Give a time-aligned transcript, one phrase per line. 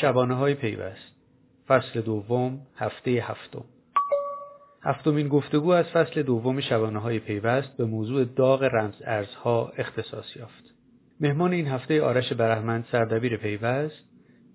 [0.00, 1.12] شبانه های پیوست
[1.68, 3.64] فصل دوم هفته هفتم
[4.82, 10.74] هفتمین گفتگو از فصل دوم شبانه های پیوست به موضوع داغ رمز ارزها اختصاص یافت.
[11.20, 14.04] مهمان این هفته آرش برهمند سردبیر پیوست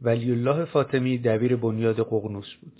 [0.02, 2.74] ولی الله فاطمی دبیر بنیاد ققنوس بود.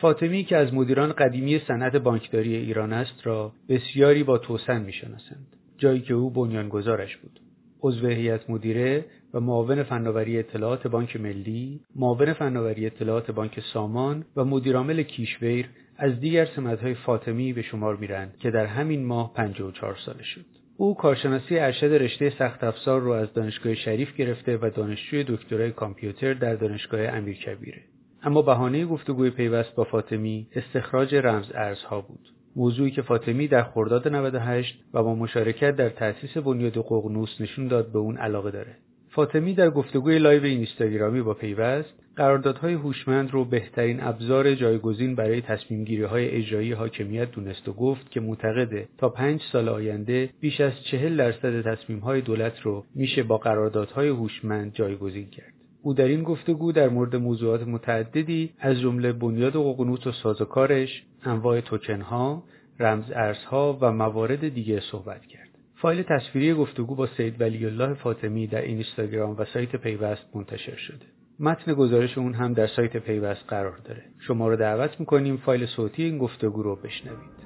[0.00, 5.46] فاطمی که از مدیران قدیمی صنعت بانکداری ایران است را بسیاری با توسن می‌شناسند
[5.78, 7.40] جایی که او بنیانگذارش بود
[7.82, 9.04] عضو هیئت مدیره
[9.34, 16.20] و معاون فناوری اطلاعات بانک ملی، معاون فناوری اطلاعات بانک سامان و مدیرعامل کیشویر از
[16.20, 20.44] دیگر سمتهای فاطمی به شمار میرند که در همین ماه 54 ساله شد.
[20.76, 26.34] او کارشناسی ارشد رشته سخت افزار رو از دانشگاه شریف گرفته و دانشجوی دکترای کامپیوتر
[26.34, 27.82] در دانشگاه امیرکبیره.
[28.22, 32.28] اما بهانه گفتگوی پیوست با فاطمی استخراج رمز ارزها بود.
[32.56, 37.92] موضوعی که فاطمی در خرداد 98 و با مشارکت در تأسیس بنیاد ققنوس نشون داد
[37.92, 38.76] به اون علاقه داره.
[39.08, 45.84] فاطمی در گفتگوی live اینستاگرامی با پیوست قراردادهای هوشمند رو بهترین ابزار جایگزین برای تصمیم
[45.84, 50.72] گیری های اجرایی حاکمیت دونست و گفت که معتقده تا پنج سال آینده بیش از
[50.90, 55.52] چهل درصد تصمیم های دولت رو میشه با قراردادهای هوشمند جایگزین کرد.
[55.82, 61.60] او در این گفتگو در مورد موضوعات متعددی از جمله بنیاد ققنوس و سازوکارش، انواع
[61.60, 62.44] توکنها،
[62.80, 65.48] رمز ارزها و موارد دیگه صحبت کرد.
[65.74, 71.06] فایل تصویری گفتگو با سید ولی الله فاطمی در اینستاگرام و سایت پیوست منتشر شده.
[71.40, 74.02] متن گزارش اون هم در سایت پیوست قرار داره.
[74.18, 77.39] شما رو دعوت می‌کنیم فایل صوتی این گفتگو رو بشنوید.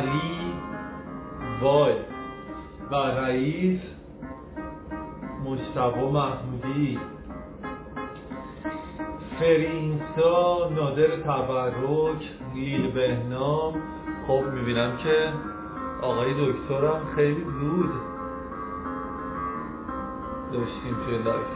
[0.00, 0.54] علی
[1.62, 1.94] وای
[2.90, 3.80] و رئیس
[5.44, 7.00] مجتبا محمودی.
[9.38, 13.82] فرینسا نادر تبرک لیل بهنام.
[14.26, 15.32] خب می‌بینم که
[16.02, 17.90] آقای دکترم خیلی زود
[20.52, 21.46] داشتیم توی لایف.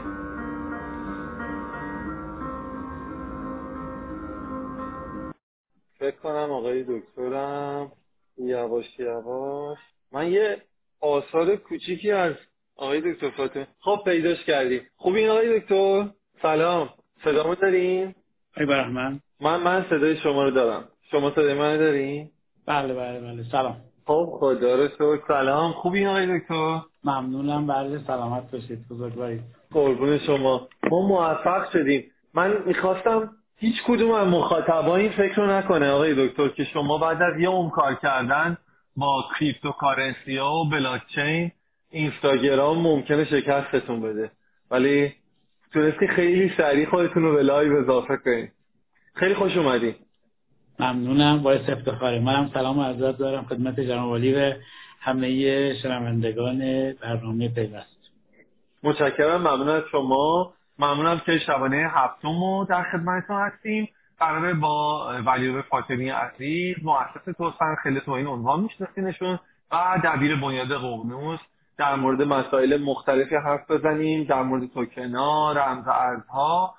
[5.99, 7.93] فکر کنم آقای دکترم
[8.39, 9.79] یواش یواش.
[10.13, 10.63] من یه
[11.01, 12.35] آثار کوچیکی از
[12.77, 14.83] آقای دکتر فاطمه خب پیداش کردیم.
[14.97, 16.09] خوبین آقای دکتر؟
[16.43, 16.89] سلام.
[17.25, 18.15] صدامو دارین؟
[18.57, 20.89] ای برحمن من من صدای شما رو دارم.
[21.11, 22.31] شما صدای من دارین؟
[22.67, 23.43] بله بله بله.
[23.53, 23.77] سلام.
[24.07, 25.21] خب خدا رو شکر.
[25.29, 25.73] سلام.
[25.73, 27.67] خوبین آقای دکتر؟ ممنونم.
[27.67, 28.89] بله سلامت باشید.
[28.91, 29.41] بزرگوارید
[29.73, 30.69] قربون شما.
[30.91, 32.11] ما موفق شدیم.
[32.35, 37.23] من می‌خواستم هیچ کدوم از مخاطبا این فکر رو نکنه آقای دکتر که شما بعد
[37.23, 38.59] از یه عمر کار کردن
[38.97, 41.53] با cryptocurrency ها و بلاکچین
[41.91, 44.31] اینستاگرام ممکنه شکستتون بده.
[44.71, 45.13] ولی
[45.73, 48.53] تونستی خیلی سریع خودتون رو به live اضافه کنید
[49.15, 49.95] خیلی خوش اومدی.
[50.79, 51.43] ممنونم.
[51.43, 52.51] باعث افتخاره منم.
[52.55, 54.53] سلام و عرض دارم خدمت جناب عالی و
[55.01, 58.11] همه شنوندگان برنامه پیوست.
[58.83, 59.41] متشکرم.
[59.41, 60.53] ممنون از شما.
[60.79, 63.89] ممنونم که شبانه هفتم رو در خدمتتون هستیم.
[64.19, 69.39] قراره با ولی‌الله فاطمی عزیز مؤسس توسن خیلی تو این عنوان میشناسینشون
[69.73, 71.41] و دبیر بنیاد ققنوس
[71.79, 76.75] در مورد مسائل مختلفی حرف بزنیم در مورد توکنا رمز ارزها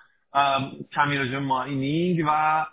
[0.93, 2.65] کمی راجع mining و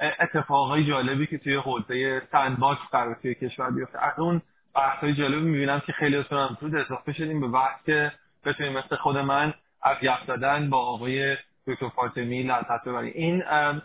[0.00, 4.04] اتفاقای جالبی که توی حوزه sandbox قرار توی کشور بیفته.
[4.04, 4.42] از اون
[4.74, 8.12] بحثای جالبی می‌بینم که خیلی هم تو اضافه شدیم به بحث که
[8.44, 10.30] بتونیم مثل خود من از یخ
[10.70, 11.36] با آقای
[11.66, 13.42] دکتر فاطمی لذت ببریم این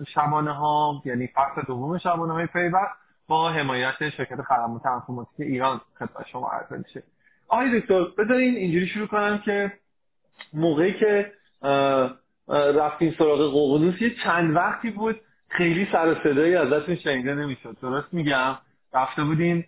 [0.07, 2.91] شبانه ها یعنی فصل دوم شبانه های پیوست
[3.27, 7.03] با حمایت شرکت خدمات انفرماتیک ایران خدمت شما عرضه میشه.
[7.47, 9.71] آقای دکتر بذارین اینجوری شروع کنم که
[10.53, 11.31] موقعی که
[12.49, 17.77] رفتیم سراغ ققنوس یه چند وقتی بود خیلی سر و صدایی ازتون شنیده نمی‌شد.
[17.81, 18.57] درست میگم؟
[18.93, 19.65] رفته بودین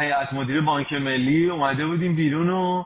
[0.00, 2.84] هیئت مدیر بانک ملی اومده بودیم بیرون و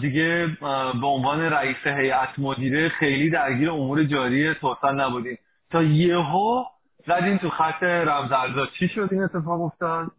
[0.00, 0.56] دیگه
[1.00, 5.38] به عنوان رئیس هیئت مدیره خیلی درگیر امور جاری توسن نبودین
[5.70, 6.64] تا یهو
[7.06, 8.66] زدین تو خط رمزارزا.
[8.66, 10.10] چی شد این اتفاق افتاد؟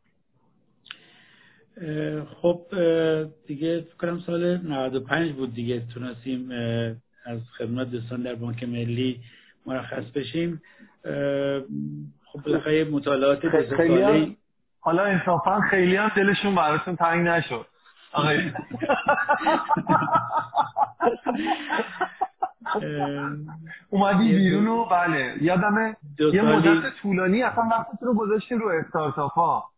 [2.42, 2.62] خب
[3.48, 6.52] دیگه کنم سال 95 بود دیگه تونستیم
[7.26, 9.20] از خدمت دوستان در بانک ملی
[9.66, 10.62] مرخص بشیم.
[12.26, 14.38] خب بالاخره مطالعات خیلی
[14.80, 17.66] حالا انصافا خیلی هم دلشون براتون تنگ نشد.
[18.14, 18.52] آقای
[23.90, 25.34] اومدی بیرون و بله.
[25.42, 25.96] یادمه
[26.34, 29.72] یه مدت طولانی اصلا وقتی رو گذاشتی رو استارتاپ ها.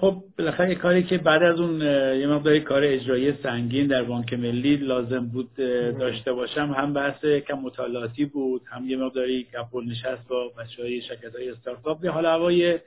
[0.00, 1.80] خب بالاخره کاری که بعد از اون
[2.20, 5.54] یه مقداری کار اجرایی سنگین در بانک ملی لازم بود
[5.98, 6.74] داشته باشم.
[6.76, 11.50] هم بحث کم مطالعاتی بود هم یه مقداری کپول نشست با بچه های شرکت های
[11.50, 12.00] استارتاپ.
[12.00, 12.78] به حال هوای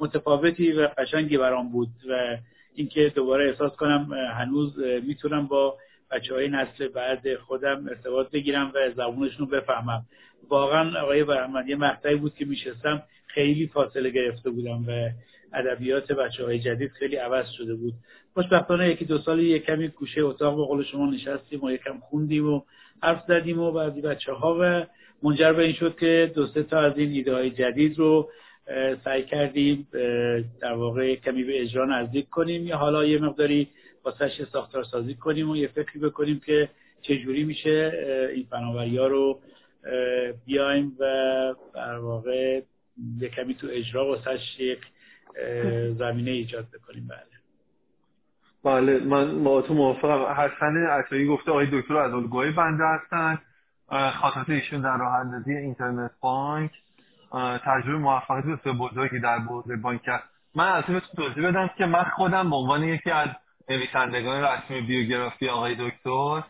[0.00, 2.36] متفاوتی و قشنگی برام بود و
[2.74, 5.76] اینکه دوباره احساس کنم هنوز می‌تونم با
[6.10, 10.06] بچه های نسل بعد خودم ارتباط بگیرم و زبونشون رو بفهمم.
[10.48, 15.10] واقعا آقای برحمد یه مقطعی بود که میشستم خیلی فاصله گرفته بودم و
[15.54, 17.94] ادبیات بچه های جدید خیلی عوض شده بود.
[18.34, 22.52] خوشبختانه یکی دو سال یک کمی گوشه اتاق به قول شما نشستیم و یکم خوندیم
[22.52, 22.62] و
[23.02, 24.86] حرف زدیم و بعضی بچه ها و
[25.22, 28.30] منجر به این شد که دو سه تا از این ایده های جدید رو
[29.04, 29.88] سعی کردیم
[30.60, 32.66] در واقع کمی به اجرا نزدیک کنیم.
[32.66, 33.68] یا حالا یه مقداری
[34.04, 36.68] واسش ساختار سازی کنیم و یه فکری بکنیم که
[37.02, 37.92] چجوری میشه
[38.34, 39.40] این فناوری ها رو
[40.46, 41.04] بیایم و
[41.74, 42.60] در واقع
[43.20, 44.80] یه کمی تو اجرا واسش یک
[45.98, 47.08] زمینه ایجاد بکنیم.
[47.08, 47.20] بله.
[48.64, 50.22] بله من با تو موافقم.
[50.22, 53.38] حسن عطایی گفته آقای دکتر از الگوهای بنده هستن.
[54.10, 56.70] خاطرات ایشون در راه اندازی اینترنت بانک.
[57.64, 60.24] تجربه موفقیت بسیار بزرگی در حوزه بانک است.
[60.54, 63.28] من از این توضیح بدم که من خودم به عنوان یکی از
[63.68, 66.42] نویسندگان رسمی بیوگرافی آقای دکتر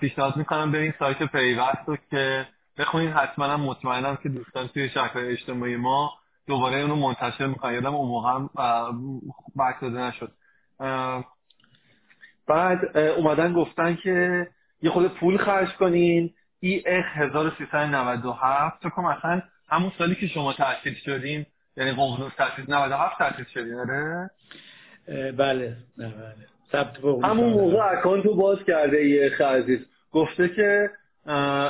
[0.00, 2.46] پیشنهاد می‌کنم برین سایت پیوست رو که
[2.78, 3.10] بخونید.
[3.10, 6.12] حتما مطمئنم که دوستان توی شبکه اجتماعی ما
[6.46, 7.74] دوباره اونو منتشر می‌کنن.
[7.74, 8.50] یادم اون موقع هم
[9.56, 10.32] بحث داده نشد.
[12.48, 14.46] بعد اومدن گفتن که
[14.82, 16.34] یه خود پول خرج کنین.
[16.60, 21.46] ای اخ 1397 تو که مثلا همون سالی که شما تأسیس شدین
[21.76, 24.30] یعنی ققنوس تأسیس 97 تأسیس شدین آره؟
[25.32, 26.12] بله بله.
[26.72, 29.86] ثبت همون موقع اکانت رو باز کرده اخ عزیز.
[30.12, 30.90] گفته که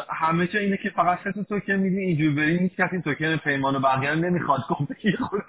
[0.08, 3.81] همه چه اینه که فقط سه توکن میدی اینجور بری نیست کسی توکن پیمان و
[3.81, 4.60] بقیه نمی‌خواد.
[4.70, 5.42] گفته که خود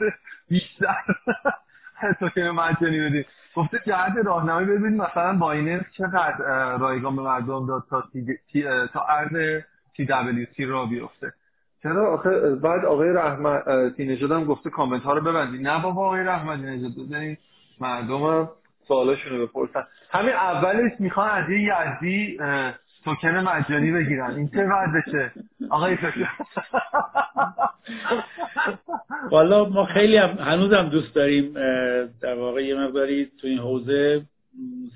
[0.49, 0.95] بیشتر
[2.19, 3.25] توکن مجانی بدی.
[3.55, 6.37] گفته جهت راهنمایی ببینید مثلا بایننس چقدر
[6.77, 8.03] رایگان به مردم داد تا
[8.51, 9.61] تی تا عرض
[9.95, 11.33] تی دبلیو تی را بیفته.
[11.83, 16.23] چرا؟ آخه بعد آقای رحمتی نژاد هم گفته کامنت ها رو ببندید نه بابا آقای
[16.23, 17.39] رحمتی نژاد بزنید
[17.81, 18.49] مردم هم
[18.87, 19.83] سوالاشون رو بپرسن.
[20.09, 22.37] همین اولش می‌خوان از یه یزدی
[23.05, 24.35] توکن مجانی بگیرن.
[24.35, 25.31] این چه وضعشه؟
[25.69, 26.27] آقای فکر
[29.31, 31.53] والا ما خیلی هم هنوزم دوست داریم
[32.21, 34.21] در واقع یه مقداری تو این حوزه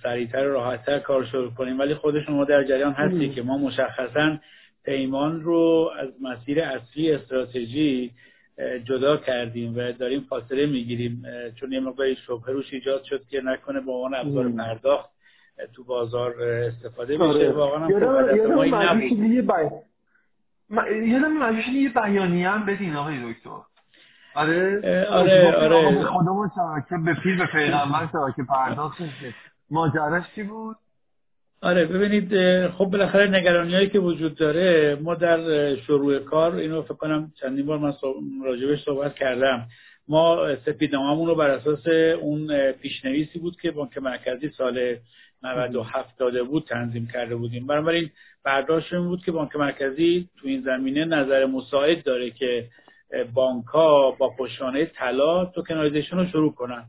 [0.03, 1.79] سریعتر و راحتتر کار شروع کنیم.
[1.79, 4.37] ولی خود شما در جریان هستی که ما مشخصا
[4.85, 8.11] پیمان رو از مسیر اصلی استراتژی
[8.83, 11.23] جدا کردیم و داریم فاصله می‌گیریم.
[11.59, 15.09] چون یه مقداری شبه روش ایجاد شد که نکنه به عنوان ابزار پرداخت
[15.73, 17.23] تو بازار استفاده میشه.
[17.23, 17.51] آره.
[17.51, 19.01] واقعا هم
[21.07, 23.49] یادم یه بیانیه هم بدین آقای دکتر.
[24.35, 26.51] آره؟ آره آره خودمون
[26.89, 29.01] که به پیر به پیغمبر که پرداخت
[29.69, 30.75] ماجراش چی بود؟
[31.63, 32.29] آره ببینید
[32.67, 37.65] خب بالاخره نگرانی هایی که وجود داره ما در شروع کار اینو فکر کنم چندین
[37.65, 37.93] بار من
[38.45, 39.67] راجبش صحبت کردم.
[40.07, 41.87] ما سپیدنامه‌مون رو بر اساس
[42.21, 44.95] اون پیشنویسی بود که بانک مرکزی سال
[45.43, 47.67] 97 داده بود تنظیم کرده بودیم.
[47.67, 48.09] بنابراین
[48.43, 52.67] برداشت این بود که بانک مرکزی تو این زمینه نظر مساعد داره که
[53.33, 56.83] بانک ها با پشتوانه طلا tokenization رو شروع کنن.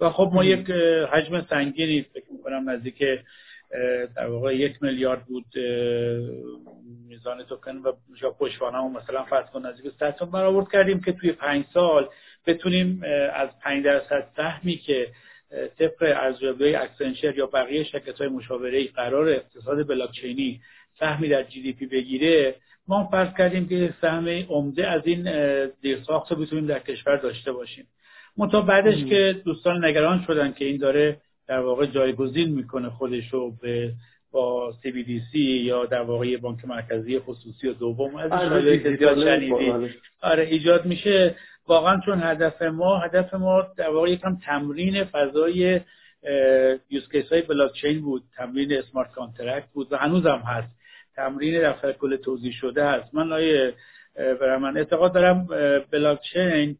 [0.00, 0.70] و خب ما یک
[1.12, 3.04] حجم سنگینی فکر می‌کنم نزدیک
[4.16, 5.44] در واقع یک میلیارد بود
[7.08, 11.64] میزان توکن و جا پشتوانه مثلا فرض کن نزدیک 100 برآورد کردیم که توی پنج
[11.74, 12.08] سال
[12.46, 13.02] بتونیم
[13.34, 15.08] از 5 درصد سهمی که
[15.78, 20.60] طبق ارزیابی اکسنچر یا بقیه شرکت های مشاوره قرار اقتصاد بلاکچینی
[21.00, 22.54] سهمی در GDP بگیره
[22.88, 25.28] ما فرض کردیم که سهم عمده از این
[25.82, 27.86] زیرساخت رو بتونیم در کشور داشته باشیم.
[28.36, 33.56] منتها بعدش که دوستان نگران شدن که این داره در واقع جایگزین می‌کنه خودش رو
[33.62, 33.92] به
[34.32, 34.74] با
[35.32, 41.36] سی یا در واقع بانک مرکزی خصوصی و دوم از آره, آره ایجاد میشه.
[41.66, 45.80] واقعا چون هدف ما هدف ما در واقع یکم تمرین فضای
[46.90, 48.22] use case های بلاک چین بود.
[48.36, 50.68] تمرین smart contract بود و هنوز هم هست.
[51.16, 53.14] تمرین دفتر کل توزیع شده هست.
[53.14, 53.74] من لایه
[54.40, 55.46] من اعتقاد دارم
[55.90, 56.76] بلاک چین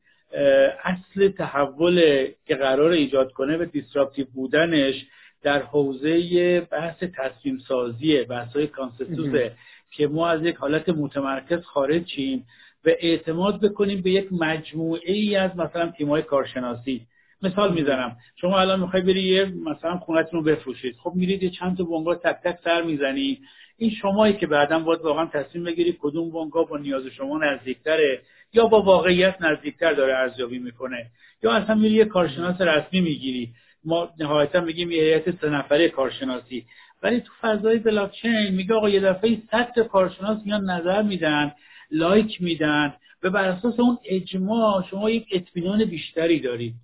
[0.85, 5.07] اصل تحول که قرار ایجاد کنه و disruptive بودنش
[5.43, 9.53] در حوزه بحث تصمیم سازی بحث های کانسنسوسه
[9.91, 12.47] که ما از یک حالت متمرکز خارج چیم
[12.85, 17.07] و اعتماد بکنیم به یک مجموعه ای از مثلا تیمای کارشناسی.
[17.43, 18.17] مثال می‌زنم.
[18.37, 20.97] شما الان می‌خوای بری یه مثلا خونتون رو بفروشید.
[21.03, 23.41] خب میرید یه چند تا بنگاه تک تک سر می‌زنی.
[23.79, 28.21] این شمایی که بعدا باید واقعا تصمیم بگیری کدوم بانک با نیاز شما نزدیکتره.
[28.53, 31.07] یا با واقعیت نزدیکتر داره ارزیابی می‌کنه
[31.43, 33.53] یا اصلا میری یه کارشناس رسمی می‌گیری.
[33.85, 36.65] ما نهایتا میگیم یه هیئت سه نفره کارشناسی.
[37.03, 41.53] ولی تو فضای بلاکچین میگه آقا یه دفعه صد کارشناس میان نظر میدن
[41.91, 46.75] لایک میدن و بر اساس اون اجماع شما یک اطمینان بیشتری دارید.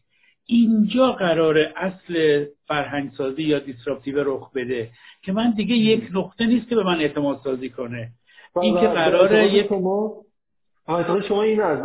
[0.47, 4.91] اینجا قرار اصل فرهنگسازی یا دیسراپتیو رخ بده
[5.23, 8.11] که من دیگه یک نقطه نیست که به من اعتماد سازی کنه.
[8.63, 10.13] این که قراره یک شما
[11.29, 11.79] شما این از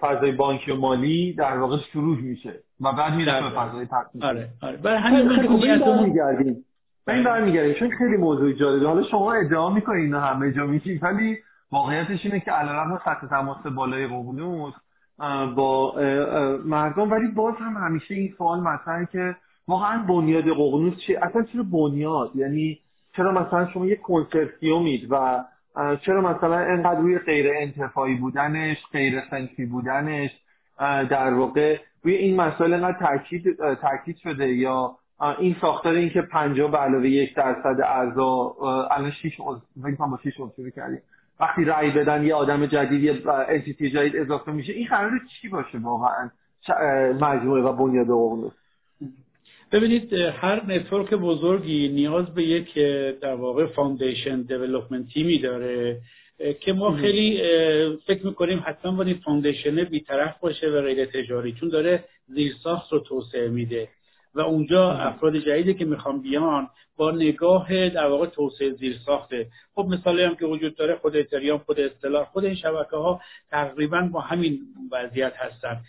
[0.00, 4.48] فضای بانکی و مالی در واقع شروع میشه و بعد میره به فضای تقسیم آره
[4.62, 4.76] آره.
[4.76, 6.64] برای همین من میگردیم
[7.08, 7.74] این برمیگردیم.
[7.74, 8.86] چون خیلی موضوع جالبه.
[8.86, 11.36] حالا شما ادعا می‌کنید اینا همه جا میشید ولی
[11.72, 14.74] واقعیتش اینه که علیرغم سطح تماس بالای ققنوس
[15.56, 15.94] با
[16.64, 17.10] مردم.
[17.10, 19.36] ولی باز هم همیشه این سوال مطرحه که
[19.68, 22.78] واقعا بنیاد ققنوس چیه اصلا چرا بنیاد؟ یعنی
[23.16, 25.44] چرا مثلا شما یک کنسرسیومید و
[26.00, 30.30] چرا مثلا انقدر روی غیر انتفاعی بودنش غیر صنفی بودنش
[31.10, 34.96] در واقع روی این مسائل انقدر تاکید تاکید شده یا
[35.38, 38.56] این ساختار این که 50 به علاوه یک درصد اعضا
[38.90, 39.36] الان 6
[39.82, 41.02] فکر با 6 شروع کردیم.
[41.40, 45.78] وقتی رأی بدن یه آدم جدید یه entity جدید اضافه میشه این قرار چی باشه
[45.78, 46.30] واقعا؟
[47.20, 48.52] مجموعه و بنیاد ققنوس
[49.72, 52.74] ببینید هر network بزرگی نیاز به یک
[53.20, 56.00] در واقع foundation development تیمی داره
[56.60, 57.42] که ما خیلی
[58.06, 63.48] فکر می‌کنیم حتما باید foundation بیطرف باشه و غیر تجاری چون داره زیرساخت رو توسعه
[63.48, 63.88] میده.
[64.34, 69.86] و اونجا افراد جدیدی که می‌خوان بیان با نگاه در واقع توسعه زیر ساخته خب
[69.90, 73.20] مثالی هم که وجود داره خود اتریام خود اصطلاح خود این شبکه ها
[73.50, 74.60] تقریبا با همین
[74.92, 75.80] وضعیت هستن.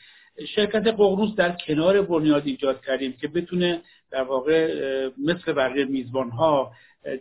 [0.47, 3.81] شرکت ققنوس در کنار بنیاد ایجاد کردیم که بتونه
[4.11, 4.73] در واقع
[5.17, 6.71] مثل بقیه میزبان ها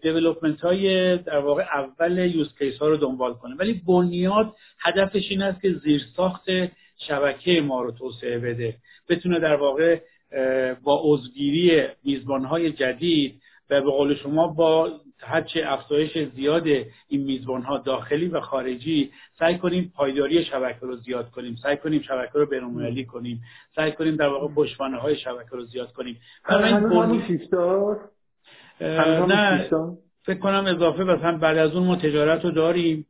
[0.03, 3.55] development های در واقع اول use case ها رو دنبال کنه.
[3.55, 6.45] ولی بنیاد هدفش این است که زیرساخت
[7.09, 8.77] شبکه ما رو توسعه بده.
[9.09, 10.01] بتونه در واقع
[10.83, 16.67] با عضوگیری میزبانهای جدید و به قول شما با هرچه افزایش زیاد
[17.09, 21.57] این میزبان ها داخلی و خارجی سعی کنیم پایداری شبکه رو زیاد کنیم.
[21.63, 23.41] سعی کنیم شبکه رو بین‌المللی کنیم.
[23.77, 26.21] سعی کنیم در واقع پشتوانه های شبکه رو زیاد کنیم.
[28.81, 29.69] نه.
[30.23, 33.07] فکر کنم اضافه مثلا بعد از اون ما تجارت رو داریم.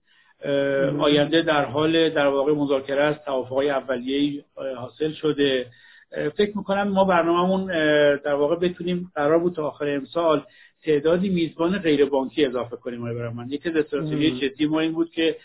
[1.00, 3.24] آینده در حال در واقع مذاکره است.
[3.24, 4.44] توافقهای اولیه‌ای
[4.76, 5.66] حاصل شده.
[6.36, 7.66] فکر می‌کنم ما برنامهمون
[8.16, 10.42] در واقع بتونیم قرار بود تا آخر امسال
[10.82, 15.10] تعدادی میزبان غیر بانکی اضافه کنیم برای من یکی از استراتژی جدی ما این بود
[15.10, 15.36] که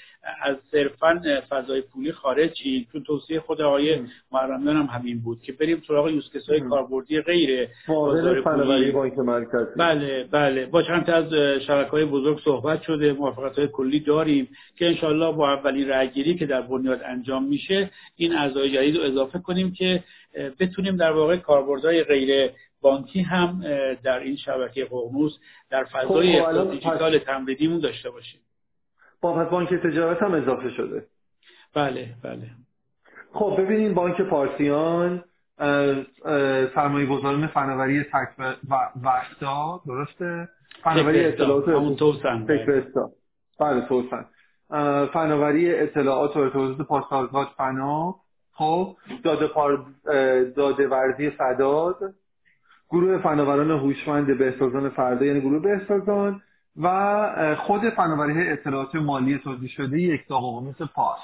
[0.41, 3.99] از صرفا فضای پولی خارج چی؟ چون توصیه خود آقای
[4.31, 8.91] محرمیان هم همین بود که بریم سراغ یوزکس های کاربردی غیر بازار پولی.
[8.91, 9.71] بانک مرکزی.
[9.77, 10.65] بله بله.
[10.65, 11.33] با چند از
[11.67, 14.47] شبکه های بزرگ صحبت شده موافقت های کلی داریم
[14.77, 19.39] که انشالله با اولین رأیگیری که در بنیاد انجام میشه این اعضای جدید رو اضافه
[19.39, 20.03] کنیم که
[20.59, 22.49] بتونیم در واقع کاربردهای غیر
[22.83, 23.61] بانکی هم
[24.03, 25.37] در این شبکه ققنوس
[25.69, 28.39] در فضای خب دیجیتال تمریدیمون داشته باشیم.
[29.21, 31.05] با پس بانک تجارت هم اضافه شده.
[31.75, 32.49] بله بله.
[33.33, 35.23] خب ببینید بانک پارسیان
[36.75, 38.53] سرمایه گذاران فناوری تک و
[39.03, 40.49] وحدا درسته؟
[40.83, 42.45] فناوری اطلاعات همون توسن
[43.59, 44.25] بله توسن
[45.13, 48.15] فناوری اطلاعات و ارتباطات پاسارگاد فنا.
[48.55, 49.85] خب داده, پار...
[50.55, 51.97] داده ورزی فداد
[52.93, 56.41] گروه فناوران هوشمند بهسازان فردا یعنی گروه بهسازان
[56.81, 61.19] و خود فناوری اطلاعات مالی توضیح شده یک مثل پاس.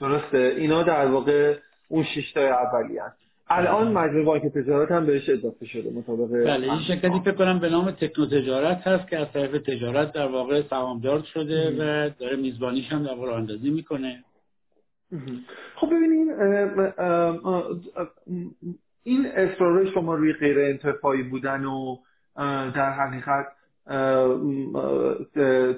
[0.00, 0.54] درسته.
[0.58, 1.56] اینا در واقع
[1.88, 3.16] اون شش تا اولی هست
[3.48, 7.68] الان مجموع بانک تجارت هم بهش اضافه شده مطابق بله این شرکتی فکر کنم به
[7.68, 12.92] نام تکنو تجارت هست که از طرف تجارت در واقع سهامدار شده و داره میزبانیش
[12.92, 14.24] هم در واقع اندازی می‌کنه.
[15.76, 16.28] خب ببینید
[19.06, 21.96] این اصرار شما روی غیر انتفاعی بودن و
[22.74, 23.46] در حقیقت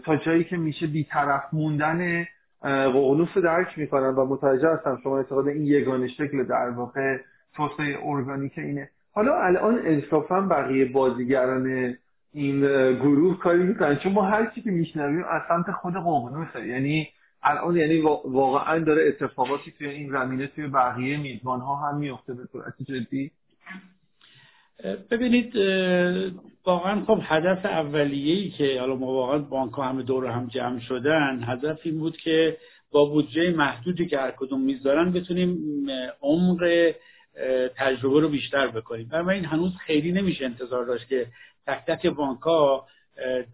[0.05, 2.27] تا جایی که میشه بیطرف موندن
[2.63, 7.17] ققنوس رو درک می‌کنم و متوجه هستم شما اعتقاد این یگانه شکل در واقع
[7.55, 8.91] توسعه ارگانیک اینه.
[9.13, 11.97] حالا الان انصافا بقیه بازیگران
[12.33, 12.61] این
[12.95, 16.67] گروه کاری می‌کنن چون ما هر چی که میشنویم از سمت خود ققنوسه.
[16.67, 17.09] یعنی
[17.43, 22.43] الان یعنی واقعا داره اتفاقاتی توی این زمینه توی بقیه میزبان ها هم میفته به
[22.53, 23.31] صورت جدی؟
[25.11, 25.57] ببینید
[26.65, 31.45] واقعا خب هدف اولیه‌ای که حالا ما واقعا بانک ها همه دور هم جمع شدن
[31.47, 32.57] هدف این بود که
[32.91, 35.59] با بودجه محدودی که هر کدوم می‌ذارن بتونیم
[36.23, 36.93] عمق
[37.77, 39.29] تجربه رو بیشتر بکنیم.
[39.29, 41.27] این هنوز خیلی نمیشه انتظار داشت که
[41.67, 42.41] تک تک بانک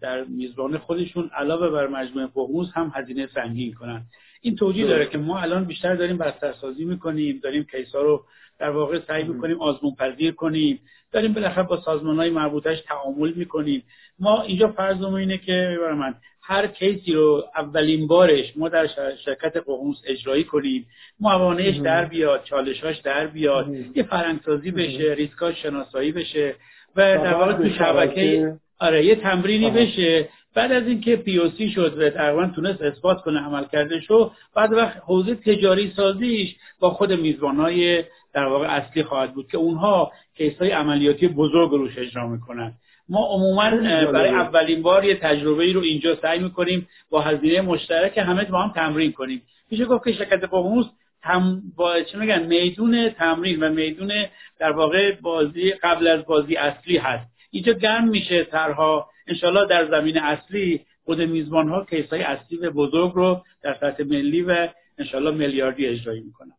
[0.01, 4.05] در میزبان خودشون علاوه بر مجموعه ققنوس هم هزینه سنگین کنن.
[4.41, 8.25] این توجیه داره که ما الان بیشتر داریم بسترسازی می‌کنیم داریم کیسا رو
[8.59, 10.79] در واقع سعی می‌کنیم آزمون پذیر کنیم.
[11.11, 13.83] داریم بالاخره با سازمان های مربوطش تعامل می‌کنیم.
[14.19, 16.15] ما اینجا فرضمون اینه که برای من
[16.47, 18.87] هر کیسی رو اولین بارش ما در
[19.25, 20.85] شرکت ققنوس اجرایی کنیم
[21.19, 26.55] موانعش در بیاد چالشاش در بیاد یه فرنگسازی بشه ریسکاش شناسایی بشه
[26.95, 30.29] و در واقع تو شبکه آره یه تمرینی بشه.
[30.55, 34.31] بعد از اینکه پی او سی شد و تقریبا تونست اثبات کنه عمل کرده شو
[34.55, 38.03] بعد وقت حوزه تجاری سازیش با خود میزبانهای
[38.33, 42.73] در واقع اصلی خواهد بود که اونها کیس های عملیاتی بزرگ روش اجرا می‌کنن.
[43.09, 43.69] ما عموما
[44.11, 48.61] برای اولین بار یه تجربه ای رو اینجا سعی می‌کنیم با هزینه مشترک همه با
[48.61, 49.41] هم تمرین کنیم.
[49.71, 50.85] میشه گفت که شرکت ققنوس
[51.23, 54.11] تم با چه میگن میدون تمرین و میدون
[54.59, 57.34] در واقع بازی قبل از بازی اصلی هست.
[57.55, 62.71] اینجا گرم میشه ترها انشالله در زمین اصلی خود میزبان ها کیس های اصلی و
[62.71, 66.51] بزرگ رو در سطح ملی و انشالله میلیاردی اجرایی می‌کنن.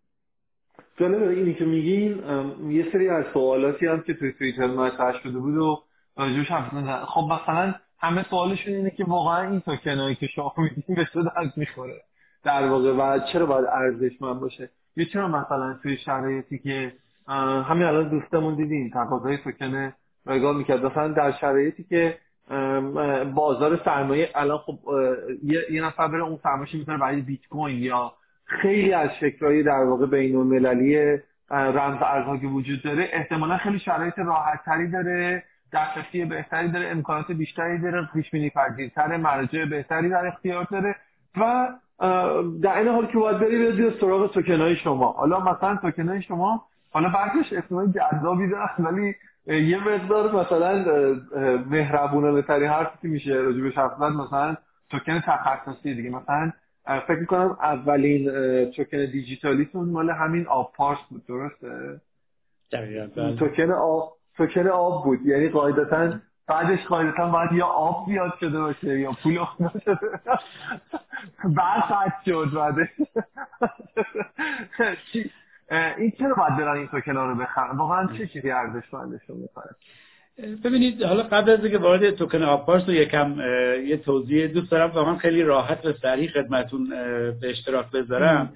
[1.00, 2.10] جالبه اینی که میگین
[2.70, 5.82] یه سری از سوالاتی هم که توی توییتر مطرح شده بود و
[6.16, 11.04] راجبش هم خب مثلا همه سوالشون اینه که واقعا این توکنایی که شما میدین به
[11.14, 12.02] چه درد می‌خوره؟
[12.44, 16.92] در واقع و چرا باید ارزشمند باشه؟ یا چرا مثلا توی شرایطی که
[17.68, 19.92] همین الان دوستمون دیدین تقاضای توکن
[20.26, 20.84] نگاه می‌کرد.
[20.84, 22.18] مثلا در شرایطی که
[23.34, 24.78] بازار سرمایه الان خب
[25.70, 28.12] یه, نفر بره اون سرمایه می‌تونه برای بیت کوین یا
[28.44, 31.18] خیلی از فکرهای در واقع بین المللی
[31.50, 35.42] رمز ارزها که وجود داره احتمالا خیلی شرایط راحت تری داره
[35.72, 40.96] دسترسی بهتری داره امکانات بیشتری داره پیش بینی پذیرتر مرجع بهتری در اختیار داره
[41.36, 41.68] و
[42.62, 45.12] در این حال که باید بری سراغ توکنای شما.
[45.12, 49.14] حالا مثلا توکنای شما حالا بعدش اسمای جذابی دارن ولی
[49.46, 50.84] یه مقدار مثلا
[51.70, 54.56] مهربونانه ترین حرفی که میشه راجبش حرف مثلا
[54.90, 56.10] توکن تخصصی دیگه.
[56.10, 56.52] مثلا
[57.06, 58.24] فکر می‌کنم اولین
[58.70, 62.00] توکن دیجیتالیتون مال همین آب پارس بود درسته؟
[62.72, 65.26] دقیقا توکن آب توکن آب بود.
[65.26, 66.12] یعنی قاعدتا
[66.46, 70.20] بعدش قاعدتا باید یا آب بیاد شده باشه یا پول اخنا شده
[71.44, 72.88] بعد شد بعدش.
[75.70, 79.70] این چرا باید برن این توکن ها رو بخرن؟ واقعا چه چیزی ارزشمندشون می‌کنه
[80.64, 83.40] ببینید حالا قبل از اینکه وارد توکن آپارس رو یکم
[83.86, 86.88] یه توضیح دوست دارم واقعا خیلی راحت و سریع خدمتون
[87.40, 88.52] به اشتراک بذارم.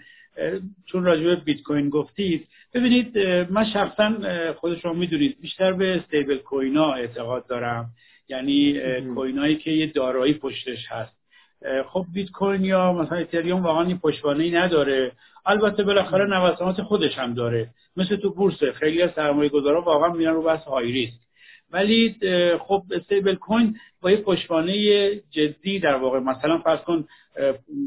[0.87, 3.19] چون راجع به بیت کوین گفتید ببینید
[3.51, 4.15] من شخصا
[4.57, 7.91] خود شما می‌دونید بیشتر به استیبل کوین ها اعتقاد دارم.
[8.29, 8.81] یعنی
[9.15, 11.20] کوین هایی که یه دارایی پشتش هست.
[11.87, 15.13] خب بیت کوین یا مثلا اتریوم واقعا این پشتوانه نداره.
[15.47, 17.69] البته بالاخره نوسانات خودش هم داره.
[17.97, 21.21] مثل تو بورس خیلی از سرمایه گذارا واقعا میرن رو بس های ریسک.
[21.73, 22.17] ولی
[22.59, 24.75] خب استیبل کوین با یه پشتوانه
[25.31, 27.05] جدی در واقع مثلا فرض کن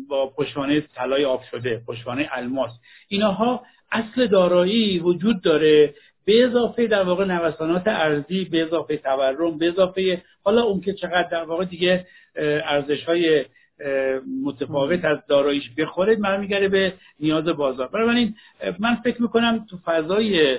[0.09, 2.71] با پشتوانه طلای آب شده پشتوانه الماس.
[3.07, 5.93] اینها اصل دارایی وجود داره.
[6.25, 11.29] به اضافه در واقع نوسانات ارزی به اضافه تورم به اضافه حالا اون که چقدر
[11.31, 13.45] در واقع دیگه ارزش های
[14.43, 17.87] متفاوت از داراییش بخوره من میگره به نیاز بازار.
[17.87, 18.35] بنابراین
[18.79, 20.57] من فکر می‌کنم تو فضای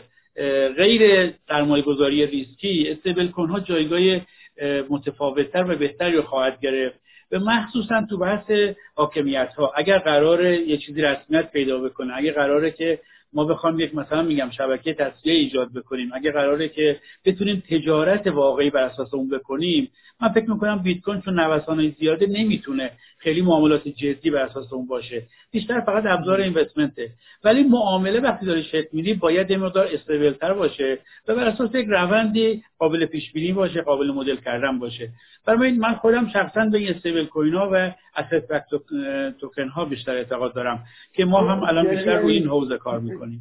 [0.76, 4.20] غیر سرمایه گذاری ریسکی استیبل ها جایگاه
[4.90, 7.04] متفاوتتر و بهتری رو خواهد گرفت.
[7.32, 8.50] و مخصوصا تو بحث
[8.94, 13.00] حاکمیت ها اگر قرار یه چیزی رسمیت پیدا بکنه اگر قراره که
[13.32, 18.70] ما بخوام یک مثلا میگم شبکه تصویه ایجاد بکنیم اگه قراره که بتونیم تجارت واقعی
[18.70, 22.90] بر اساس اون بکنیم من فکر می‌کنم بیت کوین چون نوسانای زیاده نمی‌تونه
[23.24, 25.22] خیلی معاملات جدی بر اساس اون باشه.
[25.50, 27.10] بیشتر فقط ابزار اینوستمنته.
[27.44, 31.86] ولی معامله وقتی داره شکل میدی باید یه مقدار استیبلتر باشه و بر اساس یک
[31.88, 35.08] روندی قابل پیش بینی باشه قابل مدل کردن باشه.
[35.46, 38.62] برای من خودم شخصا به این استیبل کوین ها و اسست بک
[39.40, 43.40] توکن ها بیشتر اعتقاد دارم که ما هم الان بیشتر روی این حوزه کار می‌کنیم.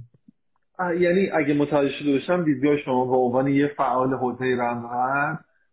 [0.99, 4.85] یعنی اگه متوجه شده باشم دیدگاه شما به عنوان یه فعال حوزه رمز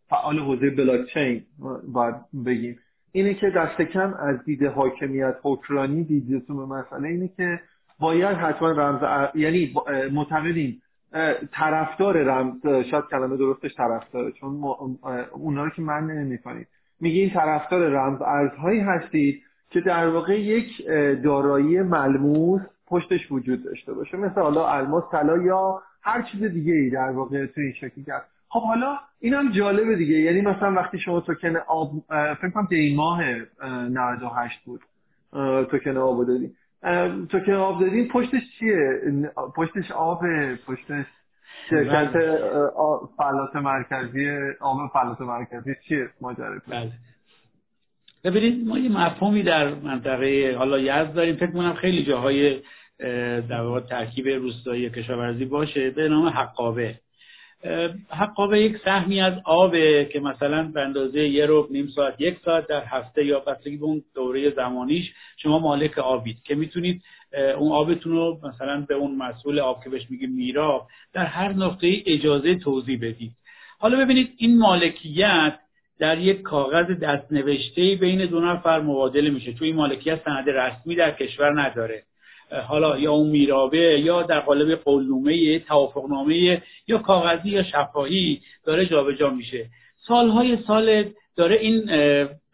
[0.09, 1.43] فعال حوزه بلاکچین
[1.89, 2.15] باید
[2.47, 2.79] بگیم.
[3.13, 6.05] اینه که دست کم از دید حاکمیت حکرانی
[6.49, 7.61] به مسئله اینه که
[7.99, 9.75] باید حتما رمز یعنی
[10.13, 10.83] معتقدیم
[11.53, 14.65] طرفدار رمز شاید کلمه درستش طرفداره چون
[15.33, 16.67] اونا رو که من نمی‌کنید
[17.01, 20.87] میگه این طرفدار رمز ارزهایی هستید که در واقع یک
[21.25, 24.17] دارایی ملموس پشتش وجود داشته باشه.
[24.17, 28.27] مثل حالا الماس طلا یا هر چیز دیگه ای در واقع تو این شکلی کرد
[28.53, 30.15] خب حالا این هم جالبه دیگه.
[30.15, 33.23] یعنی مثلا وقتی شما توکن آب فکر کنم دی ماه
[33.63, 34.81] 98 بود.
[35.71, 36.53] توکن آب دادین.
[37.27, 39.01] توکن آب دادین پشتش چیه؟
[39.57, 40.21] پشتش آب
[40.67, 41.05] پشتش
[41.71, 42.13] شرکت
[43.17, 46.93] فلات مرکزی آب فلات مرکزی چیه؟ ماجرا بله.
[48.25, 51.37] ببینید ما یه مفهومی در منطقه حالا یزد داریم.
[51.37, 52.61] فکر کنم خیلی جاهای
[53.49, 56.95] در واقع ترکیب روستایی کشاورزی باشه به نام حقابه.
[58.09, 62.67] حقابه یک سهمی از آبه که مثلا به اندازه یه رو نیم ساعت یک ساعت
[62.67, 66.43] در هفته یا بستگی به اون دوره زمانیش شما مالک آبید.
[66.45, 67.03] که می‌تونید
[67.59, 72.03] اون آبتون رو مثلا به اون مسئول آب که بهش میگه میراب در هر نقطه
[72.07, 73.33] اجازه توضیح بدید.
[73.79, 75.59] حالا ببینید این مالکیت
[75.99, 79.53] در یک کاغذ دست نوشته بین دو نفر مبادله میشه.
[79.53, 82.03] چون این مالکیت سند رسمی در کشور نداره.
[82.69, 89.31] حالا یا اون میرابه یا در قالب قولنامه توافقنامه یا کاغذی یا شفاهی داره جابجا
[89.31, 89.67] میشه.
[90.09, 91.05] سالهای سال
[91.37, 91.85] داره این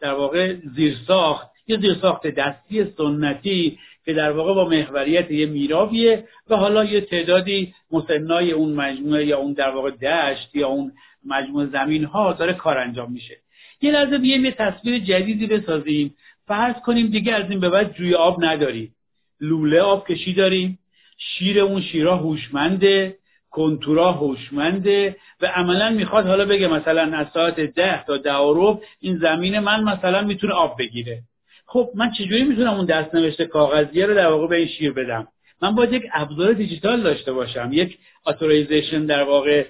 [0.00, 6.56] در واقع زیرساخت یه زیرساخت دستی سنتی که در واقع با محوریت یه میرابیه و
[6.56, 10.92] حالا یه تعدادی مسنای اون مجموعه یا اون در واقع دشت یا اون
[11.24, 13.36] مجموعه زمین ها داره کار انجام میشه.
[13.80, 16.14] یه لحظه بیایم یه تصویر جدیدی بسازیم.
[16.46, 18.95] فرض کنیم دیگه از این به بعد جوی آب نداریم.
[19.40, 20.78] لوله آب کشی داریم.
[21.18, 23.16] شیر اون شیرا هوشمنده
[23.50, 29.58] کنتور هوشمنده و عملا می‌خواد حالا بگه مثلا از ساعت ده تا ده این زمین
[29.58, 31.22] من مثلا می‌تونه آب بگیره.
[31.66, 35.28] خب من چجوری می‌تونم اون دست نوشته کاغذیه رو در واقع به این شیر بدم؟
[35.62, 39.66] من باید یک ابزار دیجیتال داشته باشم یک authorization در واقع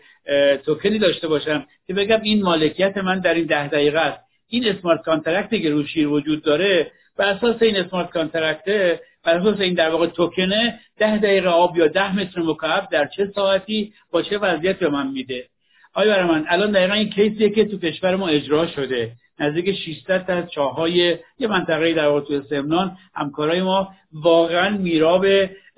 [0.64, 4.20] توکنی داشته باشم که بگم این مالکیت من در این ده دقیقه است.
[4.48, 9.00] این smart contract ی که رو شیر وجود داره بر اساس این smart contract ه
[9.26, 13.26] بر اساس این در واقع توکنه ده دقیقه آب یا ده متر مکعب در چه
[13.34, 15.44] ساعتی با چه وضعیت به من میده.
[15.94, 19.12] آیا برای من؟ الان دقیقا این کیسیه که تو کشور ما اجرا شده.
[19.40, 25.26] نزدیک 600 از چاهای یه منطقه در واقع تو سمنان همکارای ما واقعا میراب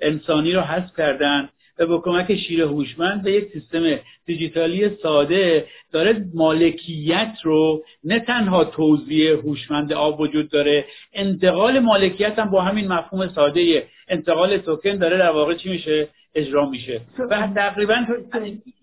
[0.01, 1.49] انسانی رو حذف کردن.
[1.79, 8.63] و با کمک شیر هوشمند به یک سیستم دیجیتالی ساده داره مالکیت رو نه تنها
[8.63, 15.17] توزیع هوشمند آب وجود داره انتقال مالکیت هم با همین مفهوم ساده انتقال توکن داره
[15.17, 17.01] در واقع چی میشه؟ اجرا میشه.
[17.29, 18.05] و تقریبا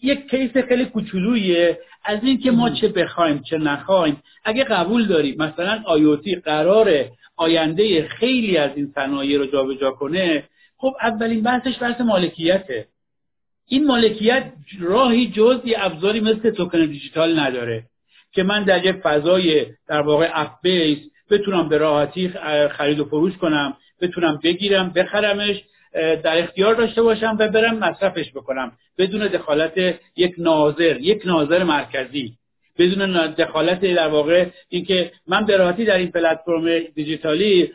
[0.03, 1.79] یک کیس خیلی کوچولویه.
[2.05, 7.05] از اینکه ما چه بخوایم چه نخوایم اگه قبول داریم مثلا آیوتی قرار
[7.37, 10.45] آینده خیلی از این صنایع رو جابجا کنه
[10.79, 12.87] خب اولین بحثش بحث مالکیته.
[13.69, 17.83] این مالکیت راهی جز یه ابزاری مثل توکن دیجیتال نداره
[18.33, 20.99] که من در یک فضای در واقع اپ بیس
[21.31, 22.29] بتونم به راحتی
[22.69, 25.63] خرید و فروش کنم بتونم بگیرم بخرمش
[25.95, 28.73] در اختیار داشته باشم و برم مصرفش بکنم.
[28.99, 32.33] بدون دخالت یک ناظر یک ناظر مرکزی.
[32.79, 37.73] بدون دخالت در واقع اینکه من به راحتی در این پلتفرم دیجیتالی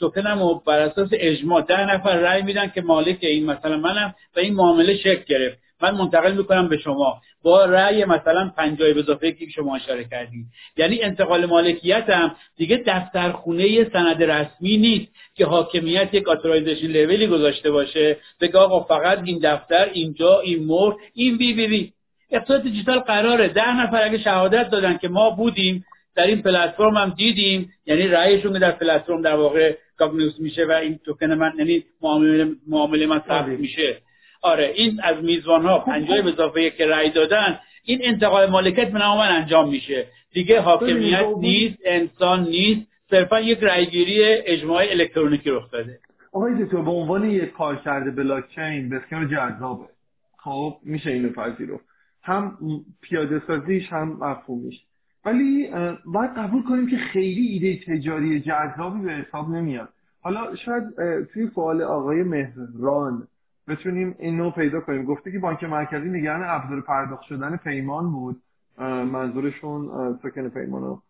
[0.00, 4.40] توکنم و بر اساس اجماع ده نفر رأی میدن که مالک این مثلا منم و
[4.40, 5.58] این معامله شکل گرفت.
[5.82, 7.20] من منتقل می‌کنم به شما.
[7.42, 13.90] با رأی مثلا پنجاه اضافه که شما اشاره کردید یعنی انتقال مالکیت هم دیگه دفترخونه
[13.92, 18.16] سند رسمی نیست که حاکمیت یک authorization level ی گذاشته باشه.
[18.40, 21.92] بگه آقا فقط این دفتر اینجا این مر این بی بی بی
[22.30, 23.48] اقتصاد دیجیتال قراره.
[23.48, 28.52] ده نفر اگه شهادت دادن که ما بودیم در این پلتفرم هم دیدیم یعنی رأیشون
[28.52, 33.48] در پلتفرم در واقع consensus میشه و این توکن من یعنی معامله معامله من ثبت
[33.48, 34.02] میشه.
[34.42, 38.98] آره اگه از میزبان ها پنجاه به اضافه که رأی دادن این انتقال مالکیت به
[38.98, 40.06] نام من انجام میشه.
[40.32, 45.98] دیگه حاکمیت نیست انسان نیست صرفا یک رأیگیری اجماعی الکترونیکی رخ داده.
[46.32, 49.84] آقای دکتر به عنوان یک کارکرد بلاک چین بسیار جذابه.
[50.38, 51.84] خب میشه اینو پذیرفت
[52.22, 52.58] هم
[53.00, 54.80] پیاده سازیش هم مفهومیش.
[55.24, 55.70] ولی
[56.04, 59.88] باید قبول کنیم که خیلی ایده تجاری جذابی به حساب نمیاد.
[60.22, 60.84] حالا شاید
[61.24, 63.28] توی فعال آقای مهران
[63.68, 65.04] بتونیم اینو پیدا کنیم.
[65.04, 68.36] گفته که بانک مرکزی نگران ابزار پرداخت شدن پیمان بود.
[69.12, 69.88] منظورشون
[70.22, 71.02] توکن پیمان رو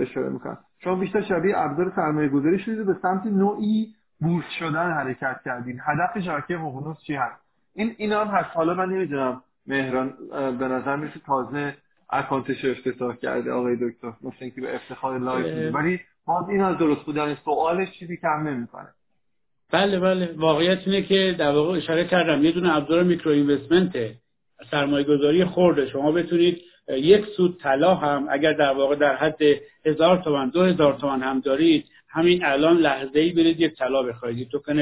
[0.00, 5.36] اشاره می‌کنن شما بیشتر شبیه ابزار سرمایه گذاری شدید به سمت نوعی بورس شدن حرکت
[5.44, 5.80] کردین.
[5.82, 7.40] هدف شبکه ققنوس چی هست؟
[7.74, 8.56] این اینا هم هست.
[8.56, 11.74] حالا من نمی‌دونم مهران به نظر میشه تازه
[12.10, 14.12] اکانتش افتتاح کرده آقای دکتر.
[14.22, 18.88] مثل اینکه به افتخار لایو ولی باز این از درست بودن سوالش چیزی کم نمی‌کنه.
[19.72, 20.34] بله بله.
[20.36, 22.44] واقعیت اینه که در واقع اشاره کردم.
[22.44, 24.14] یه دونه ابزار میکرو اینوستمنته
[24.70, 29.40] سرمایه گذاری خورده شما بتونید یک سود طلا هم اگر در واقع در حد
[29.86, 34.48] هزار تومن دو هزار تومن هم دارید همین الان لحظه ای برید یک طلا بخرید.
[34.48, 34.74] توکن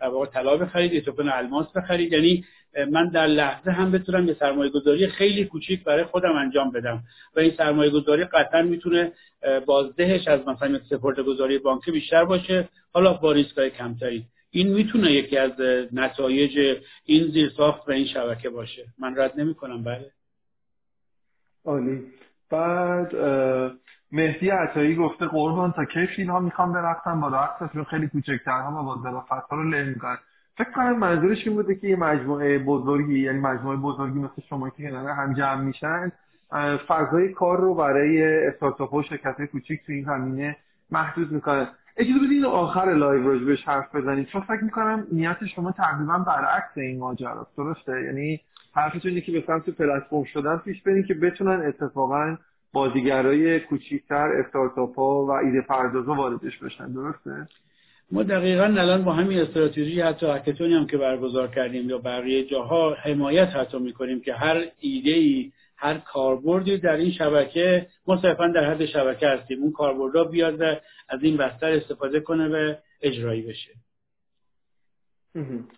[0.00, 2.12] در واقع طلا بخرید توکن الماس بخرید.
[2.12, 2.44] یعنی
[2.84, 7.02] من در لحظه هم بتونم یه سرمایه گذاری خیلی کوچیک برای خودم انجام بدم.
[7.36, 9.12] و این سرمایه گذاری قطعا می‌تونه
[9.66, 14.26] بازدهش از مثلا سپورت گذاری بانکی بیشتر باشه حالا با ریسک های کمتری.
[14.50, 15.52] این می‌تونه یکی از
[15.92, 18.84] نتایج این زیرساخت و این شبکه باشه.
[18.98, 20.10] من رد نمی کنم بله.
[21.64, 22.00] عالی.
[22.50, 23.16] بعد
[24.12, 28.84] مهدی عطایی گفته قربان تا کی فیل ها می‌خوام برفتن با رقصشون خیلی کوچکترها و
[28.84, 29.94] با ظرافت ها رو له
[30.58, 34.90] فکر کنم منظورش این بوده که یه مجموعه بزرگی یعنی مجموعه بزرگی مثل شما که
[34.90, 36.12] کنار هم جمع میشن
[36.88, 40.56] فضای کار رو برای استارتاپ و شرکت کوچیک تو این زمینه
[40.90, 41.68] محدود می‌کنه.
[41.96, 46.98] اجازه بدین آخر لایو بهش حرف بزنید چون فکر می‌کنم نیت شما تقریبا برعکس این
[46.98, 48.40] ماجرا درسته؟ یعنی
[48.74, 52.36] حرفتون که به سمت پلتفرم شدن پیش برین که بتونن اتفاقا
[52.72, 56.92] بازیگرای کوچیکتر استارتاپ ها و ایده پردازا واردش بشن.
[56.92, 57.48] درسته؟
[58.12, 62.94] ما دقیقا الان با همین استراتژی حتی هکاتونی هم که برگزار کردیم یا بقیه جاها
[62.94, 68.70] حمایت حتی می‌کنیم که هر ایده ای هر کاربردی در این شبکه ما صرفا در
[68.70, 69.62] حد شبکه هستیم.
[69.62, 70.64] اون کاربردها بیاد و
[71.08, 73.70] از این بستر استفاده کنه و اجرایی بشه.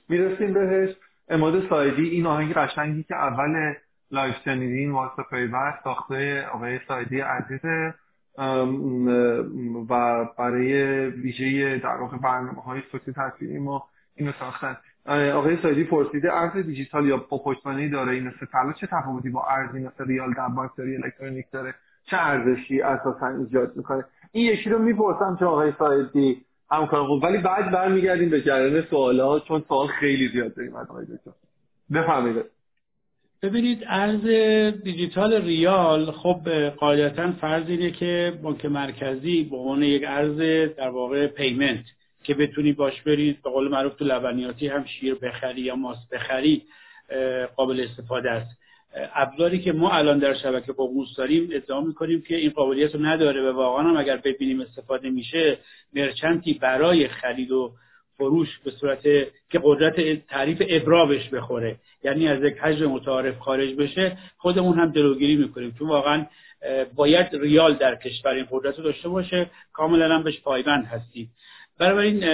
[0.08, 0.96] می‌رسیم بهش.
[1.28, 3.74] عماد ساعدی این آهنگ قشنگی که اول
[4.10, 7.60] لایو شنیدین واسه پیوست ساخته آقای ساعدی عزیز.
[9.88, 14.76] و برای ویژه در واقع برنامه های صوتی تصویری ما اینو ساختن.
[15.34, 20.32] آقای ساعدی پرسیده ارز دیجیتال با پشتوانه دارایی طلا چه تفاوتی با ارزی مثل ریال
[20.32, 25.72] در باکتری الکترونیک داره؟ چه ارزشی اساسا ایجاد می‌کنه؟ این یکی رو می‌پرسم چه آقای
[25.78, 30.86] سایدی همکار خوب ولی بعد برمیگردیم به جریان سوالا چون سوال خیلی زیاد داریم از
[30.90, 31.30] آقای دکتر.
[31.94, 32.44] بفهمید
[33.42, 34.26] ببینید ارز
[34.82, 40.38] دیجیتال ریال خب قاعدتا فرض اینه که بانک مرکزی به عنوان یک ارز
[40.76, 41.84] در واقع پیمنت
[42.22, 46.62] که بتونی باش برید به قول معروف تو لبنیاتی هم شیر بخری یا ماست بخری
[47.56, 48.56] قابل استفاده است.
[49.14, 53.42] ابزاری که ما الان در شبکه ققنوس داریم ادعا می‌کنیم که این قابلیت رو نداره
[53.42, 55.58] و واقعا هم اگر ببینیم استفاده میشه
[55.94, 57.72] مرچنتی برای خرید و
[58.20, 59.02] فروش به صورت
[59.50, 61.76] که قدرت تعریف ابرابش بخوره.
[62.04, 65.74] یعنی از یک حجم متعارف خارج بشه خودمون هم جلوگیری می‌کنیم.
[65.78, 66.26] چون واقعا
[66.94, 71.30] باید ریال در کشور این قدرت رو داشته باشه کاملا هم بهش پایبند هستیم.
[71.80, 72.24] این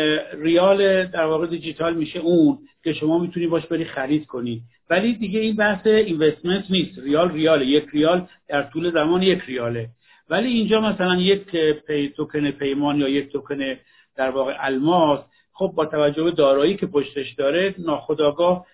[0.42, 4.62] ریال در واقع دیجیتال میشه اون که شما می‌تونی باش بری خرید کنی.
[4.90, 6.98] ولی دیگه این بحث investment نیست.
[6.98, 9.88] ریال ریال یک ریال در طول زمان یک ریاله.
[10.30, 13.76] ولی اینجا مثلا یک پی توکن پیمان یا یک توکن
[14.16, 15.20] در واقع الماس
[15.58, 18.66] خب با توجه به دارایی که پشتش داره ناخودآگاه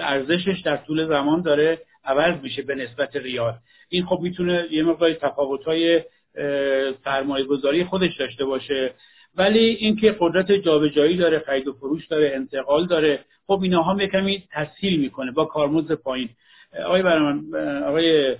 [0.00, 3.54] ارزشش در طول زمان داره عوض میشه به نسبت ریال.
[3.88, 6.02] این خب می‌تونه یه مقدار تفاوت‌های
[7.04, 8.94] سرمایه گذاری خودش داشته باشه.
[9.36, 14.44] ولی اینکه قدرت جابجایی داره خرید و فروش داره انتقال داره خب اینها هم کمی
[14.52, 16.28] تسهیل می‌کنه با کارمزد پایین.
[16.84, 17.54] آقای برمان
[17.84, 18.36] آقای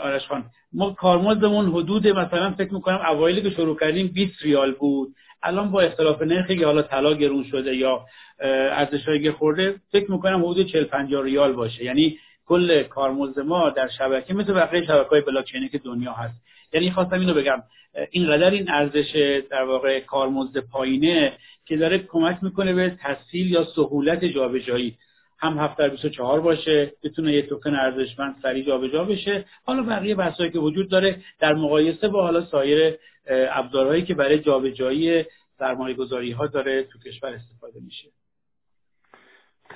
[0.00, 5.14] آرش خان ما کارمزدمون حدود مثلا فکر می‌کنم اوایلی که شروع کردیم 20 ریال بود.
[5.42, 8.04] الان با اختلاف نرخی که حالا طلا گرون شده یا
[8.40, 11.84] ارزش های خورده فکر می‌کنم حدود 40 50 ریال باشه.
[11.84, 16.34] یعنی کل کارمزد ما در شبکه مثل بقیه شبکه های بلاکچینی که دنیا هست.
[16.72, 17.62] یعنی خواستم اینو بگم.
[18.10, 21.32] اینقدر این ارزش در واقع کارمزد پایینه
[21.66, 24.96] که داره کمک می‌کنه به تسهیل یا سهولت جابجایی.
[25.38, 29.44] هم 7 در 24 باشه بتونه یه توکن ارزشمند سریع جابجا بشه.
[29.66, 32.94] حالا بقیه بحثایی که وجود داره در مقایسه با حالا سایر
[33.26, 35.24] ابزارهایی که برای جابجایی
[35.58, 38.08] سرمایه گذاری ها داره تو کشور استفاده میشه.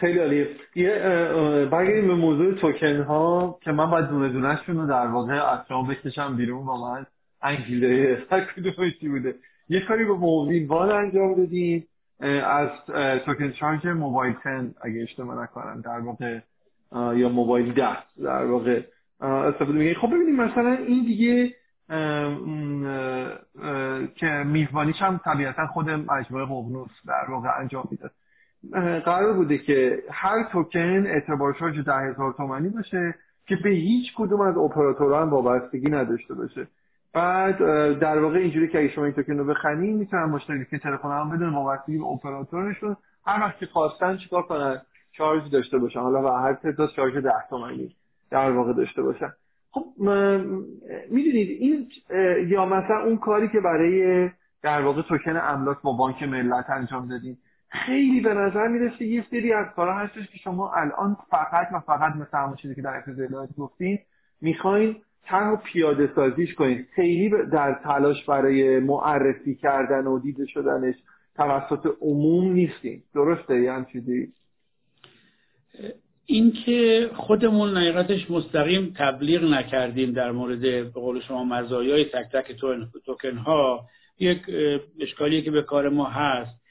[0.01, 0.89] خیلی عالی یه
[1.71, 5.83] برگردیم به موضوع توکن ها که من باید دونه دونهشون رو در واقع از شما
[5.83, 7.07] بکشم بیرون با من
[7.43, 9.35] انگیزه هر کدومشی بوده.
[9.69, 11.89] یه کاری به مووین وان انجام دادیم.
[12.45, 12.69] از
[13.25, 16.39] توکن چارج موبایل 10 اگه اشتباه نکنم در واقع
[17.17, 18.83] یا موبایل 10 در واقع
[19.21, 21.55] استفاده میگه خب ببینیم مثلا این دیگه
[24.17, 28.13] که میزبانیش هم طبیعتا خود مجموعه ققنوس در واقع انجام می‌داد.
[29.01, 33.15] قرار بوده که هر توکن اعتبار شارژ ده هزار تومنی باشه
[33.47, 36.67] که به هیچ کدوم از اپراتورها وابستگی نداشته باشه.
[37.13, 37.59] بعد
[37.99, 41.31] در واقع اینجوری که اگه شما این توکن رو بخرین می‌تونن مشتری که تلفن هم
[41.31, 42.97] بدون وابستگی به اپراتورشون.
[43.27, 44.81] هر وقت که خواستن چیکار کنن؟
[45.13, 46.01] چارج داشته باشن.
[46.01, 47.97] حالا و هر تعداد چارج ده تومنی
[48.31, 49.33] در واقع داشته باشن.
[49.75, 49.85] خب
[51.11, 51.89] می‌دونید این
[52.49, 54.31] یا مثلا اون کاری که برای
[54.63, 59.53] در واقع توکن املاک با بانک ملت انجام دادیم خیلی به نظر می‌رسه یه سری
[59.53, 63.49] از کارا هستش که شما الان فقط و فقط مثل همون چیزی که در ابتدای
[63.59, 63.99] گفتین
[64.41, 70.95] می‌خواین طرح پیاده سازیش کنید خیلی در تلاش برای معرفی کردن و دیده شدنش
[71.37, 74.33] توسط عموم نیستیم درسته؟ یه هم چیزی
[76.27, 82.57] اینکه خودمون نقیقتش مستقیم تبلیغ نکردیم در مورد به قول شما مزایای تک تک
[83.05, 83.85] توکن ها
[84.19, 84.43] یک
[85.01, 86.65] اشکالی که به کار ما هست.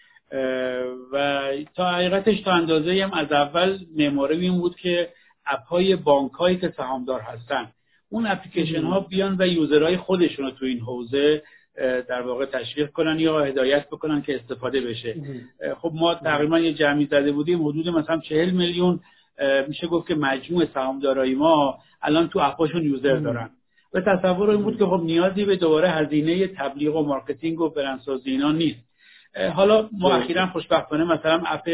[1.13, 1.41] و
[1.75, 5.09] تا حقیقتش تا اندازه هم از اول معماره این بود که
[5.45, 7.71] اپ های بانک هایی که سهامدار هستن
[8.09, 11.43] اون اپلیکیشن ها بیان و یوزرهای خودشون رو تو این حوزه
[12.09, 15.15] در واقع تشویق کنن یا هدایت بکنن که استفاده بشه.
[15.81, 18.99] خب ما تقریبا یه جمعی زده بودیم حدود مثلا چهل میلیون
[19.67, 23.49] میشه گفت که مجموع سهامدارای ما الان تو اپاشون یوزر دارن.
[23.93, 28.31] و تصور این بود که خب نیازی به دوباره هزینه تبلیغ و marketing و برندسازی
[28.31, 28.79] اینا نیست.
[29.55, 31.69] حالا ما اخیرا خوشبختانه مثلا اپ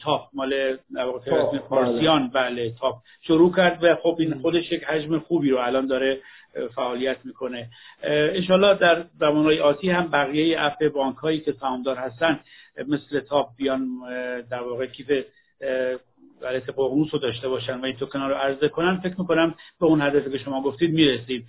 [0.00, 1.58] تاپ مال بله.
[1.68, 6.18] پارسیان بله تاپ شروع کرد و خب این خودش یک حجم خوبی رو الان داره
[6.74, 7.68] فعالیت می‌کنه.
[8.02, 12.40] انشالله در زمانهای آتی هم بقیه اپ بانک هایی که سهامدار هستن
[12.88, 13.88] مثل تاپ بیان
[14.50, 15.06] در واقع کیف
[16.42, 20.02] برای ققنوس رو داشته باشن و این توکن رو عرضه کنن فکر می‌کنم به اون
[20.02, 21.46] هدفی که شما گفتید می‌رسیم.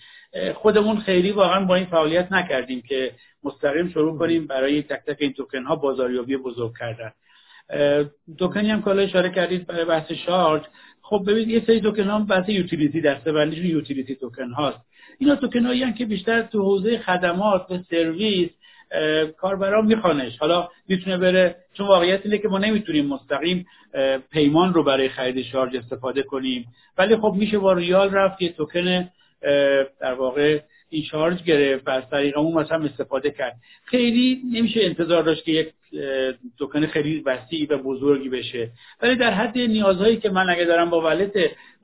[0.56, 3.12] خودمون خیلی واقعا با این فعالیت نکردیم که
[3.44, 7.12] مستقیم شروع کنیم برای تک تک این توکن ها بازاریابی بزرگ کردن.
[8.38, 10.62] توکنی هم که اشاره کردید برای بحث شارژ.
[11.02, 14.80] خب ببینید یه سری توکن ها بحث utility دسته بندیشون utility توکن هاست.
[15.20, 18.50] اینا توکن هایی که بیشتر تو حوزه خدمات و سرویس
[19.38, 20.38] کاربران میخوانش.
[20.38, 23.66] حالا می‌تونه بره چون واقعیت اینه که ما نمی‌تونیم مستقیم
[24.32, 26.66] پیمان رو برای خرید شارژ استفاده کنیم.
[26.98, 29.10] ولی خب میشه با ریال رفت یه توکن
[30.02, 33.56] در واقع این شارژ گرفت و از طریق اون مثلا استفاده کرد.
[33.86, 35.74] خیلی نمیشه انتظار داشت که یک
[36.58, 38.70] توکن خیلی وسیعی و بزرگی بشه.
[39.02, 41.32] ولی در حد نیازهایی که من اگه دارم با ولت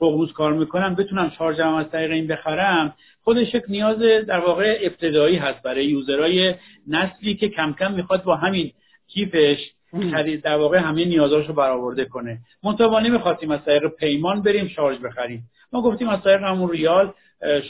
[0.01, 5.35] بغوز کار می‌کنم بتونم شارژم از طریق این بخرم خودش یک نیاز در واقع ابتدایی
[5.35, 6.55] هست برای یوزرهای
[6.87, 8.71] نسلی که کم کم می‌خواد با همین
[9.07, 9.57] کیفش
[10.11, 12.39] خرید در واقع همه نیازاشو برآورده کنه.
[12.63, 15.43] منتها ما نمی‌خواستیم از طریق پیمان بریم شارژ بخریم.
[15.73, 17.13] ما گفتیم از طریق همون ریال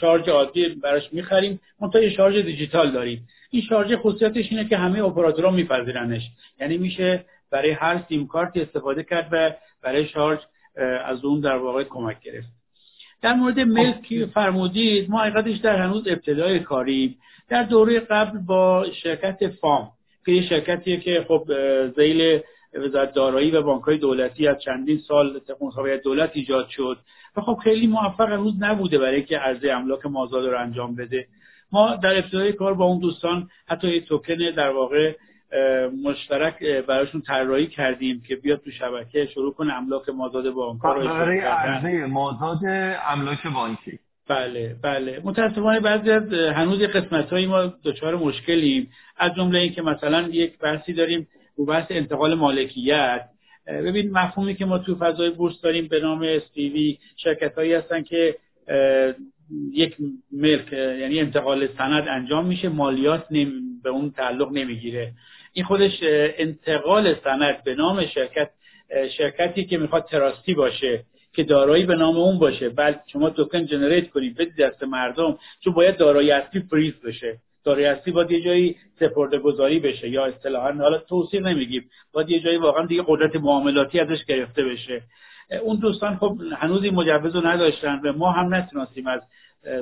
[0.00, 1.60] شارژ عادی براش می‌خریم.
[1.80, 3.28] منتها یه شارژ دیجیتال داریم.
[3.50, 6.22] این شارژ خصوصیتش اینه که همه اپراتورها میپذیرنش.
[6.60, 9.50] یعنی میشه برای هر سیم کارتی استفاده کرد و
[9.82, 10.38] برای شارژ
[11.04, 12.55] از اون در واقع کمک گرفت.
[13.22, 17.18] در مورد ملک که فرمودید ما حقیقتش در هنوز ابتدای کاریم.
[17.48, 19.88] در دوره قبل با شرکت فام
[20.26, 21.44] که یه شرکتیه که خب
[21.96, 22.40] زیل
[22.74, 26.98] وزارت دارایی و بانکهای دولتی از چندین سال مصابه دولت ایجاد شد.
[27.36, 31.26] و خب خیلی موفق هنوز نبوده برای که عرضه املاک مازاد رو انجام بده.
[31.72, 35.12] ما در ابتدای کار با اون دوستان حتی یه توکن در واقع
[36.04, 42.06] مشترک براشون طراحی کردیم که بیاد تو شبکه شروع کنه املاک مازاد بانک‌ها رو عرضه
[42.06, 42.58] مازاد
[43.08, 43.98] املاک بانکی.
[44.28, 45.20] بله بله.
[45.24, 48.90] متاسفانه بعضی از هنوز قسمت های ما دچار مشکلیم.
[49.16, 53.22] از جمله اینکه مثلا یک بحثی داریم رو بحث انتقال مالکیت.
[53.66, 58.36] ببین مفهومی که ما تو فضای بورس داریم به نام استیوی شرکت هایی هستن که
[59.72, 59.96] یک
[60.32, 63.26] ملک یعنی انتقال سند انجام میشه مالیات
[63.82, 65.12] به اون تعلق نمی‌گیره.
[65.56, 65.92] این خودش
[66.38, 68.50] انتقال سند به نام شرکت
[69.18, 72.68] شرکتی که می‌خواد تراستی باشه که دارایی به نام اون باشه.
[72.68, 77.38] بعد شما توکن جنریت کنید بدید دست مردم چون باید دارایی اصلی فریز بشه.
[77.64, 82.40] دارایی اصلی باید یه جایی سپرده گذاری بشه یا اصطلاحا حالا توصیح نمیگیم باید یه
[82.40, 85.02] جایی واقعا دیگه قدرت معاملاتی ازش گرفته بشه.
[85.62, 89.20] اون دوستان خب هنوز این مجوز رو نداشتن و ما هم نتونستیم از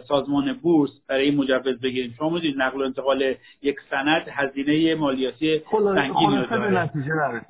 [0.08, 2.14] سازمان بورس برای این مجوز بگیریم.
[2.18, 7.46] شما می‌دونید نقل و انتقال یک سند هزینه مالیاتی سنگینی رو داره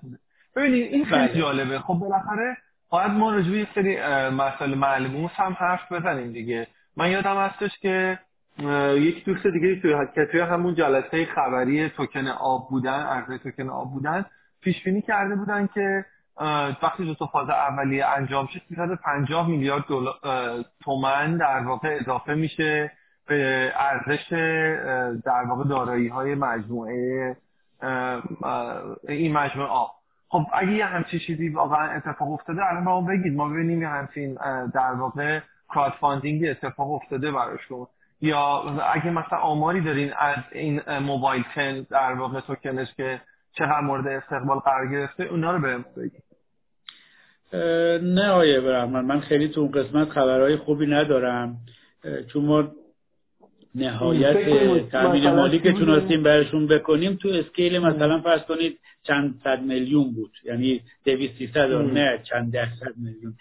[0.57, 1.40] ببینید این خیلی بله.
[1.40, 1.79] جالبه.
[1.79, 2.57] خب بالاخره
[2.90, 3.97] باید ما رجوع یک سری
[4.31, 6.66] مسائل ملموس هم حرف بزنیم دیگه.
[6.97, 8.18] من یادم هستش که
[8.97, 14.25] یک دوست دیگه توی توی همون جلسه خبری توکن آب بودن عرضه توکن آب بودن
[14.61, 16.05] پیش بینی کرده بودن که
[16.83, 19.85] وقتی دو تا فاز اولیه انجام شد 350 میلیارد
[20.85, 22.92] تومن در واقع اضافه میشه
[23.27, 24.33] به ارزش
[25.25, 27.37] در واقع دارایی های مجموعه
[29.09, 29.90] این مجموعه آب
[30.29, 33.35] خب اگه یه همچین چیزی واقعا اتفاق افتاده الان ما بگید.
[33.37, 34.35] ما ببینیم یه همچین
[34.75, 35.40] در واقع
[35.75, 37.87] crowdfunding اتفاق افتاده براشون
[38.20, 38.62] یا
[38.94, 43.20] اگه مثلا آماری دارین از این موبایل چن در واقع توکنش که
[43.53, 46.24] چقدر مورد استقبال قرار گرفته اونا رو بهم بگید.
[48.03, 51.57] نه آقای برحمن من خیلی تو اون قسمت خبرهای خوبی ندارم.
[52.33, 52.69] چون ما
[53.75, 60.12] نهایت تامین مالی که تونستیم برشون بکنیم تو scale مثلا فرض کنید چند صد میلیون
[60.12, 60.31] بود.
[60.45, 63.35] یعنی دویست سیصد نه چند ده صد میلیون.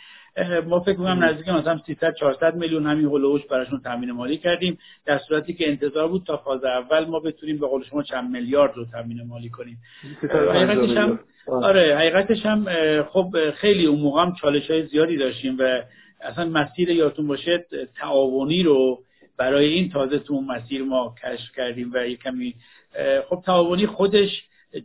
[0.66, 5.18] ما فکر کنم نزدیک مثلا 300 400 میلیون همین هولوش براشون تامین مالی کردیم در
[5.18, 8.86] صورتی که انتظار بود تا فاز اول ما بتونیم به قول شما چند میلیارد رو
[8.86, 9.78] تامین مالی کنیم.
[10.32, 12.66] حقیقتش هم آره حقیقتش هم
[13.04, 15.82] خب خیلی اون موقع هم چالش های زیادی داشتیم و
[16.22, 17.66] اصلا مسیر یادتون باشه
[18.00, 19.00] تعاونی رو
[19.38, 22.56] برای این تازه تو اون مسیر ما کشف کردیم و یه کمی
[23.30, 24.30] خب تعاونی خودش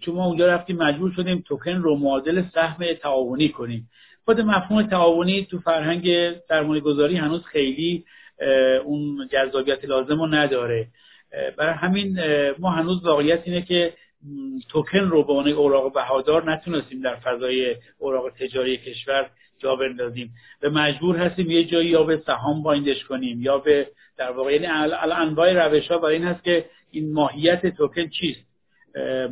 [0.01, 3.89] چون ما اونجا رفتیم مجبور شدیم توکن رو معادل سهم تعاونی کنیم.
[4.29, 8.05] خود مفهوم تعاونی تو فرهنگ سرمایه گذاری هنوز خیلی
[8.85, 10.87] اون جذابیت لازم رو نداره.
[11.57, 12.18] برای همین
[12.59, 13.93] ما هنوز واقعیت اینه که
[14.68, 20.31] توکن رو به عنوان اوراق بهادار نتونستیم در فضای اوراق تجاری کشور جا بندازیم.
[20.62, 24.66] و مجبور هستیم یه جایی یا به سهام بایندش کنیم یا به در واقع یعنی
[25.12, 28.47] انواع روش ها برای این هست که این ماهیت توکن چیست؟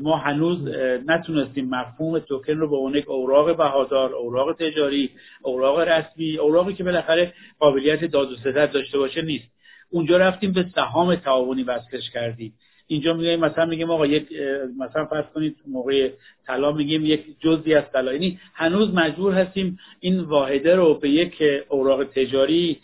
[0.01, 0.69] ما هنوز
[1.07, 5.11] نتونستیم مفهوم توکن رو به عنوان اوراق بهادار اوراق تجاری
[5.43, 9.45] اوراق رسمی اوراقی که بالاخره قابلیت داد و ستد داشته باشه نیست.
[9.91, 12.53] اونجا رفتیم به سهام تعاونی وصلش کردیم.
[12.87, 14.29] اینجا میگیم مثلا میگیم آقا یک
[14.79, 16.11] مثلا فرض کنید موقع
[16.47, 18.13] طلا میگیم یک جزئی از طلا.
[18.13, 22.79] یعنی هنوز مجبور هستیم این واحده رو به یک اوراق تجاری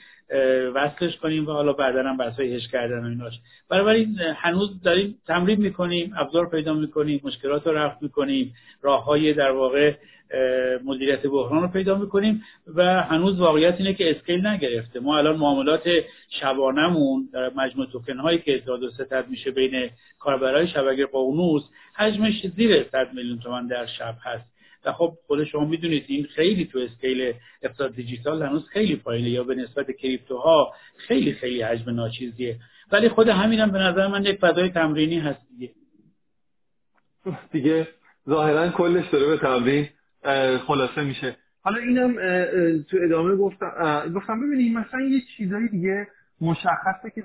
[0.74, 5.60] وصلش کنیم و حالا بعدا هم بحثای هش کردن و ایناش بنابراین هنوز داریم تمرین
[5.60, 9.94] می‌کنیم ابزار پیدا می‌کنیم مشکلات رو رفع می‌کنیم راه های در واقع
[10.84, 12.42] مدیریت بحران رو پیدا می‌کنیم
[12.74, 15.00] و هنوز واقعیت اینه که scale نگرفته.
[15.00, 15.90] ما الان معاملات
[16.40, 21.62] شبانمون در مجموع توکن هایی که داد و ستد میشه بین کاربرای شبکه ققنوس
[21.94, 24.51] حجمش زیر 100 میلیون تومان در شب هست.
[24.84, 29.44] و خب خود شما می‌دونید این خیلی تو scale اقتصاد دیجیتال هنوز خیلی پایینه یا
[29.44, 32.58] به نسبت کریپتوها خیلی خیلی حجم ناچیزیه.
[32.92, 35.72] ولی خود همینم به نظر من یک فضای تمرینی هست دیگه.
[37.52, 37.88] دیگه
[38.28, 39.88] ظاهرا کلش داره به تمرین
[40.58, 41.36] خلاصه میشه.
[41.62, 42.14] حالا اینم
[42.82, 46.06] تو ادامه گفتم گفتم ببینید مثلا یه چیزایی دیگه
[46.40, 47.24] مشخصه که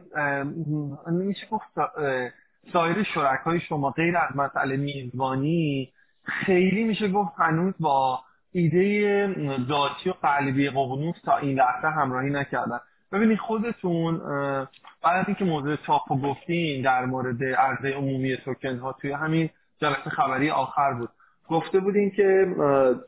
[1.12, 1.68] نمیشه گفت
[2.74, 5.94] سایر شرکای شما غیر از مسئله میزبانی
[6.28, 8.20] خیلی میشه گفت هنوز با
[8.52, 9.28] ایده
[9.68, 12.80] ذاتی و قلبی ققنوس تا این لحظه همراهی نکردن.
[13.12, 14.18] ببینید خودتون
[15.04, 19.50] بعد از اینکه موضوع چاپ و گفتین در مورد عرضه عمومی توکن ها توی همین
[19.82, 21.10] جلسه خبری آخر بود.
[21.48, 22.56] گفته بودین که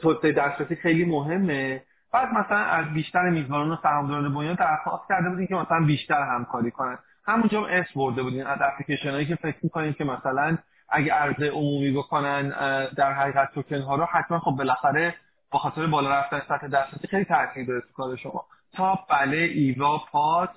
[0.01, 1.83] توسعه دسترسی خیلی مهمه.
[2.13, 6.71] بعد مثلا از بیشتر میزبانان و سهامداران بنیان درخواست کرده بودین که مثلا بیشتر همکاری
[6.71, 6.97] کنن.
[7.25, 10.57] همونجا هم اس برده بودین از اپلیکیشن هایی که فکر می‌کنین که مثلا
[10.91, 12.49] اگه عرضه عمومی بکنن
[12.89, 15.15] در حقیقت توکن ها رو حتما خب بالاخره
[15.51, 18.45] با خاطر بالا رفتن سطح دسترسی خیلی تاثیر داره تو کار شما.
[18.73, 20.49] تا بله ایوا پات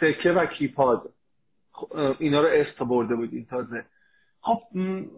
[0.00, 1.10] سکه و کیپاد.
[2.18, 3.84] اینا رو است برده بودین تازه.
[4.40, 4.62] خب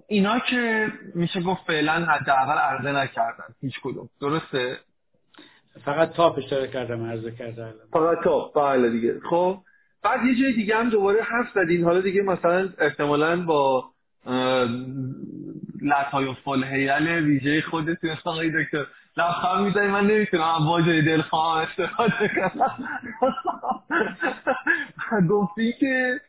[0.08, 4.08] اینا که میشه گفت فعلا حداقل عرضه نکردن هیچ کدوم.
[4.20, 4.78] درسته؟
[5.84, 9.20] فقط تاپ اشتاره کردم عرضه کردم فقط تاپ بله دیگه.
[9.30, 9.58] خب
[10.02, 11.84] بعد یه جای دیگه هم دوباره حرف زدین.
[11.84, 13.84] حالا دیگه مثلا احتمالا با
[15.82, 18.86] لطای فلحیل ویژه خودت آقای دکتر.
[19.16, 20.66] لبخند می‌زنی من نمی‌تونم.
[20.66, 22.78] واژه دلخواه استفاده کنم
[25.80, 26.20] که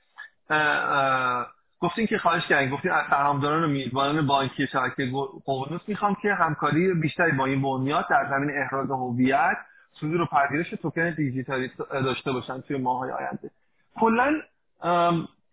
[1.79, 5.11] گفتین که خواهش کردین گفتین از سهامداران و میزبانان بانکی شبکه
[5.47, 9.57] ققنوس می‌خوام که همکاری بیشتری با این بنیاد در زمین احراز هویت
[9.99, 13.51] صدور و پذیرش توکن دیجیتالی داشته باشن توی ماهای آینده.
[13.99, 14.41] کلا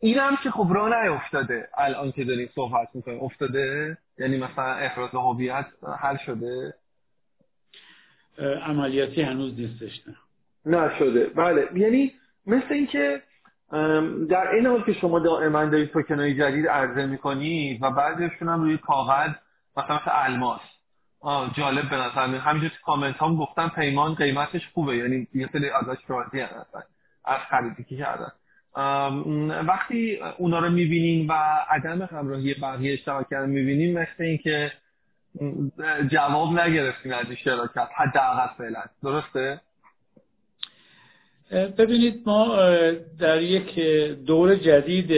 [0.01, 3.20] این هم که خب راه نیفتاده الان که داریم صحبت می‌کنیم.
[3.20, 5.66] افتاده؟ یعنی مثلا احراز هویت
[5.99, 6.74] حل شده؟
[8.39, 10.16] عملیاتی هنوز نیستش نه.
[10.78, 11.26] نشده.
[11.26, 11.68] بله.
[11.74, 12.12] یعنی
[12.47, 13.22] مثل اینکه
[14.28, 18.78] در این حال که شما دائما دارید توکنای جدید عرضه می‌کنید و بعضیشون هم روی
[18.78, 19.30] کاغذ
[19.76, 20.61] مثلا مثل الماس.
[21.57, 22.41] جالب به نظر میاد.
[22.41, 24.97] همینجور تو کامنت هم گفتن پیمان قیمتش خوبه.
[24.97, 26.82] یعنی یه سری ازش راضی هستن.
[27.36, 28.32] خریدی که کردن.
[29.66, 31.32] وقتی اونا رو می‌بینین و
[31.70, 34.72] عدم همراهی بقیه اشتراک کردن می‌بینین مثل اینکه
[36.10, 38.82] جواب نگرفتین از اشتراکات حداقل فعلا.
[39.02, 39.60] درسته؟
[41.78, 42.56] ببینید ما
[43.18, 43.78] در یک
[44.26, 45.08] دور جدید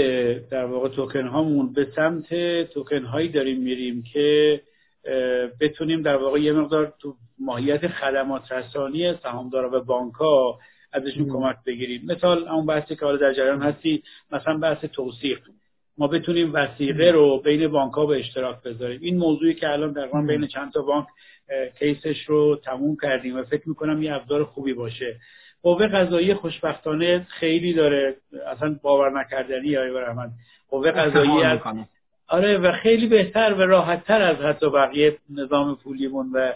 [0.48, 4.60] در واقع توکن هامون به سمت توکن هایی داریم میریم که
[5.60, 10.58] بتونیم در واقع یه مقدار تو ماهیت خدمات رسانی سهامدارا و بانک ها
[10.92, 12.02] ازشون کمک بگیریم.
[12.06, 15.38] مثال اون بحثی که حالا در جریان هستی مثلا بحث توصیق
[15.98, 19.00] ما بتونیم وسیقه رو بین بانک ها به اشتراک بذاریم.
[19.02, 21.06] این موضوعی که الان در بین چند تا بانک
[21.78, 25.16] کیسش رو تموم کردیم و فکر می‌کنم یه ابزار خوبی باشه.
[25.62, 28.16] قوه قضایی خوشبختانه خیلی داره.
[28.46, 30.30] اصلا باور نکردنی آقای برحمد
[30.70, 31.58] قوه قضایی از
[32.28, 36.52] آره و خیلی بهتر و راحتتر از حتی بقیه نظام پولیمون و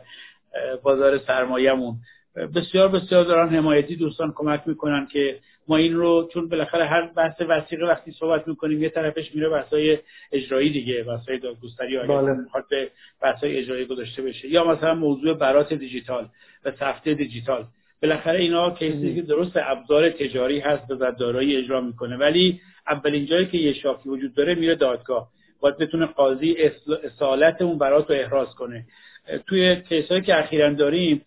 [0.83, 1.97] بازار سرمایهمون.
[2.37, 7.43] بسیار بسیار دارن حمایتی دوستان کمک می‌کنن که ما این رو چون بالاخره هر بحث
[7.49, 9.99] وسیقه وقتی صحبت می‌کنیم یه طرفش میره بحثای
[10.33, 12.33] اجرایی دیگه بحثای دادگستری بله.
[12.33, 12.91] می‌خواد به
[13.23, 14.49] بحثای اجرایی گذاشته بشه.
[14.49, 16.29] یا مثلا موضوع برات دیجیتال
[16.65, 17.65] و سفته دیجیتال.
[18.03, 22.17] بالاخره اینا کیسی که درست ابزار تجاری هست و دارایی اجرا می‌کنه.
[22.17, 25.29] ولی اولین جایی که یه شاکی وجود داره میره دادگاه.
[25.61, 26.57] باید بتونه قاضی
[27.05, 28.87] اصالت اون برات رو احراز کنه.
[29.47, 31.23] توی کیسایی که اخیرا داریم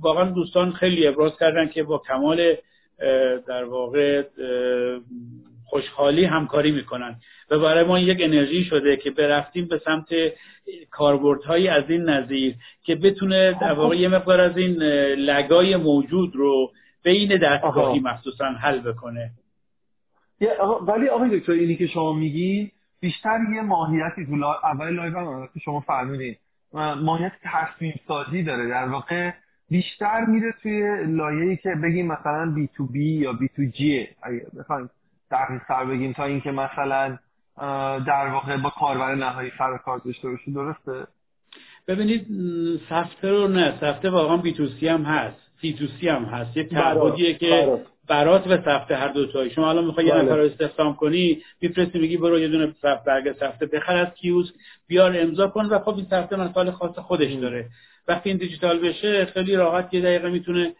[0.00, 2.54] واقعا دوستان خیلی ابراز کردن که با کمال
[3.48, 4.22] در واقع
[5.64, 7.16] خوشحالی همکاری می‌کنن.
[7.50, 10.08] و برای ما یک انرژی شده که برفتیم به سمت
[10.90, 14.82] کاربردهایی از این نظیر که بتونه در واقع یه مقدار از این
[15.14, 16.72] لگای موجود رو
[17.02, 19.30] بین دستگاهی مخصوصا حل بکنه.
[20.86, 25.80] ولی آقای دکتر اینی که شما میگی بیشتر یه ماهیتی تو اول live هم شما
[25.80, 26.36] فرمودین
[27.02, 28.68] ماهیت تصمیم سازی داره.
[28.68, 29.30] در واقع
[29.70, 34.08] بیشتر میره توی لایه‌ای که بگیم مثلا B to B یا B to G.
[34.22, 34.90] اگه بخوایم
[35.30, 37.18] دقیق‌تر بگیم تا اینکه مثلا
[38.06, 41.06] در واقع با کاربر نهایی سر کار داشته باشه درسته؟
[41.88, 42.26] ببینید
[42.88, 43.74] سفته رو نه.
[43.80, 45.36] سفته واقعا B to C هم هست.
[45.60, 46.56] سی تو سی هم هست.
[46.56, 48.46] یه تعهدیه که برات.
[48.46, 49.50] و سفته هر دو تایی.
[49.50, 50.22] شما الان می‌خوای یه بله.
[50.22, 52.74] نفر رو استخدام کنی میفرستی میگی برو یه دونه
[53.06, 54.52] برگ سفته بخر از کیوسک
[54.86, 57.68] بیار امضا کن و خب این سفته مسائل خاص خودش داره.
[58.08, 60.74] وقتی این دیجیتال بشه خیلی راحت یه دقیقه می‌تونه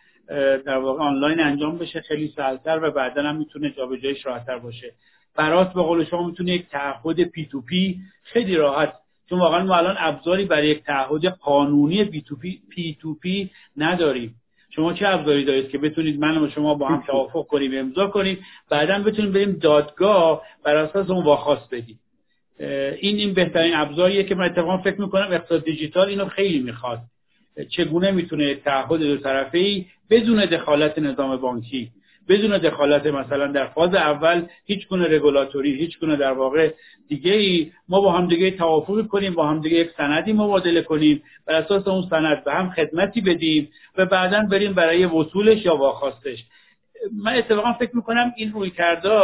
[0.66, 4.92] در واقع آنلاین انجام بشه خیلی سهلتر و بعدا هم می‌تونه جابجاییش راحتتر باشه.
[5.36, 8.92] برات به قول شما می‌تونه یک تعهد P to P خیلی راحت
[9.28, 13.50] چون واقعا ما الان ابزاری برای یک تعهد قانونی P to P, P, to P
[13.76, 14.34] نداریم.
[14.70, 18.38] شما چه ابزاری دارید که بتونید من و شما با هم توافق کنیم امضا کنیم
[18.70, 22.00] بعدا بتونیم بریم دادگاه بر اساس اون واخواست بدیم.
[23.00, 26.98] این این بهترین ابزاریه که من اتفاقا فکر می‌کنم اقتصاد دیجیتال اینو خیلی می‌خواد.
[27.68, 31.90] چگونه می‌تونه تعهد دو طرفه ای بدون دخالت نظام بانکی
[32.28, 36.72] بدون دخالت مثلا در فاز اول هیچ گونه رگولاتوری هیچ گونه در واقع
[37.08, 41.22] دیگه ای ما با هم دیگه توافق کنیم با هم دیگه یک سندی مبادله کنیم
[41.46, 46.44] بر اساس اون سند به هم خدمتی بدیم و بعدا بریم برای وصولش یا واخواستش.
[47.22, 49.20] من اتفاقا فکر می‌کنم این روی کرده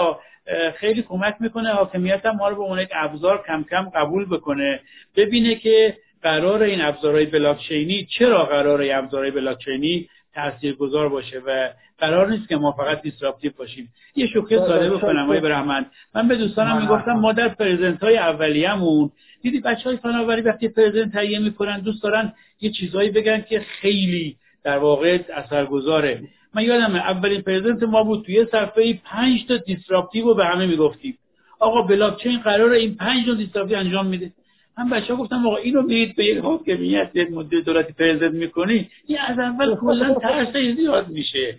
[0.76, 4.80] خیلی کمک می‌کنه حاکمیت ما رو به اون یک ابزار کم کم قبول بکنه.
[5.16, 12.30] ببینه که قرار این ابزارهای بلاکچینی چرا قرار این ابزارهای بلاکچینی تاثیرگذار باشه و قرار
[12.30, 16.82] نیست که ما فقط دیسراپتیو باشیم؟ یه شوخی ساده بکنم آقای برحمن من به دوستانم
[16.82, 19.10] می‌گفتم ما در پرزنت های اولیه‌مون
[19.42, 24.36] دیدی بچه های فناوری وقتی پرزنت تهیه می‌کنن دوست دارن یه چیزهایی بگن که خیلی
[24.64, 26.22] در واقع اثرگذاره.
[26.54, 31.18] من یادم اولین present ما بود توی صفحه پنج تا disruptive رو به همه می‌گفتیم.
[31.58, 34.32] آقا بلاکچین قرار این پنج تا disruptive انجام میده.
[34.80, 38.88] من بچه ها گفتم آقا اینو میرید به یک حاکمیت یک مدیر دولتی present می‌کنی
[39.06, 41.58] این از اول کلا ترس زیاد میشه.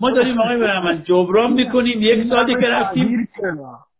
[0.00, 3.28] ما داریم آقای برهمن جبران می‌کنیم یک سالی که رفتیم.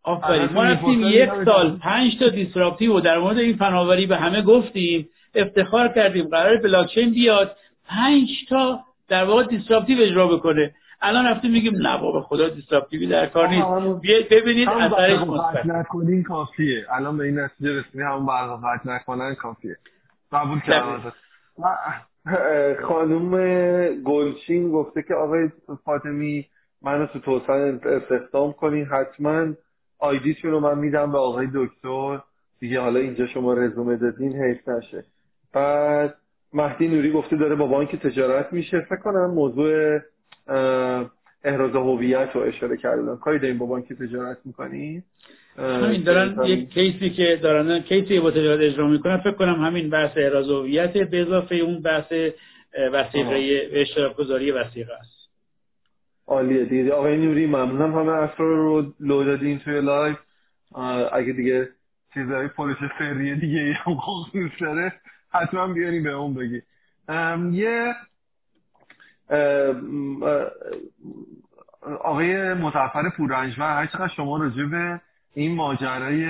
[0.02, 4.42] آفرین ما رفتیم یک سال پنج تا disruptive و در مورد این فناوری به همه
[4.42, 7.56] گفتیم افتخار کردیم قرار بلاکچین بیاد
[7.88, 10.74] پنج تا در واقع disruptive اجرا بکنه.
[11.02, 13.68] الان رفتیم میگیم نه بابا خدا disruptive ی در کار نیست.
[14.30, 15.66] ببینید اثرش مثبت.
[15.66, 16.86] نکنین کافیه.
[16.90, 19.76] الان به این نتیجه رسیدیم همون برق قطع نکنن کافیه.
[20.32, 21.12] قبول کردم
[22.88, 23.32] خانم
[24.02, 25.48] گلچین گفته که آقای
[25.84, 26.46] فاطمی
[26.82, 29.46] منو تو توسن استخدام کنین حتما
[29.98, 32.18] ID شون رو من میدم به آقای دکتر.
[32.60, 35.04] دیگه حالا اینجا شما رزومه دادین حیف نشه.
[35.52, 36.14] بعد
[36.52, 38.80] مهدی نوری گفته داره با بانک تجارت میشه.
[38.80, 40.00] فکر کنم موضوع
[41.44, 45.02] احراز هویت رو اشاره کردن کاری داریم با بانک تجارت می‌کنی
[45.56, 49.64] همین دارن یک case ی که دارن case ی با تجارت اجرا می‌کنن فکر کنم
[49.64, 52.12] همین بحث احراز هویت به اضافه اون بحث
[52.92, 55.30] وثیقه اشتراک گذاری وثیقه است.
[56.26, 56.92] عالیه دیگه.
[56.92, 60.16] آقای نوری ممنونم همه اسرار رو لو دادین توی live
[61.12, 61.68] اگه دیگه
[62.14, 64.92] چیزهای پولیس سری دیگه هم داره
[65.32, 66.62] حتما بیانی به اون بگی.
[67.52, 67.94] یه
[72.00, 75.00] آقای متفر پورنجور هر چقدر شما راجع به
[75.34, 76.24] این ماجرای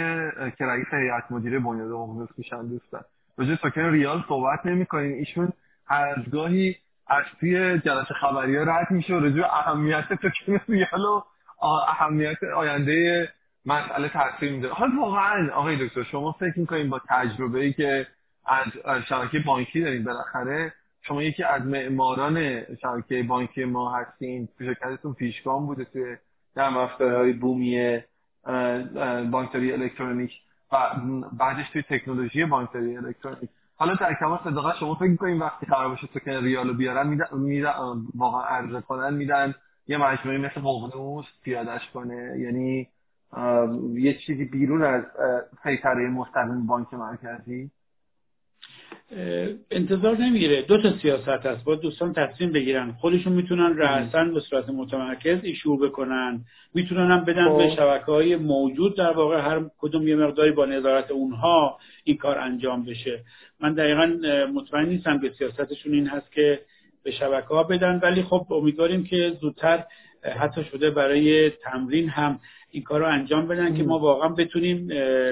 [0.51, 3.05] که رئیس هیئت مدیره بنیاد عمومی میشن دوستان.
[3.39, 5.13] راجع ساکن ریال صحبت نمی‌کنین.
[5.13, 5.53] ایشون
[5.87, 6.77] هر گاهی
[7.07, 11.23] از توی جلسه خبری ها رد میشه و راجع اهمیت ساکن ریال و
[11.63, 13.29] اهمیت آینده
[13.67, 18.07] مسئله تاثیر میده حالا واقعا آقای دکتر شما فکر می‌کنین با تجربه ای که
[18.85, 20.73] از شبکه بانکی دارین بالاخره
[21.03, 24.49] شما یکی از معماران شبکه بانکی ما هستین.
[24.59, 26.17] شرکتتون پیشگام بوده توی
[26.55, 26.71] در
[27.01, 27.99] های بومی
[29.31, 30.33] بانکداری الکترونیک
[30.73, 30.77] و
[31.33, 33.51] بعدش توی تکنولوژی بانکداری الکترونیک.
[33.77, 37.25] حالا در کمال صداقت شما فکر می‌کنین وقتی قرار باشه توکن ریالو بیارن میدن
[38.15, 39.55] واقعا عرضه کنن میدن
[39.87, 42.39] یه مجموعه مثل ققنوس پیادش کنه.
[42.39, 42.89] یعنی
[43.95, 45.05] یه چیزی بیرون از
[45.63, 47.71] سیطره مستقیم بانک مرکزی.
[49.71, 50.63] انتظار نمی‌گیره.
[50.63, 51.65] دو تا سیاست هست.
[51.65, 52.93] باید دوستان تصمیم بگیرن.
[52.93, 56.45] خودشون می‌تونن رأسا به صورت متمرکز ایشو بکنن.
[56.75, 57.77] می‌تونن هم بدن به خب.
[57.77, 62.85] شبکه های موجود در واقع هر کدوم یه مقداری با نظارت اونها این کار انجام
[62.85, 63.21] بشه.
[63.61, 64.07] من دقیقا
[64.55, 66.61] مطمئن نیستم به سیاستشون این هست که
[67.03, 68.01] به شبکه ها بدن.
[68.03, 69.85] ولی خب امیدواریم که زودتر
[70.39, 72.41] حتی شده برای تمرین هم
[72.71, 74.87] این کار رو انجام بدن که ما واقعا بتونیم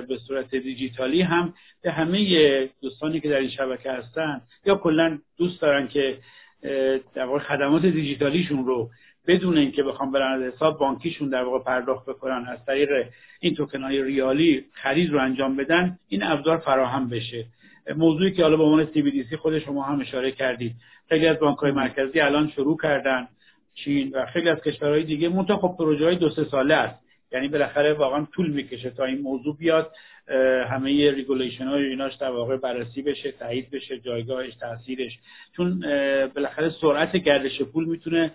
[0.09, 5.61] به صورت دیجیتالی هم به همه دوستانی که در این شبکه هستن یا کلا دوست
[5.61, 6.19] دارن که
[7.15, 8.91] در واقع خدمات دیجیتالیشون رو
[9.27, 12.89] بدون اینکه بخوام برن از حساب بانکیشون در واقع پرداخت بکنن از طریق
[13.41, 17.47] این توکن های ریالی خرید رو انجام بدن این ابزار فراهم بشه.
[17.97, 18.89] موضوعی که حالا به عنوان
[19.31, 20.73] CBDC خود شما هم اشاره کردید.
[21.09, 23.29] خیلی از بانک های مرکزی الان شروع کردن
[23.75, 27.08] چین و خیلی از کشورهای دیگه منتها خب پروژه های دو سه ساله است.
[27.33, 29.93] یعنی بالاخره واقعا طول می‌کشه تا این موضوع بیاد.
[30.71, 35.19] همه regulation های ایناش در واقع بررسی بشه تایید بشه جایگاهش تاثیرش.
[35.57, 35.81] چون
[36.35, 38.33] بالاخره سرعت گردش پول می‌تونه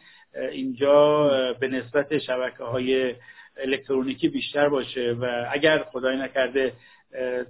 [0.51, 1.27] اینجا
[1.59, 3.15] به نسبت شبکه های
[3.57, 6.73] الکترونیکی بیشتر باشه و اگر خدای نکرده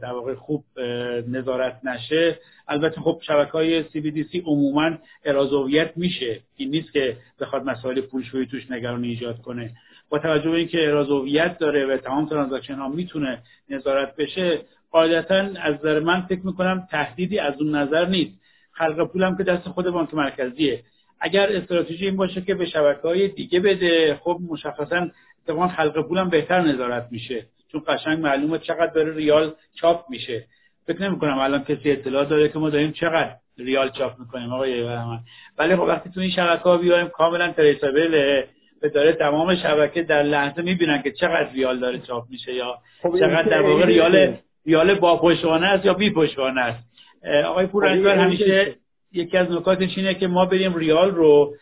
[0.01, 0.63] در واقع خوب
[1.27, 6.39] نظارت نشه البته خب شبکه های CBDC عموما ارازویت میشه.
[6.57, 9.71] این نیست که بخواد مسائل پولشویی توش نگرانی ایجاد کنه.
[10.19, 14.61] توجه به اینکه ارازویت داره و تمام ترانزکشن ها می‌تونه نظارت بشه
[14.91, 18.31] قاعدتا از نظر من فکر می‌کنم تهدیدی از اون نظر نیست.
[18.71, 20.83] خلق پولم که دست خود بانک مرکزیه.
[21.19, 25.07] اگر استراتژی این باشه که به شبکه های دیگه بده خب مشخصا
[25.43, 27.45] اتفاقا خلق پولم بهتر نظارت میشه.
[27.71, 30.45] چون قشنگ معلومه چقدر داره ریال چاپ میشه.
[30.87, 34.83] فکر نمی کنم الان کسی اطلاع داره که ما داریم چقدر ریال چاپ می‌کنیم آقای
[35.57, 38.43] ولی خب وقتی تو این شبکه ها بیایم کاملا تریسابل
[38.89, 43.49] داره تمام شبکه در لحظه می‌بینن که چقدر ریال داره چاپ میشه یا خب چقدر
[43.49, 44.33] در واقع ریال
[44.65, 46.83] ریال با پشتوانه است یا بی پشتوانه است.
[47.45, 48.75] آقای پورنجبر خب همیشه
[49.13, 51.55] یکی از نکاتش اینه که ما بریم ریال رو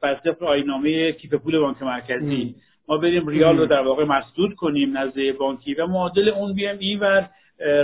[0.00, 2.54] بر طبق آینامه کیف پول بانک مرکزی.
[2.88, 7.30] ما بریم ریال رو در واقع مسدود کنیم نزد بانکی و معادل اون بیام اینور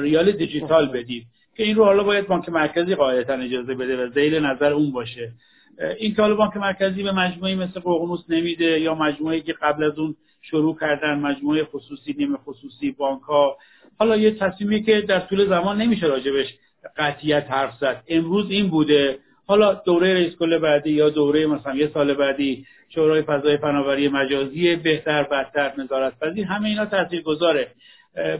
[0.01, 1.27] ریال دیجیتال بدیم.
[1.57, 5.33] که این رو حالا باید بانک مرکزی قاعدتا اجازه بده و زیل نظر اون باشه.
[5.99, 10.17] این که بانک مرکزی به مجموعه مثل ققنوس نمیده یا مجموعه که قبل از اون
[10.43, 13.57] شروع کردن مجموعه خصوصی نیم خصوصی بانک ها
[13.99, 16.47] حالا یه تصمیمی که در طول زمان نمیشه راجبش
[16.97, 18.03] قطعیت حرف زد.
[18.09, 19.19] امروز این بوده.
[19.47, 24.77] حالا دوره رئیس کل بعدی یا دوره مثلا یه سال بعدی شورای فضای فناوری مجازی
[24.77, 26.87] بهتر بدتر نظارت پذیر همه اینا
[27.25, 27.69] گذاره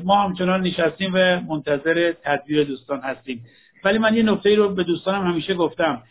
[0.05, 3.45] ما همچنان نشستیم و منتظر تدبیر دوستان هستیم.
[3.85, 6.03] ولی من یه نکته رو به دوستانم همیشه گفتم.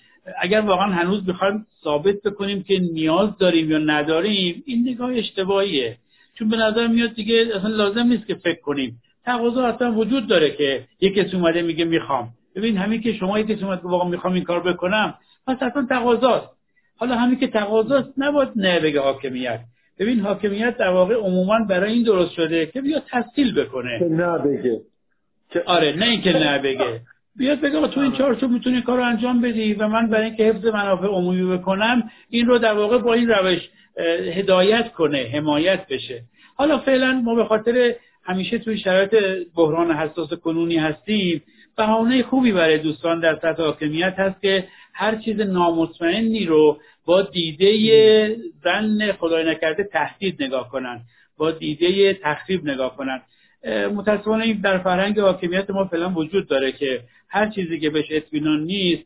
[0.41, 5.97] اگر واقعا هنوز بخوایم ثابت بکنیم که نیاز داریم یا نداریم این نگاه اشتباهیه.
[6.33, 9.01] چون به نظر میاد دیگه اصلا لازم نیست که فکر کنیم.
[9.25, 12.29] تقاضا اصلا وجود داره که یک کسی اومده میگه می‌خوام.
[12.55, 15.13] ببین همین که شما یک کسی اومد که واقعا می‌خوام این کار بکنم
[15.47, 16.47] پس اصلا تقاضاست.
[16.97, 19.59] حالا همین که تقاضاست نباید نه بگه حاکمیت.
[19.99, 23.99] ببین حاکمیت در واقع عموما برای این درست شده که بیا تسهیل بکنه.
[23.99, 24.81] نه بگه.
[25.65, 27.01] آره نه اینکه نه بگه.
[27.37, 30.65] بیاد بگه تو این چارچوب می‌تونی کار رو انجام بدی و من برای اینکه حفظ
[30.65, 33.69] منافع عمومی بکنم این رو در واقع با این روش
[34.33, 36.23] هدایت کنه حمایت بشه.
[36.55, 39.15] حالا فعلا ما به خاطر همیشه توی شرایط
[39.55, 41.43] بحران حساس کنونی هستیم
[41.77, 48.35] بهانه خوبی برای دوستان در سطح حاکمیت هست که هر چیز نامطمئنی رو با دیده
[48.63, 51.01] زن خدای نکرده تهدید نگاه کنن
[51.37, 53.21] با دیده تخریب نگاه کنن.
[53.95, 58.63] متاسفانه این در فرهنگ حاکمیت ما فعلا وجود داره که هر چیزی که بهش اطمینان
[58.63, 59.03] نیست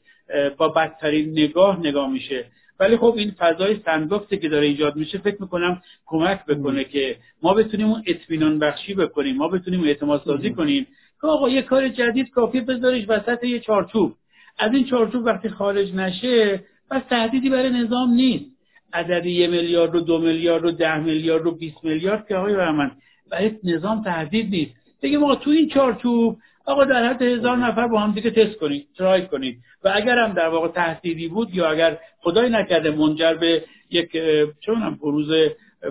[0.57, 2.45] با بدترین نگاه نگاه میشه.
[2.79, 7.53] ولی خب این فضای سندباکسی که داره ایجاد میشه فکر می‌کنم کمک بکنه که ما
[7.53, 10.87] بتونیم اون اطمینان بخشی بکنیم ما بتونیم اعتماد سازی کنیم
[11.21, 14.13] که آقا یه کار جدید کافی بذاریش وسط یه چارچوب.
[14.59, 18.45] از این چارچوب وقتی خارج نشه پس تهدیدی برای نظام نیست.
[18.93, 22.55] عدد یه میلیارد و دو میلیارد و ده میلیارد و 20 میلیارد که آقای
[23.31, 24.71] برای نظام تهدید نیست.
[25.01, 26.37] بگیم آقا تو این چارچوب
[26.69, 29.57] آقا در حد هزار نفر با هم دیگه تست کنید ترای کنید.
[29.83, 34.17] و اگر هم در واقع تهدیدی بود یا اگر خدای نکرده منجر به یک
[34.65, 35.31] چون هم بروز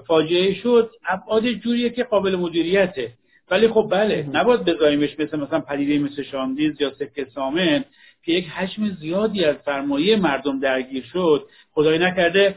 [0.07, 3.13] فاجعه شد ابعاد جوریه که قابل مدیریته.
[3.51, 7.85] ولی خب بله نباید بذاریمش مثل مثلا پدیده مثل شاندیز یا سکه سامن
[8.25, 11.47] که یک حجم زیادی از سرمایه مردم درگیر شد.
[11.73, 12.55] خدای نکرده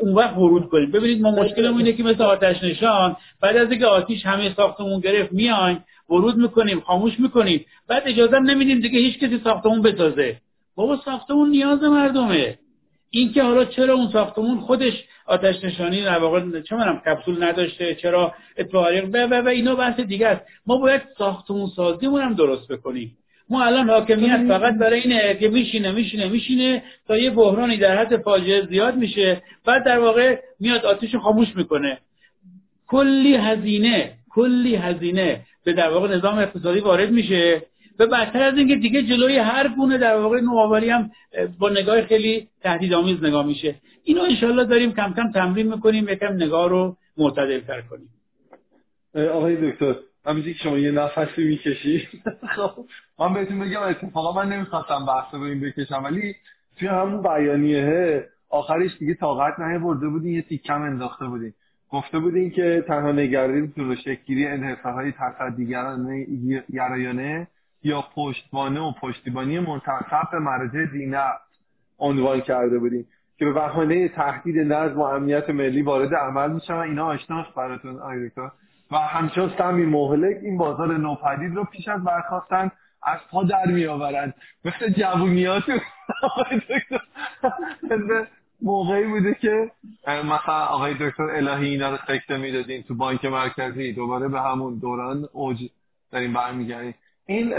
[0.00, 3.86] اون وقت ورود کنیم ببینید ما مشکلمون اینه که مثل آتش نشان بعد از اینکه
[3.86, 5.84] آتیش همه ساختمون گرفت میایم.
[6.10, 7.64] ورود می‌کنیم خاموش می‌کنیم.
[7.88, 10.36] بعد اجازه نمیدیم دیگه هیچ کسی ساختمون بسازه.
[10.76, 12.58] بابا ساختمون نیاز مردمه.
[13.10, 14.92] این که حالا چرا اون ساختمون خودش
[15.26, 20.00] آتش نشانی در واقع چه منم کپسول نداشته چرا اتفاقی و و و اینا بحث
[20.00, 20.40] دیگه است.
[20.66, 23.16] ما باید ساختمون سازیمون هم درست بکنیم.
[23.48, 28.16] ما الان حاکمیت فقط برای اینه که میشینه میشینه میشینه تا یه بحرانی در حد
[28.16, 29.42] فاجعه زیاد میشه.
[29.66, 31.98] بعد در واقع میاد آتیش خاموش می‌کنه.
[32.86, 35.40] کلی هزینه کلی هزینه.
[35.64, 37.62] به در واقع نظام اقتصادی وارد میشه.
[37.98, 41.10] و بدتر از اینکه دیگه جلوی هر گونه در واقع نوآوری هم
[41.58, 43.74] با نگاه خیلی تهدیدآمیز نگاه میشه.
[44.04, 48.08] اینو انشالله داریم کم کم تمرین می‌کنیم یکم نگاه رو معتدل تر کنیم.
[49.28, 49.94] آقای دکتر
[50.26, 52.08] همینجوری که شما یه نفسی می‌کشی.
[52.56, 52.70] خب،
[53.18, 56.34] من بهتون بگم اتفاقا من نمی‌خواستم بحث رو این بکشم ولی
[56.78, 61.54] توی همون بیانیه آخرش دیگه طاقت برده بودین یه تیکم انداخته بودین.
[61.94, 66.26] گفته بودین که تنها نگرانیتون رو شکلگیری انحصارهای تصدیگرانه
[66.72, 67.48] گرایانه
[67.82, 71.22] یا پشتوانه و پشتیبانی منتصب به مراجع دینه
[71.98, 73.06] عنوان کرده بودیم
[73.38, 76.74] که به بهانه تهدید نظم و امنیت ملی وارد عمل میشن.
[76.74, 78.50] اینا آشناست براتون آیدکتر
[78.90, 82.70] و همچنان سمی مهلک این بازار نوپدید رو پیش از برخواستن
[83.02, 84.34] از پا در میآورند.
[84.64, 85.62] مثل جوونیات
[88.62, 89.70] موقعی بوده که
[90.06, 95.28] مثلا آقای دکتر الهی اینا رو سکته می‌دادین تو بانک مرکزی دوباره به همون دوران
[95.32, 95.58] اوج
[96.12, 96.94] داریم برمیگردیم.
[97.26, 97.50] این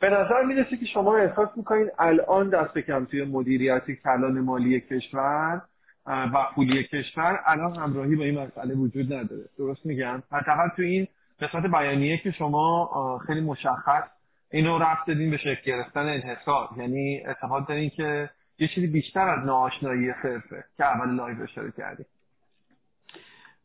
[0.00, 5.62] به نظر می‌رسه که شما احساس می‌کنین الان دست کم توی مدیریت کلان مالی کشور
[6.06, 9.44] و پولی کشور الان همراهی با این مسئله وجود نداره.
[9.58, 11.08] درست میگم؟ حداقل تو این
[11.40, 14.04] قسمت بیانیه که شما خیلی مشخص
[14.50, 16.68] اینو رفت دادین به شکل گرفتن انحصار.
[16.76, 22.06] یعنی اعتقاد دارین که یه چیزی بیشتر از ناآشنایی صرفه که اول لایو اشاره کردیم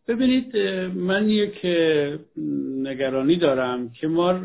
[0.07, 0.57] ببینید
[0.95, 1.65] من یک
[2.83, 4.39] نگرانی دارم که ما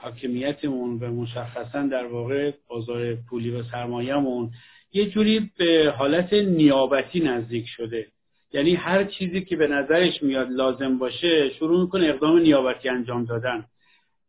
[0.00, 4.50] حاکمیتمون و مشخصا در واقع بازار پولی و سرمایهمون
[4.92, 8.06] یه جوری به حالت نیابتی نزدیک شده.
[8.52, 13.64] یعنی هر چیزی که به نظرش میاد لازم باشه شروع می‌کنه اقدام نیابتی انجام دادن.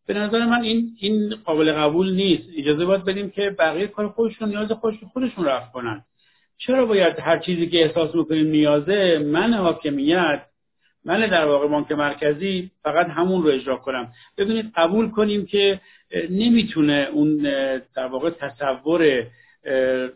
[0.07, 2.43] به نظر من این این قابل قبول نیست.
[2.57, 6.03] اجازه باید بدیم که بقیه کار خودشون نیاز خودشون خودشون رفت کنن.
[6.57, 10.41] چرا باید هر چیزی که احساس می‌کنیم نیازه من حاکمیت
[11.05, 15.81] من در واقع بانک مرکزی فقط همون رو اجرا کنم؟ ببینید قبول کنیم که
[16.29, 17.37] نمی‌تونه اون
[17.95, 19.23] در واقع تصور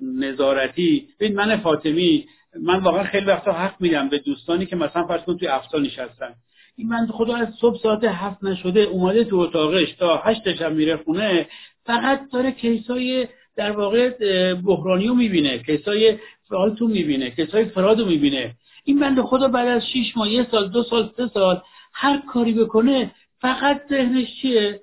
[0.01, 1.07] نظارتی.
[1.19, 2.27] ببین من فاطمی
[2.61, 6.33] من واقعا خیلی وقتا حق میدم به دوستانی که مثلا فرض کن توی افسان نشستن
[6.79, 10.97] این من خدا از صبح ساعت هفت نشده اومده تو اتاقش تا هشت شب میره
[10.97, 11.47] خونه
[11.85, 14.09] فقط داره کیسای در واقع
[14.53, 16.17] بحرانی رو می‌بینه کیسای
[16.49, 18.55] فالتو می‌بینه کیسای فراد رو می‌بینه.
[18.83, 21.61] این بند خدا بعد از شیش ماه یه سال دو سال سه سال
[21.93, 23.11] هر کاری بکنه
[23.41, 24.81] فقط ذهنش چیه؟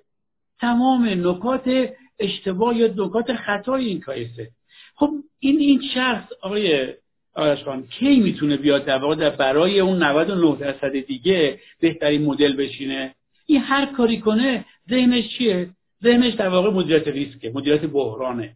[0.60, 1.88] تمام نکات
[2.18, 4.48] اشتباه یا نکات خطای این کایسه.
[4.94, 6.94] خب این این شخص آقای
[7.36, 12.56] آرش خان کی می‌تونه بیاد در واقع در برای اون 99 درصد دیگه بهترین مدل
[12.56, 13.14] بشینه؟
[13.46, 15.68] این هر کاری کنه ذهنش چیه؟
[16.02, 18.52] ذهنش در واقع مدیریت ریسکه مدیریت بحرانه.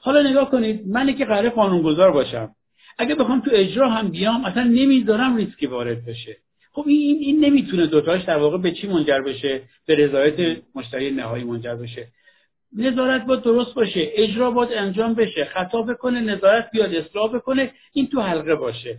[0.00, 2.50] حالا نگاه کنید من که قرار قانونگذار باشم.
[2.98, 6.36] اگه بخوام تو اجرا هم بیام اصلا نمی‌ذارم ریسکی وارد بشه.
[6.72, 11.44] خب این این نمی‌تونه دوتاش در واقع به چی منجر بشه؟ به رضایت مشتری نهایی
[11.44, 12.08] منجر بشه.
[12.76, 18.06] نظارت باید درست باشه اجرا باید انجام بشه خطا بکنه نظارت بیاد اصلاح بکنه این
[18.06, 18.98] تو حلقه باشه.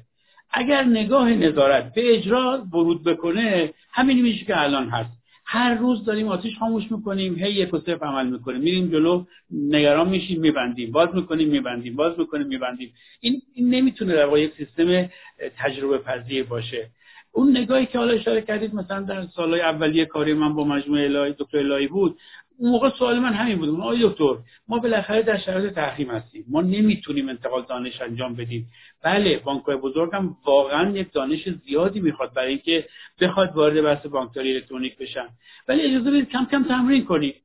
[0.51, 5.23] اگر نگاه نظارت به اجرا ورود بکنه همین میشه که الان هست.
[5.45, 8.61] هر روز داریم آتیش خاموش می‌کنیم هی یک و عمل می‌کنیم.
[8.61, 10.91] میریم جلو نگران میشیم میبندیم.
[10.91, 11.95] باز می‌کنیم میبندیم.
[11.95, 12.93] باز می‌کنیم میبندیم.
[13.19, 15.09] این, این نمی‌تونه در یک سیستم
[15.57, 16.89] تجربه پذیر باشه.
[17.31, 21.35] اون نگاهی که حالا اشاره کردید مثلا در سالهای اولیه کاری من با مجموعه الهی
[21.39, 22.17] دکتر الهی بود.
[22.57, 23.69] اون موقع سوال من همین بود.
[23.69, 24.33] آقای دکتر
[24.67, 26.45] ما بالاخره در شرایط تحریم هستیم.
[26.49, 28.69] ما نمی‌تونیم انتقال دانش انجام بدیم.
[29.03, 32.85] بله بانک‌های بزرگ هم واقعا یک دانش زیادی می‌خواد برای اینکه
[33.21, 35.27] بخواد وارد بحث بانکداری الکترونیک بشن.
[35.67, 37.35] ولی اجازه بدید کم کم تمرین کنید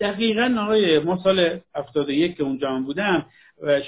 [0.00, 3.26] دقیقا آقای ما سال 71 که اونجا هم بودم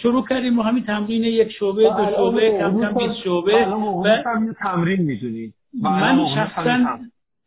[0.03, 4.23] شروع کردیم ما همین تمرین یک شعبه دو بله، شعبه کم کم 20 شعبه و
[4.61, 6.99] تمرین می‌دونید من شخصا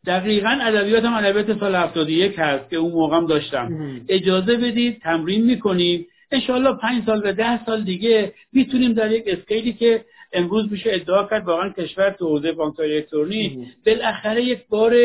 [0.08, 4.02] دقیقا ادبیات هم ادبیات سال 71 هست که اون موقع هم داشتم.
[4.10, 6.08] اجازه بدید تمرین می‌کنیم.
[6.32, 11.24] انشاءالله پنج سال به ده سال دیگه می‌تونیم در یک اسکیلی که امروز میشه ادعا
[11.24, 13.54] کرد واقعا کشور تو حوزه بانکداری الکترونیک
[13.86, 14.96] بالاخره یک بار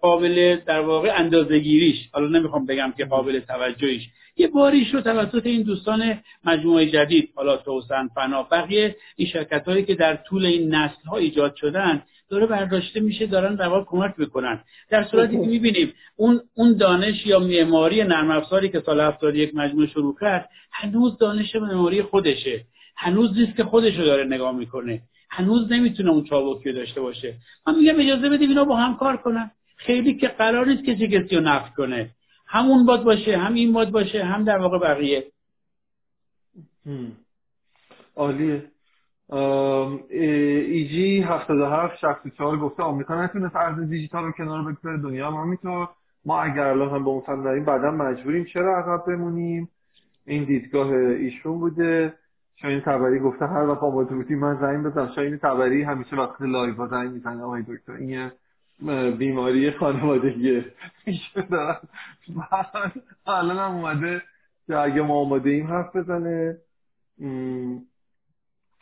[0.00, 2.08] قابل در واقع اندازه‌گیریش.
[2.12, 4.02] حالا نمی‌خوام بگم که قابل توجهیش.
[4.36, 9.84] یه باریش رو توسط این دوستان مجموعه جدید حالا توسن فنا بقیه این شرکت هایی
[9.84, 14.14] که در طول این نسل ها ایجاد شدن داره برداشته میشه دارن در واقع کمک
[14.16, 14.60] می‌کنن.
[14.90, 19.86] در صورتی که می‌بینیم اون اون دانش یا معماری نرم افزاری که سال یک مجموعه
[19.86, 22.64] شروع کرد هنوز دانش معماری خودشه.
[22.96, 25.02] هنوز که خودش رو داره نگاه می‌کنه.
[25.30, 27.34] هنوز نمی‌تونه اون چابکی داشته باشه.
[27.66, 29.50] من میگم اجازه بدیم اینا با هم کار کنن.
[29.76, 32.10] خیلی که قرار نیست کسی کسی رو نفت کنه.
[32.46, 35.26] همون باد باشه هم این باد باشه هم در واقع بقیه.
[38.16, 38.64] عالیه.
[40.08, 45.88] ایجی 77 64 گفته آمریکا نتونه ارز دیجیتال رو کنار بگذاره دنیا هم همینطور.
[46.24, 49.68] ما اگر الان هم به اون سمت داریم بعدا مجبوریم چرا عقب بمونیم؟
[50.26, 52.14] این دیدگاه ایشون بوده.
[52.56, 55.12] شاهین طبری گفته هر وقت آماده بودی من زنگ بزنم.
[55.14, 58.30] شاهین طبری همیشه وقت live زنگ می‌زنه آقای دکتر این
[59.10, 60.64] بیماری خانوادگیه
[63.26, 64.22] الان هم اومده
[64.68, 66.56] اگه ما آماده ایم حرف بزنه.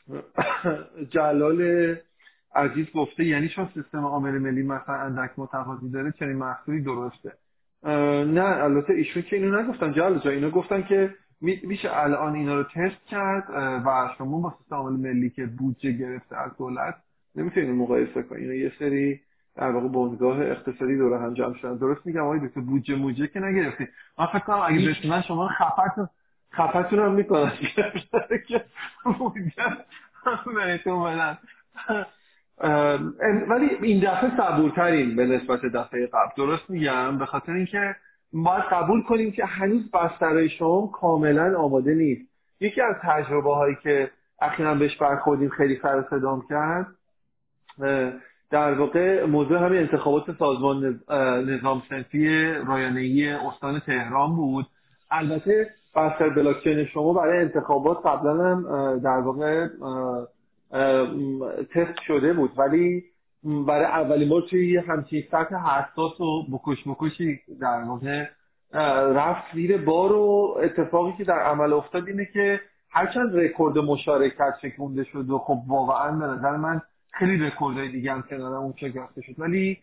[1.15, 1.61] جلال
[2.55, 7.33] عزیز گفته یعنی چون سیستم عامل ملی مثلا اندک متقاضی داره چنین محصولی درسته.
[8.25, 9.93] نه البته ایشون که اینو نگفتن.
[9.93, 13.45] جلال جا اینو گفتن که میشه الان اینا رو تست کرد
[13.87, 16.95] و شما با سیستم عامل ملی که بودجه گرفته از دولت
[17.35, 19.21] نمی‌تونید مقایسه کنید اینا یه سری
[19.57, 21.77] در واقع بنگاه اقتصادی دور هم جمع شدن.
[21.77, 23.89] درست میگم آقای دکتر؟ بودجه موجه که نگرفتی
[24.19, 26.09] من فکر کنم اگه بتونن شما خفتون
[26.53, 27.53] خفتون هم می‌کنن.
[28.49, 28.65] که
[30.55, 31.39] بهتون بدن
[33.49, 36.31] ولی این دفعه صبورترین به نسبت دفعه قبل.
[36.37, 37.97] درست میگم؟ به خاطر اینکه
[38.33, 42.23] باید قبول کنیم که هنوز بسترهای شما کاملا آماده نیست.
[42.61, 44.11] یکی از تجربه هایی که
[44.41, 46.87] اخیرا بهش برخوردیم خیلی سر صدام کرد
[48.51, 51.01] در واقع موضوع همین انتخابات سازمان
[51.47, 54.67] نظام سنفی رایانه‌ای استان تهران بود.
[55.11, 58.63] البته بستر بلاکچین شما برای انتخابات قبلا هم
[58.99, 59.67] در واقع
[61.75, 62.51] تست شده بود.
[62.57, 63.05] ولی
[63.45, 68.25] برای اولین بار توی همچین سطح حساس و بکش بکشی در واقع
[69.15, 72.61] رفت زیر بار و اتفاقی که در عمل افتاد اینه که
[72.91, 76.81] هرچند رکورد مشارکت شکونده شد و خب واقعا به نظر من
[77.11, 79.35] خیلی رکوردهای دیگه هم کنار اون شکسته شد.
[79.39, 79.79] ولی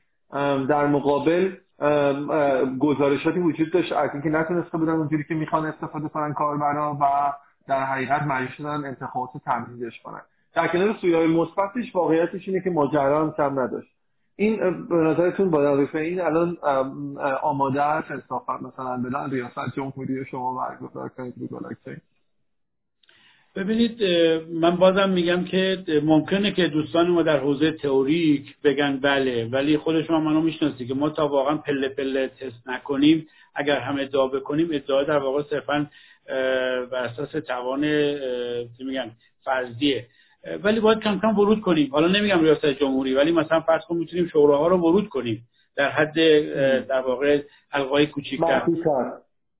[0.70, 1.52] در مقابل
[2.80, 3.92] گزارشاتی وجود داشت.
[3.94, 7.34] از اینکه نتونسته بودن اونجوری که می‌خوان استفاده کنن کاربرا و
[7.68, 10.22] در حقیقت مجبور شدن انتخابات تمدیدش کنن.
[10.54, 13.96] در کنار سویای مثبتش واقعیتش اینه که ماجرا هم کم نداشت.
[14.36, 16.58] این به نظرتون با نظر این الان
[17.44, 21.60] آماده است انصافا مثلا بلند ریاست جمهوری شما برگزار کنید رو
[23.56, 24.04] ببینید
[24.50, 30.02] من بازم میگم که ممکنه که دوستان ما در حوزه تئوریک بگن بله ولی خود
[30.02, 33.28] شما منو می‌شناسی که ما تا واقعا پله پله تست نکنیم.
[33.56, 35.90] اگر هم ادعا بکنیم ادعا در واقع صرفا
[36.92, 37.80] بر اساس توان
[38.80, 39.12] میگن
[39.44, 40.06] فرضیه.
[40.64, 41.90] ولی باید کم کم ورود کنیم.
[41.92, 45.48] حالا نمیگم ریاست جمهوری ولی مثلا فرض کن می‌تونیم شوراها رو ورود کنیم.
[45.76, 46.16] در حد
[46.88, 48.62] در واقع حلقای کوچیکتر.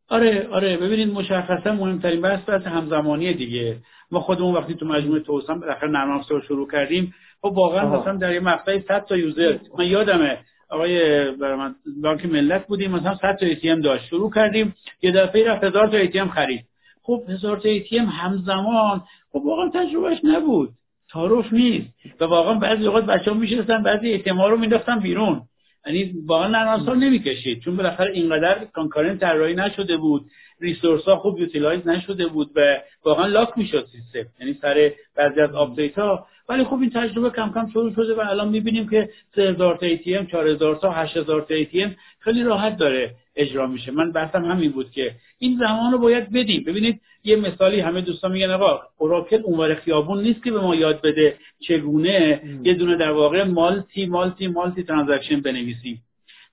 [0.10, 3.78] آره آره ببینید مشخصا مهمترین بحث بحث همزمانی دیگه.
[4.12, 7.14] ما خودمون وقتی تو مجموعه توسعه بالاخره نرم افزار شروع کردیم.
[7.42, 9.58] خب واقعا مثلا در یه مقطعی 100 تا یوزر.
[9.78, 10.38] من یادمه
[10.70, 14.06] آقای من بانک ملت بودیم مثلا 100 تا ATM داشت.
[14.06, 16.66] شروع کردیم یه دفعه رفت هزار تا ATM خرید.
[17.04, 19.04] خب هزار تا ATM همزمان.
[19.32, 20.70] خب واقعا تجربهش نبود.
[21.12, 21.88] تعارف نیست.
[22.20, 25.42] و واقعا بعضی اوقات بچه‌ها میشستن بعضی ATM رو مینداختن بیرون.
[25.86, 27.60] یعنی واقعا نرم نمی‌کشید.
[27.62, 30.26] چون بالاخره اینقدر concurrent طراحی نشده بود
[30.62, 34.30] resource ها خوب utilize نشده بود و واقعا lock می‌شد سیستم.
[34.40, 38.20] یعنی سر بعضی از update ها ولی خب این تجربه کم کم شروع شده و
[38.20, 43.16] الان می‌بینیم که 3000 تا ATM 4000 تا 8000 تا ATM خیلی راحت داره.
[43.36, 43.92] اجرا میشه.
[43.92, 46.64] من بحثم همین بود که این زمان رو باید بدیم.
[46.64, 51.02] ببینید یه مثالی همه دوستان میگن آقا اوراکل اونور خیابون نیست که به ما یاد
[51.02, 56.02] بده چگونه یه دونه در واقع مالتی مالتی مالتی ترانزکشن بنویسیم.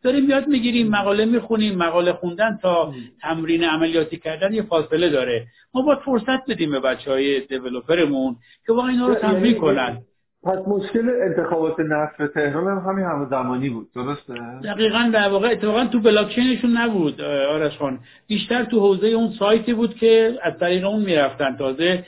[0.02, 5.46] داریم یاد می‌گیریم مقاله می‌خونیم مقاله خوندن تا تمرین عملیاتی کردن یه فاصله داره.
[5.74, 10.02] ما باید فرصت بدیم به بچه های دیولوپرمون که واقعا اینا رو تمرین یعنی کنن.
[10.44, 13.88] پس مشکل انتخابات نصر تهران هم همین همزمانی بود.
[13.94, 14.34] درسته؟
[14.64, 17.98] دقیقا در واقع اتفاقا تو بلاکچینشون نبود آرش خان.
[18.28, 21.56] بیشتر تو حوزه اون سایتی بود که از طریق اون می‌رفتن.
[21.56, 22.04] تازه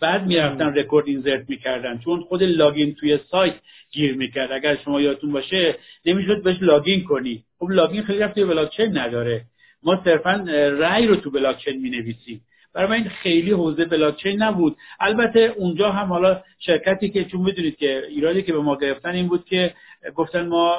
[0.00, 1.98] بعد می‌رفتن رکورد insert می‌کردن.
[1.98, 3.54] چون خود login توی سایت
[3.90, 4.52] گیر می‌کرد.
[4.52, 5.74] اگر شما یادتون باشه
[6.06, 7.44] نمی‌شد بهش login کنی.
[7.58, 9.40] خب login خیلی رفت توی بلاکچین نداره.
[9.82, 10.44] ما صرفا
[10.78, 12.40] رأی رو تو بلاکچین می‌نویسیم.
[12.74, 14.76] برای من این خیلی حوزه بلاکچین نبود.
[15.00, 19.28] البته اونجا هم حالا شرکتی که چون می‌دونید که ایرادی که به ما گرفتن این
[19.28, 19.74] بود که
[20.14, 20.76] گفتن ما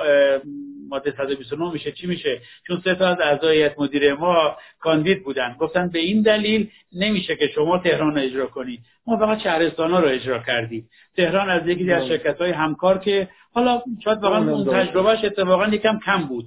[0.90, 1.92] ماده 129 میشه.
[1.92, 5.56] چی میشه؟ چون سه تا از اعضای مدیره ما کاندید بودن.
[5.60, 8.80] گفتن به این دلیل نمیشه که شما تهران رو اجرا کنید.
[9.08, 10.90] ما فقط شهرستان ها رو اجرا کردیم.
[11.18, 16.00] تهران از یکی از شرکت های همکار که حالا شاید واقعا اون تجربهش اتفاقا یکم
[16.06, 16.46] کم بود.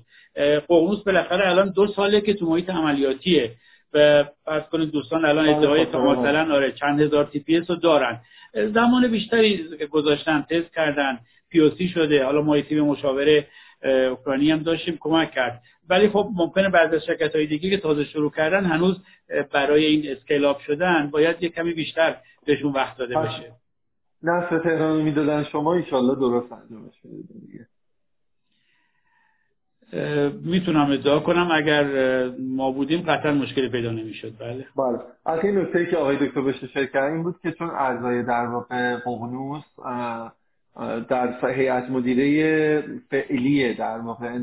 [0.68, 3.53] ققنوس بالاخره الان دو ساله که تو محیط عملیاتیه.
[3.95, 8.20] و فرض کنید دوستان الان ادعای تا مثلا آره چند هزار TPS رو دارن.
[8.74, 11.18] زمان بیشتری گذاشتن تست کردن
[11.51, 12.24] پی شده.
[12.24, 13.47] حالا ما تیم مشاوره
[14.11, 15.62] اوکراینی هم داشتیم کمک کرد.
[15.89, 18.97] ولی خب ممکنه بعضی از شرکت های دیگه که تازه شروع کردن هنوز
[19.53, 22.16] برای این scale up شدن باید یه کمی بیشتر
[22.47, 23.53] بهشون وقت داده بشه.
[24.22, 27.66] نصر تهران می‌دادن شما ایشالله درست انجامش دیگه
[30.45, 31.84] می‌تونم ادعا کنم اگر
[32.39, 34.32] ما بودیم قطعا مشکلی پیدا نمی‌شد.
[34.41, 34.66] بله.
[34.76, 34.99] بله.
[35.26, 38.97] از این نکته که آقای دکتر بهش اشاره این بود که چون اعضای در واقع
[38.97, 39.64] ققنوس
[41.09, 44.39] در هیئت مدیره فعلی در واقع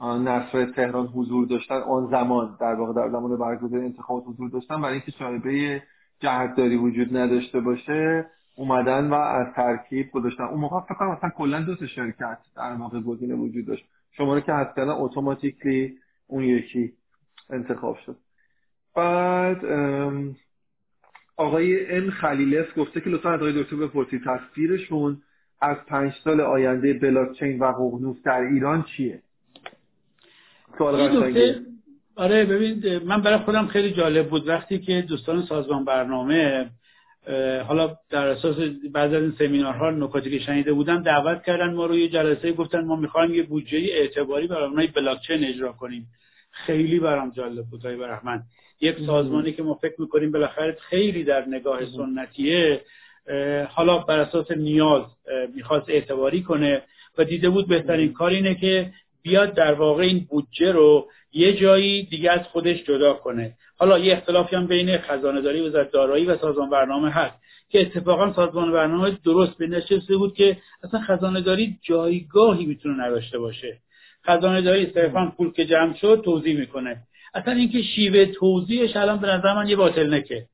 [0.00, 4.92] نصر تهران حضور داشتن آن زمان در واقع در زمان برگزاری انتخابات حضور داشتن برای
[4.92, 5.82] اینکه شایبه
[6.20, 8.26] جهتداری وجود نداشته باشه
[8.56, 10.44] اومدن و از ترکیب گذاشتن.
[10.44, 13.84] اون موقع فکر کنم مثلا کلا دو شرکت در واقع گزینه وجود داشت.
[14.16, 16.92] شما رو که هست کردن اتوماتیکلی اون یکی
[17.50, 18.16] انتخاب شد.
[18.96, 19.64] بعد
[21.36, 25.22] آقای ام خلیلس گفته که لطفا آقای دکتر بپرسید تصویرشون
[25.60, 29.22] از پنج سال آینده بلاکچین و ققنوس در ایران چیه؟
[30.78, 31.00] سوال
[32.16, 34.48] آره ببین من برای خودم خیلی جالب بود.
[34.48, 36.70] وقتی که دوستان سازمان برنامه
[37.66, 38.56] حالا در اساس
[38.92, 42.84] بعضی از این سمینارها نکاتی که شنیده بودم دعوت کردن ما رو یه جلسه گفتن
[42.84, 46.06] ما می‌خوایم یه بودجه اعتباری برای اونای بلاکچین اجرا کنیم.
[46.50, 48.42] خیلی برام جالب بود های برحمن
[48.80, 52.80] یک سازمانی که ما فکر می‌کنیم بالاخره خیلی در نگاه سنتیه
[53.68, 55.02] حالا بر اساس نیاز
[55.54, 56.82] می‌خواست اعتباری کنه
[57.18, 62.02] و دیده بود بهترین کار اینه که بیاد در واقع این بودجه رو یه جایی
[62.02, 63.56] دیگه از خودش جدا کنه.
[63.78, 67.34] حالا یه اختلافی هم بین خزانه داری وزارت دارایی و سازمان برنامه هست
[67.68, 73.38] که اتفاقا سازمان برنامه درست به نشسته بود که اصلا خزانه داری جایگاهی می‌تونه نداشته
[73.38, 73.78] باشه.
[74.26, 77.02] خزانه داری صرفا پول که جمع شد توزیع می‌کنه.
[77.34, 80.46] اصلا اینکه شیوه توزیعش الان به نظر من یه bottleneck ه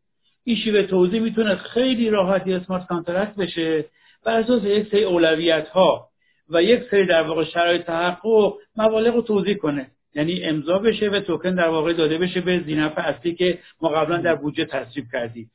[0.45, 3.85] این شیوه توزیع می‌تونه خیلی راحتی smart contract بشه
[4.25, 6.09] بر اساس یک سری اولویت ها
[6.51, 9.91] و یک سری در واقع شرایط تحقق مبالغ رو توزیع کنه.
[10.15, 14.17] یعنی امضا بشه و توکن در واقع داده بشه به ذینفع اصلی که ما قبلا
[14.17, 15.51] در بودجه تصویب کردیم.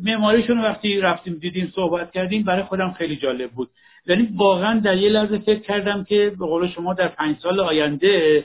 [0.00, 3.70] معماریشون وقتی رفتیم دیدیم صحبت کردیم برای خودم خیلی جالب بود.
[4.06, 8.44] یعنی واقعا در یه لحظه فکر کردم که به قول شما در پنج سال آینده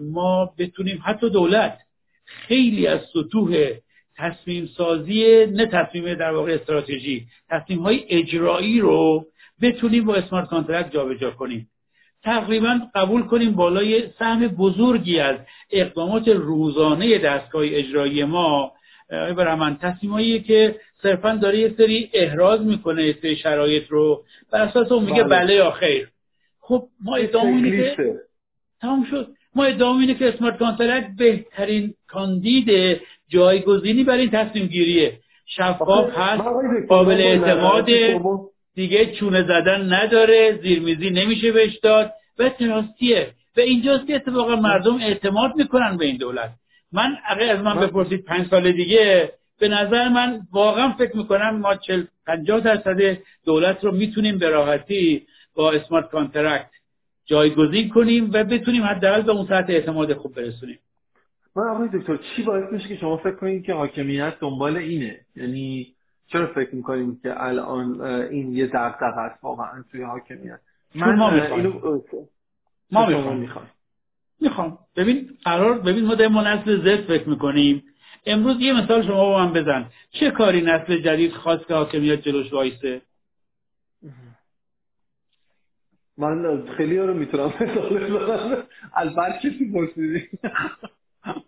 [0.00, 1.78] ما بتونیم حتی دولت
[2.24, 3.70] خیلی از سطوح
[4.16, 9.26] تصمیم سازی نه تصمیم در واقع استراتژی تصمیم های اجرایی رو
[9.62, 11.68] بتونیم با اسمارت کانترکت جابجا کنیم.
[12.26, 15.36] تقریبا قبول کنیم بالای سهم بزرگی از
[15.70, 18.72] اقدامات روزانه دستگاه اجرایی ما
[19.10, 24.24] برای من تصمیمایی که صرفا داره یه سری احراز می‌کنه یه سری شرایط رو.
[24.52, 26.08] بر اساس اون میگه بله, بله یا خیر.
[26.60, 27.96] خب ما ادامه که
[28.80, 29.28] تمام شد.
[29.54, 35.18] ما ادامه اینه که اسمارت کانترکت بهترین کاندید جایگزینی برای این تصمیم گیریه.
[35.46, 36.42] شفاف هست
[36.88, 37.86] قابل اعتماد
[38.76, 42.12] دیگه چونه زدن نداره زیرمیزی نمیشه بهش داد.
[42.38, 46.50] و trusty ه و اینجاست که اتفاقا مردم اعتماد می‌کنن به این دولت.
[46.92, 51.74] من اگه از من بپرسید پنج سال دیگه به نظر من واقعا فکر می‌کنم ما
[51.76, 56.70] چل پنجاه درصد دولت رو می‌تونیم به راحتی با smart contract
[57.26, 60.78] جایگزین کنیم و بتونیم حداقل به اون سطح اعتماد خوب برسونیم.
[61.56, 65.86] من آقای دکتر چی باعث میشه که شما فکر کنید که حاکمیت دنبال اینه؟ یعنی
[66.26, 70.60] چرا فکر می‌کنیم که الان این یه دغدغه است واقعا توی حاکمیت؟
[70.94, 72.00] من ما اینو
[72.90, 73.70] ما می‌خوام.
[74.40, 74.78] می‌خوام.
[74.96, 77.82] ببین قرار ببین ما در نسل زد فکر می‌کنیم.
[78.26, 79.86] امروز یه مثال شما با من بزن.
[80.10, 83.02] چه کاری نسل جدید خواست که حاکمیت جلوش وایسته
[86.18, 87.52] من خیلی رو می‌تونم
[88.94, 90.28] از بر کسی پرسیدی؟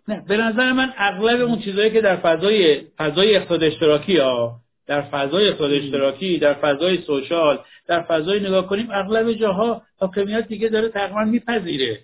[0.07, 4.59] نه به نظر من اغلب اون چیزهایی که در فضای فضای اقتصاد اشتراکی ها
[4.89, 10.67] در فضای اقتصاد اشتراکی در فضای سوشال در فضای نگاه کنیم اغلب جاها حاکمیت دیگه
[10.67, 11.99] داره تقریبا میپذیره.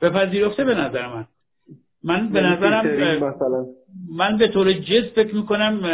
[0.00, 1.26] به پذیرفته به نظر من.
[2.04, 2.84] من به یعنی نظرم
[4.16, 5.86] من به طور جز فکر می‌کنم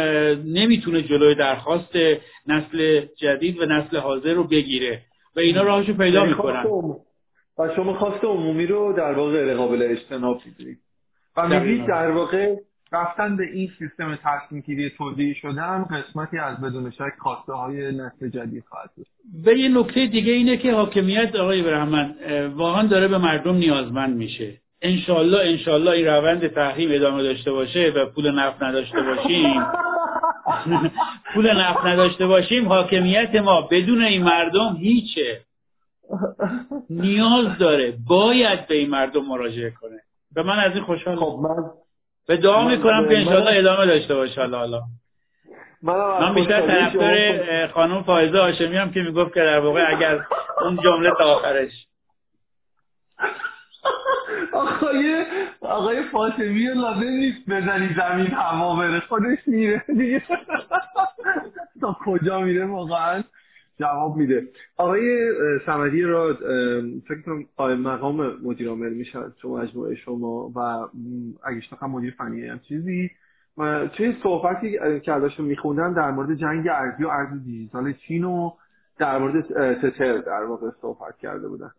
[0.45, 1.95] نمی‌تونه جلوی درخواست
[2.47, 5.01] نسل جدید و نسل حاضر رو بگیره
[5.35, 6.63] و اینا راهشو پیدا یعنی می‌کنن.
[7.59, 10.79] و شما خواست عمومی رو در واقع قابل اجتناب می‌دونید
[11.37, 12.55] و میگید در واقع
[12.91, 18.29] رفتن به این سیستم تصمیم گیری توضیحی شدن قسمتی از بدون شک خواسته های نسل
[18.29, 19.07] جدید خواهد بود.
[19.43, 22.15] به یه نکته دیگه اینه که حاکمیت آقای برحمن
[22.55, 24.57] واقعا داره به مردم نیازمند میشه.
[24.81, 29.65] انشالله انشالله این روند تحریم ادامه داشته باشه و پول نفت نداشته باشیم.
[31.33, 35.41] پول نفت نداشته باشیم حاکمیت ما بدون این مردم هیچه.
[36.89, 39.99] نیاز داره باید به این مردم مراجعه کنه.
[40.35, 41.63] و من از این خوشحال خب من
[42.29, 44.81] به دعا می‌کنم که انشالله ادامه داشته باشه حالا
[45.83, 50.25] من بیشتر طرفدار خانم فائزه هاشمی هم که می‌گفت که در واقع اگر
[50.61, 51.71] اون جمله تا آخرش.
[54.53, 55.25] آقای
[55.61, 60.23] آقای فاطمی لازم نیست بزنی زمین هوا بره خودش میره دیگه.
[61.81, 63.23] تا کجا میره واقعا؟
[63.79, 64.47] جواب میده.
[64.77, 65.31] آقای
[65.65, 66.33] سمدی را
[67.07, 70.59] فکر کنم قائم مقام مدیر عامل میشن تو مجموعه شما و
[71.43, 73.11] اگه هم مدیر فنی هم چیزی.
[73.93, 78.51] توی صحبتی که ازشون میخوندم در مورد جنگ ارزی و ارز دیجیتال چین و
[78.97, 79.41] در مورد
[79.73, 81.71] تتر در واقع صحبت کرده بودن.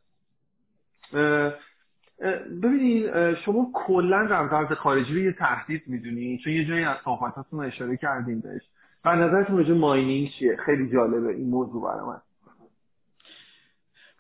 [2.63, 7.97] ببینید شما کلا رمز خارجی رو یه تهدید می‌دونید چون یه جایی از صحبتاتون اشاره
[7.97, 8.63] کردیم بهش.
[9.05, 12.21] و نظرتون راجع ماینینگ چیه؟ خیلی جالبه این موضوع برای من.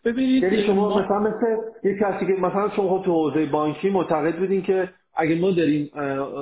[0.04, 4.62] ببینید یعنی شما مثلا مثل یه کسی که مثلا شما تو حوزه بانکی معتقد بودین
[4.62, 5.90] که اگه ما داریم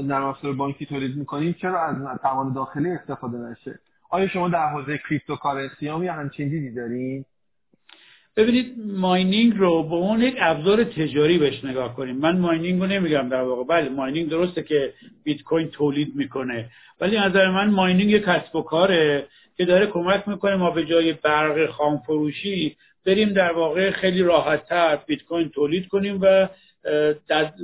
[0.07, 3.79] نرم افزار بانکی تولید می‌کنیم چرا از توان داخلی استفاده نشه؟
[4.11, 7.25] آیا شما در حوزه cryptocurrency هم یه همچین دیدی دارین؟
[8.39, 12.17] ببینید mining رو به اون یک ابزار تجاری بهش نگاه کنیم.
[12.17, 13.65] من mining رو نمیگم در واقع.
[13.65, 14.93] بله mining درسته که
[15.25, 16.71] بیت کوین تولید می‌کنه.
[17.01, 19.27] ولی نظر من mining یک کسب و کاره
[19.57, 22.77] که داره کمک می‌کنه ما به جای برق خام فروشی
[23.07, 26.49] بریم در واقع خیلی راحتتر بیت کوین تولید کنیم و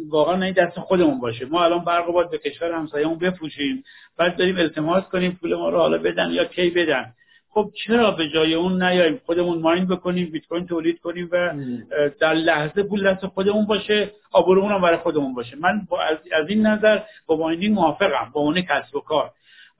[0.08, 1.46] واقعا این دست خودمون باشه.
[1.46, 3.84] ما الان برق باید به کشور همسایه‌مون بفروشیم.
[4.18, 7.12] بعد بریم التماس کنیم پول ما رو حالا بدن یا کی بدن.
[7.54, 11.54] خب چرا به جای اون نیاییم؟ خودمون ماین بکنیم بیت کوین تولید کنیم و
[12.20, 15.56] در لحظه پول دست خودمون باشه آبرومون هم برای خودمون باشه.
[15.56, 19.30] من با از, این نظر با ماینینگ موافقم با اون کسب و کار.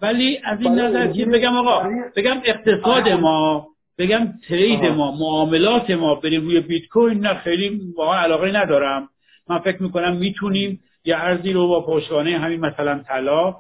[0.02, 3.68] ولی از این نظر که بگم آقا؟ بگم اقتصاد ما
[3.98, 9.08] بگم ترید ما معاملات ما بریم روی بیت کوین نه خیلی واقعا علاقه ندارم.
[9.48, 13.56] من فکر می‌کنم می‌تونیم یه ارزی رو با پشتوانه همین مثلا طلا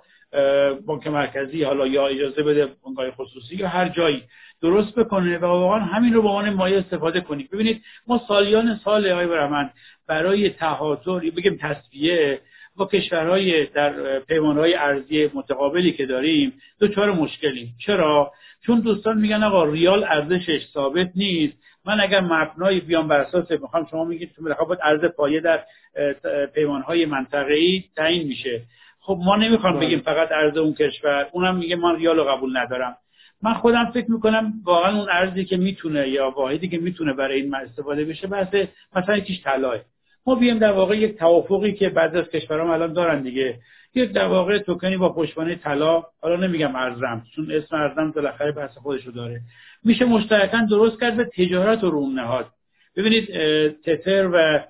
[0.86, 4.22] بانک مرکزی حالا یا اجازه بده بانک‌های خصوصی یا هر جایی
[4.62, 7.50] درست بکنه و واقعا همین رو به عنوان مایه استفاده کنید.
[7.50, 9.70] ببینید ما سالیان سال های برمن
[10.08, 12.40] برای تهاتر بگیم تصفیه
[12.76, 18.32] با کشورهای در پیمانهای ارزی متقابلی که داریم دچار مشکلی چرا؟
[18.66, 21.54] چون دوستان میگن آقا ریال ارزشش ثابت نیست.
[21.86, 24.42] من اگر مبنایی بیام بر اساس می‌خوام شما میگید که
[24.82, 25.64] ارز پایه در
[26.54, 28.62] پیمانهای منطقه‌ای تعیین میشه.
[29.06, 30.14] خب ما نمی‌خوام بگیم بله.
[30.14, 31.26] فقط ارز اون کشور.
[31.32, 32.96] اونم میگه من ریال رو قبول ندارم.
[33.42, 37.54] من خودم فکر می‌کنم واقعا اون ارزی که می‌تونه یا واحدی که می‌تونه برای این
[37.54, 38.54] استفاده بشه بحث
[38.96, 39.76] مثلا یکیش طلاه
[40.26, 43.58] ما بیایم در واقع یک توافقی که بعضی از کشورها الان دارن دیگه.
[43.94, 48.78] یک در واقع توکنی با پشتوانه طلا حالا نمیگم ارزم چون اسم ارزم بالاخره بحث
[48.78, 49.40] خودشو داره.
[49.84, 52.46] میشه مشترکاً درست کرد به تجارت و روم نهاد.
[52.96, 53.26] ببینید
[53.84, 54.60] تتر و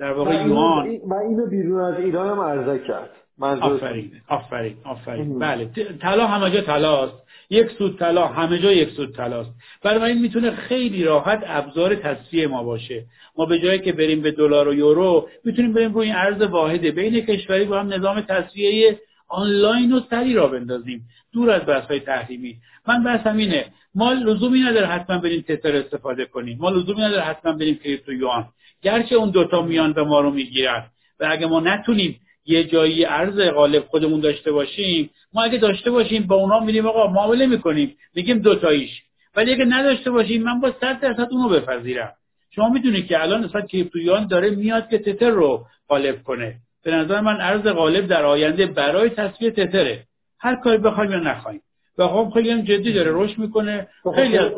[0.00, 1.00] در واقع یوان.
[1.08, 3.10] و اینو بیرون از ایران هم عرضه کرد.
[3.40, 5.38] آفرین آفرین آفرین.
[5.38, 5.70] بله
[6.00, 7.14] طلا همه جا طلاست.
[7.50, 9.50] یک سود طلا همه جا یک سود طلاست.
[9.82, 13.04] برای این می‌تونه خیلی راحت ابزار تصفیه ما باشه.
[13.38, 16.90] ما به جایی که بریم به دلار و یورو می‌تونیم بریم روی این ارز واحده.
[16.90, 21.08] بین کشوری با هم نظام تصفیه آنلاین و سری را بندازیم.
[21.32, 22.56] دور از بحث های تحریمی.
[22.88, 23.64] من بحثم اینه.
[23.94, 26.58] ما لزومی نداره حتما بریم تتر استفاده کنیم.
[26.60, 28.48] ما لزومی نداره حتما بریم کریپتو یوان.
[28.82, 30.86] گرچه اون دوتا میان به ما رو می‌گیرن.
[31.20, 36.26] و اگه ما نتونیم یه جایی ارز غالب خودمون داشته باشیم ما اگه داشته باشیم
[36.26, 39.02] با اونا میریم آقا معامله می‌کنیم میگیم دوتاییش
[39.36, 42.12] ولی اگه نداشته باشیم من با صد درصد اونو بپذیرم.
[42.50, 46.56] شما می‌دونید که الان مثلا کریپتویان داره میاد که تتر رو غالب کنه.
[46.84, 50.04] به نظر من ارز غالب در آینده برای تصفیه تتره.
[50.38, 51.62] هر کاری بخوایم یا نخوایم.
[51.98, 53.88] و خب خیلی هم جدی داره رشد می‌کنه.
[54.14, 54.52] خیلی از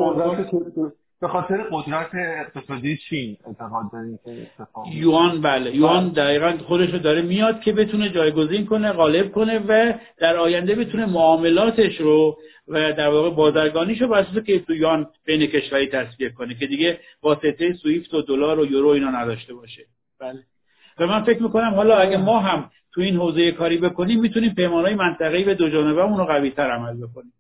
[1.21, 4.49] به خاطر قدرت اقتصادی چین اعتقاد داریم که
[4.93, 5.77] یوان بله.
[5.77, 10.75] یوان دقیقا خودش رو داره میاد که بتونه جایگزین کنه غالب کنه و در آینده
[10.75, 12.39] بتونه معاملاتش رو
[12.69, 16.67] و در واقع بازرگانیش رو بر اساس که تو یوان بین کشوری تصویه کنه که
[16.67, 19.83] دیگه واسطه سویفت و دلار و یورو اینا نداشته باشه.
[20.21, 20.45] بله.
[20.99, 24.95] و من فکر می‌کنم حالا اگه ما هم تو این حوزه کاری بکنیم می‌تونیم پیمانهای
[24.95, 27.33] منطقه‌ای به دو جانبه رو قوی‌تر عمل بکنیم.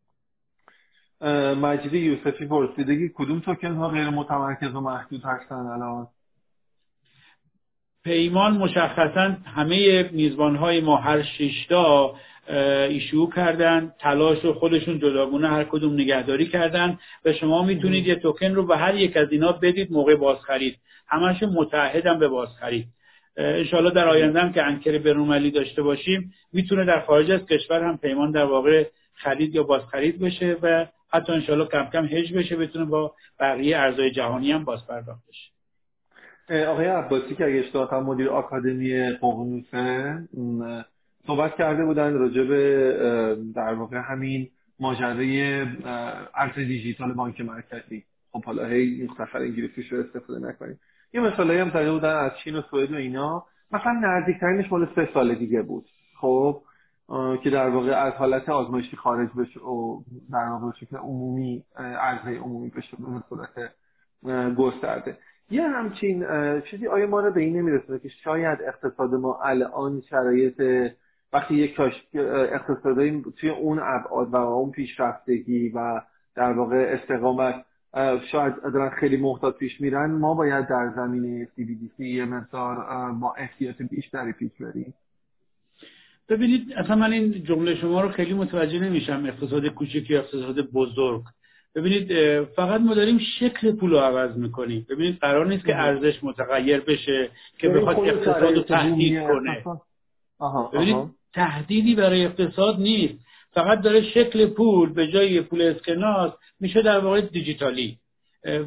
[1.20, 6.06] مجید یوسفی پرسیده کدوم توکن ها غیر متمرکز و محدود هستن الان؟
[8.04, 12.14] پیمان مشخصا همه میزبان های ما هر شیشتا
[12.88, 18.54] ایشو کردن تلاش رو خودشون جداگونه هر کدوم نگهداری کردن و شما می‌تونید یه توکن
[18.54, 20.78] رو به هر یک از اینا بدید موقع بازخرید
[21.08, 22.86] همشون متحدن به بازخرید
[23.36, 27.98] انشاءالله در آینده هم که انکر برونمالی داشته باشیم می‌تونه در خارج از کشور هم
[27.98, 32.84] پیمان در واقع خرید یا بازخرید بشه و حتی انشالله کم کم هج بشه بتونه
[32.84, 35.50] با بقیه ارزهای جهانی هم باز پرداخت بشه.
[36.66, 40.18] آقای عباسی که اگه اشتباه مدیر آکادمی ققنوسه
[41.26, 44.48] صحبت کرده بودن راجع به در واقع همین
[44.80, 45.60] ماجرای
[46.34, 48.04] ارز دیجیتال بانک مرکزی.
[48.32, 50.80] خب حالا هی مختصر انگلیسیش رو استفاده نکنیم.
[51.14, 53.46] یه مثالی هم زده بودن از چین و سوئد و اینا.
[53.72, 55.86] مثلا نزدیکترینش مال سه سال دیگه بود.
[56.20, 56.62] خب
[57.42, 60.02] که در واقع از حالت آزمایشی خارج بشه و
[60.32, 63.72] در واقع شکل عمومی عرضه عمومی بشه به صورت
[64.54, 65.18] گسترده.
[65.50, 66.26] یه همچین
[66.60, 70.62] چیزی آیا ما رو به این نمیرسونه که شاید اقتصاد ما الان شرایط
[71.32, 71.80] وقتی یک
[72.14, 76.00] اقتصادی توی اون ابعاد و اون پیشرفتگی و
[76.34, 77.64] در واقع استقامت
[78.32, 82.76] شاید دارن خیلی محتاط پیش میرن ما باید در زمینه CBDC یه مقدار
[83.12, 84.94] با احتیاط بیشتری پیش بریم.
[86.28, 91.22] ببینید اصلا من این جمله شما رو خیلی متوجه نمیشم اقتصاد کوچک یا اقتصاد بزرگ.
[91.74, 94.86] ببینید فقط ما داریم شکل پول رو عوض می‌کنیم.
[94.90, 99.64] ببینید قرار نیست که ارزش متغیر بشه که بخواد اقتصاد رو تهدید کنه.
[100.72, 100.96] ببینید
[101.34, 103.14] تهدیدی برای اقتصاد نیست.
[103.52, 107.98] فقط داره شکل پول به جای پول اسکناس میشه در واقع دیجیتالی.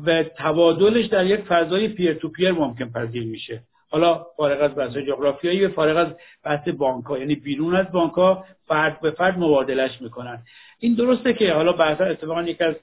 [0.06, 3.64] و تبادلش در یک فضای پیر تو پیر ممکن پذیر میشه.
[3.92, 6.08] حالا فارغ از بحث جغرافیایی و فارغ از
[6.44, 10.40] بحث بانک ها یعنی بیرون از بانک ها فرد به فرد مبادلش می‌کنن.
[10.80, 12.76] این درسته که حالا بعدا اتفاقا یک از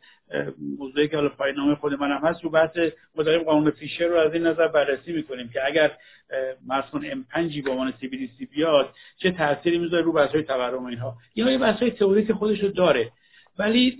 [0.78, 2.78] موضوعی که حالا پایینامه خود منم هست رو بحث
[3.16, 5.90] مداریم قانون فیشر رو از این نظر بررسی می‌کنیم که اگر
[6.66, 10.84] مثلا ام 5 به عنوان سی بی بیاد چه تأثیری می‌ذاره رو بحث های تورم
[10.84, 11.16] اینها.
[11.34, 13.10] اینها یه بحث های تئوریک خودش رو داره.
[13.58, 13.90] ولی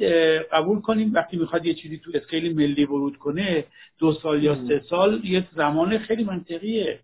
[0.53, 3.65] قبول کنیم وقتی می‌خواد یه چیزی تو اسکیل ملی ورود کنه
[3.99, 6.99] دو سال یا سه سال یه زمان خیلی منطقیه.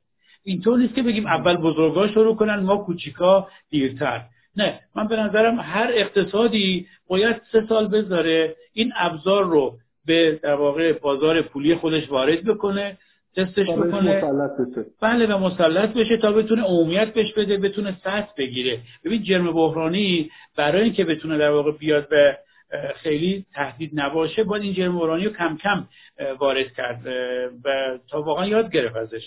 [0.45, 4.21] اینطور نیست که بگیم اول بزرگا شروع کنن ما کوچیکا دیرتر.
[4.57, 9.75] نه من به نظرم هر اقتصادی باید سه سال بذاره این ابزار رو
[10.07, 12.99] به در واقع بازار پولی خودش وارد بکنه
[13.37, 14.23] تستش بکنه.
[15.01, 18.81] بله و مسلط بشه تا بتونه عمومیت بهش بده بتونه سطح بگیره.
[19.05, 22.39] ببین جرم بحرانی برای اینکه بتونه در واقع بیاد به
[22.97, 25.89] خیلی تهدید نباشه باید این جرم بحرانی رو کم کم
[26.39, 27.07] وارد کرد
[27.65, 29.23] و تا واقعا یاد گرفت ازش.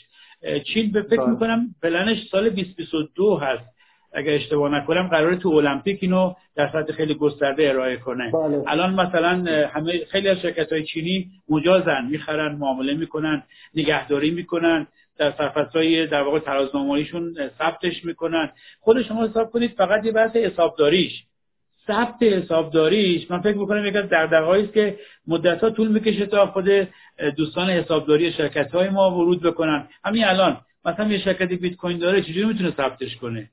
[0.73, 1.29] چین به فکر بله.
[1.29, 3.77] می‌کنم پلنش سال 2022 هست.
[4.13, 8.31] اگر اشتباه نکنم قرار تو المپیک اینو در سطح خیلی گسترده ارائه کنه.
[8.31, 8.63] بله.
[8.67, 9.29] الان مثلا
[9.67, 13.43] همه خیلی از شرکت های چینی مجازن می‌خرن معامله می‌کنن
[13.75, 14.87] نگهداری می‌کنن
[15.17, 15.31] در
[15.73, 16.39] های در واقع
[17.57, 18.51] ثبتش می‌کنن.
[18.79, 21.23] خود شما حساب کنید فقط یه بحث حسابداریش.
[21.87, 23.31] ثبت حسابداریش.
[23.31, 24.97] من فکر می‌کنم یکی از دغدغه‌هایی است که
[25.27, 26.87] مدت‌ها طول می‌کشه تا خود
[27.37, 29.87] دوستان حسابداری شرکت های ما ورود بکنن.
[30.05, 33.49] همین الان مثلا یه شرکتی بیت کوین داره چجوری می‌تونه ثبتش کنه؟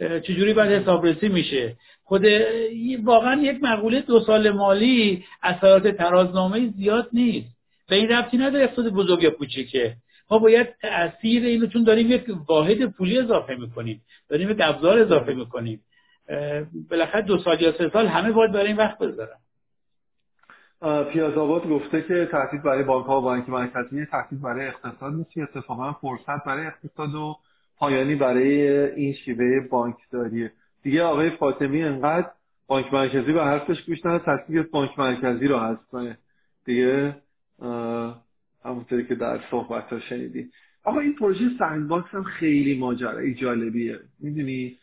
[0.00, 2.24] چجوری باید حسابرسی میشه؟ خود
[3.04, 7.56] واقعا یک مقوله دو سال مالی اثرات ترازنامه زیاد نیست.
[7.88, 9.94] به این ربطی نداره اقتصاد بزرگ یا کوچیکه.
[10.30, 14.02] ما باید تاثیر اینو چون داریم یک واحد پولی اضافه می‌کنیم.
[14.28, 15.80] داریم یک ابزار اضافه می‌کنیم.
[16.90, 19.36] بالاخره دو سال یا سه سال همه باید برای این وقت بذارن.
[21.12, 25.38] پیازآباد گفته که تهدید برای بانک ها و بانک مرکزی تهدید برای اقتصاد نیست.
[25.38, 27.36] اتفاقا فرصت برای اقتصاد و
[27.76, 30.52] پایانی برای این شیوه بانکداریه
[30.82, 32.30] دیگه آقای فاطمی انقدر
[32.66, 36.18] بانک مرکزی به حرفش گوش نداد تصدیق بانک مرکزی رو هست.
[36.64, 37.16] دیگه
[38.64, 40.50] همونطوری که در صحبت ها شنیدی.
[40.84, 41.50] آقا این پروژه
[41.88, 43.98] باکس هم خیلی ماجرای جالبیه.
[44.20, 44.78] می‌دونی؟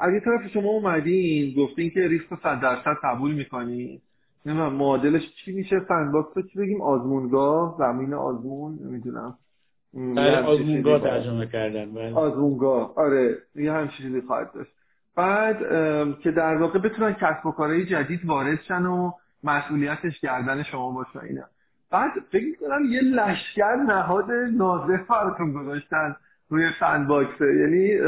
[0.00, 4.00] اگه طرف شما اومدین گفتین که ریسک رو صد درصد قبول می‌کنین
[4.46, 5.80] نمی‌دونم معادلش چی میشه؟
[6.12, 9.34] باکس رو چی بگیم؟ آزمونگاه زمین آزمون نمی‌دونم.
[9.94, 12.14] بله آزمونگاه ترجمه کردن بله.
[12.14, 14.70] آزمونگاه آره یه هم چیزی خواهد داشت.
[15.16, 15.58] بعد
[16.20, 19.12] که در واقع بتونن کسب و کارهای جدید وارد شن و
[19.44, 21.44] مسئولیتش گردن شما باشه اینا.
[21.90, 26.16] بعد فکر کنم یه لشکر نهاد نازه براتون گذاشتن
[26.48, 26.70] روی
[27.08, 27.98] باکسه یعنی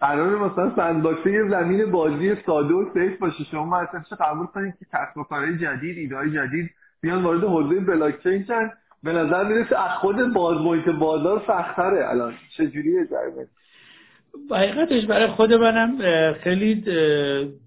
[0.00, 3.44] قرار مثلا باکسه یه زمین بازی ساده و سیف باشه.
[3.44, 6.70] شما مثلا قبول کنید که کسب جدید ایده جدید
[7.00, 8.70] بیان وارد حوزه بلاکچین شن؟
[9.02, 12.34] به نظر می‌رسه از خود باز محیط بازار سختره الان.
[12.56, 13.46] چجوریه جریمه؟
[14.50, 15.98] حقیقتش برای خود منم
[16.32, 16.82] خیلی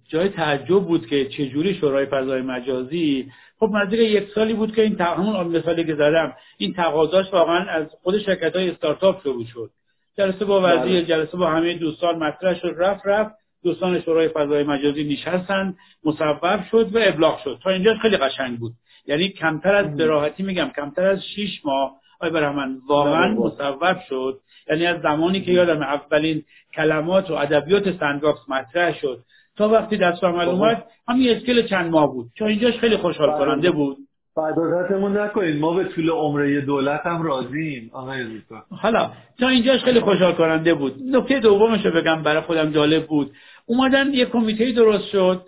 [0.08, 5.02] جای تعجب بود که چجوری شورای فضای مجازی خب نزدیک یک سالی بود که این
[5.02, 9.72] همون مثالی که زدم این تقاضاش واقعا از خود شرکت های استارتاپ شروع شد.
[10.18, 11.06] جلسه با وزیر بله.
[11.06, 13.36] جلسه با همه دوستان مطرح شد رفت رفت.
[13.64, 15.76] دوستان شورای فضای مجازی نشستن
[16.06, 17.60] مصوب شد و ابلاغ شد.
[17.64, 18.72] تا اینجا خیلی قشنگ بود.
[19.08, 21.92] یعنی کمتر از براحتی میگم کمتر از شیش ماه.
[22.20, 24.40] آی برحمن واقعا مصوب شد.
[24.70, 26.44] یعنی از زمانی که یادم اولین
[26.76, 29.24] کلمات و ادبیات سندباکس مطرح شد.
[29.58, 32.28] تا وقتی دست عمل اومد همین اسکل چند ماه بود.
[32.38, 33.40] چون اینجاش خیلی خوشحال بله.
[33.40, 33.98] کننده بود.
[34.36, 35.60] فدادتمون نکنید.
[35.60, 40.96] ما به طول عمره دولت هم راضیم آقای حالا تا اینجاش خیلی خوشحال کننده بود.
[41.06, 43.32] نکته دومش رو بگم برای خودم جالب بود.
[43.66, 45.42] اومدن یه کمیته درست شد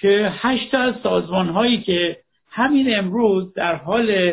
[0.00, 2.16] که هشت از سازمان هایی که
[2.50, 4.32] همین امروز در حال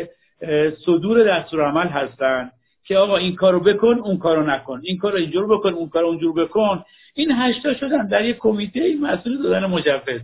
[0.86, 2.52] صدور دستورالعمل هستند
[2.84, 4.80] که آقا این کارو بکن اون کارو نکن.
[4.84, 6.84] این کارو اینجور بکن اون کارو اونجور بکن.
[7.14, 10.20] این هشتا شدن در یک کمیته مسئول دادن مجوز.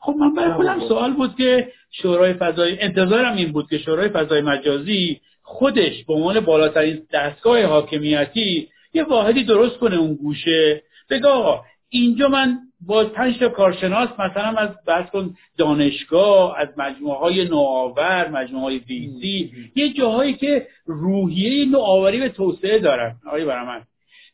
[0.00, 4.40] خب من برای خودم سوال بود که شورای فضای انتظارم این بود که شورای فضای
[4.40, 10.82] مجازی خودش به عنوان بالاترین دستگاه حاکمیتی یه واحدی درست کنه اون گوشه.
[11.10, 17.18] بگه آقا اینجا من با پنج تا کارشناس مثلا از بحث کن دانشگاه از مجموعه
[17.18, 23.16] های نوآور مجموعه های ویسی یه جاهایی که روحیه نوآوری به توسعه دارن.
[23.26, 23.80] آقای برامن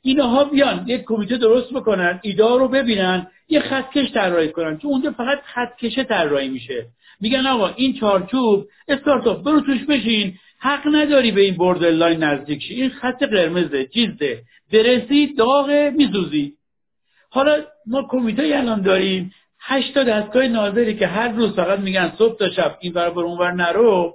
[0.07, 4.79] اینها بیان یک کمیته درست بکنن ایده رو ببینن یه خطکش طراحی کنن.
[4.79, 6.87] چون اونجا فقط خطکشه طراحی میشه.
[7.21, 10.35] میگن آقا این چارچوب استارتاپ برو توش بشین.
[10.59, 12.75] حق نداری به این لاین نزدیک شی.
[12.75, 14.43] این خط قرمزه چیزه
[14.73, 16.53] برسی داغ میزوزی
[17.31, 17.57] حالا
[17.87, 19.33] ما کمیته الان داریم.
[19.61, 23.53] هشت تا دستگاه ناظری که هر روز فقط میگن صبح تا شب این ور اونور
[23.53, 24.15] نرو.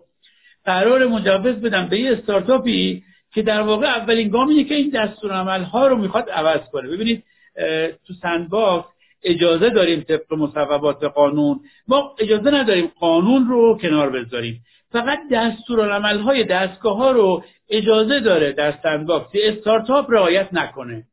[0.65, 3.03] قراره مجوز بدم به یه استارتاپی
[3.33, 6.89] که در واقع اولین گام اینه که این دستورالعمل ها رو می‌خواد عوض کنه.
[6.89, 7.23] ببینید
[8.07, 8.87] تو sandbox
[9.23, 11.59] اجازه داریم طبق مصوبات قانون.
[11.87, 14.61] ما اجازه نداریم قانون رو کنار بذاریم.
[14.91, 21.03] فقط دستورالعمل های دستگاه ها رو اجازه داره در sandbox استارتاپ رعایت نکنه.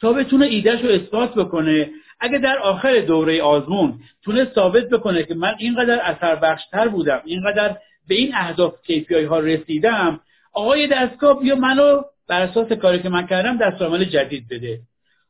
[0.00, 1.90] تا بتونه ایدهش رو اثبات بکنه.
[2.20, 7.76] اگه در آخر دوره آزمون تونست ثابت بکنه که من اینقدر اثر بخشتر بودم اینقدر
[8.08, 10.20] به این اهداف KPI ها رسیدم
[10.58, 14.78] آقای دستگاه بیا منو بر اساس کاری که من کردم دستورالعمل جدید بده.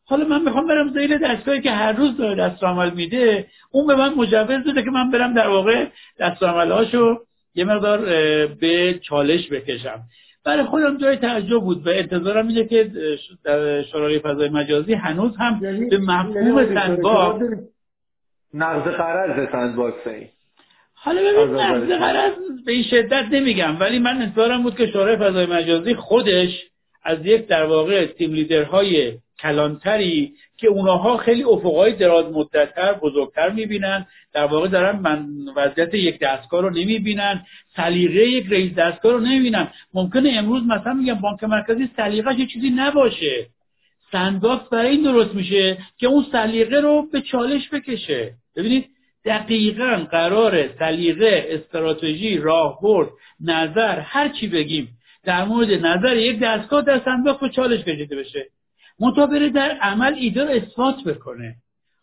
[0.04, 4.14] حالا من می‌خوام برم زیر دستگاهی که هر روز داره دستورالعمل میده اون به من
[4.14, 5.86] مجوز بده که من برم در واقع
[6.70, 7.18] هاشو
[7.54, 7.98] یه مقدار
[8.46, 10.00] به چالش بکشم.
[10.44, 12.90] برای خودم جای تعجب بود و انتظارم اینه که
[13.44, 17.42] در شورای فضای مجازی هنوز هم یعنی به مفهوم sandbox
[18.54, 20.06] نقض غرض sandbox
[21.00, 22.32] حالا ببین نقض غرض
[22.66, 26.50] به این شدت نمیگم ولی من انتظارم بود که شورای فضای مجازی خودش
[27.02, 29.12] از یک در واقع team leader
[29.42, 35.26] های کلان‌تری که اونها خیلی افقهای دراز مدتتر بزرگتر می‌بینن در واقع دارن من
[35.56, 37.42] وضعیت یک دستگاه رو نمی‌بینن
[37.76, 39.68] سلیقه یک رئیس دستگاه رو نمی‌بینن.
[39.94, 43.46] ممکنه امروز مثلا میگم بانک مرکزی سلیقهش چیزی نباشه.
[44.12, 48.32] sandbox برای این درست میشه که اون سلیقه رو به چالش بکشه.
[48.56, 48.88] ببینید
[49.24, 53.08] دقیقا قراره سلیقه استراتژی راهبرد
[53.40, 54.88] نظر هر چی بگیم
[55.24, 58.46] در مورد نظر یک دستگاه در sandbox به چالش کشیده بشه.
[59.00, 61.54] مطابره در عمل ایده رو اثبات بکنه.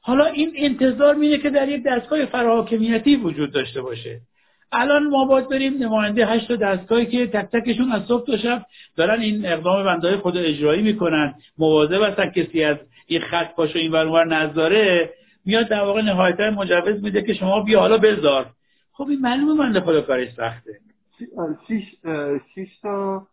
[0.01, 4.21] حالا این انتظار میده که در یک دستگاه فراحاکمیتی وجود داشته باشه.
[4.71, 8.65] الان ما باید بریم نماینده هشت دستگاهی که تک تکشون از صبح تا شب
[8.97, 11.33] دارن این اقدام بندهای خود اجرایی می‌کنن.
[11.57, 12.77] مواظب هستن کسی از
[13.07, 15.09] این خط پاشو این ور نذاره.
[15.45, 18.45] میاد در واقع نهایتا مجوز میده که شما بیا حالا بذار.
[18.91, 20.79] خب این معلومه بنده خدا کارش سخته.
[22.55, 23.27] شیش تا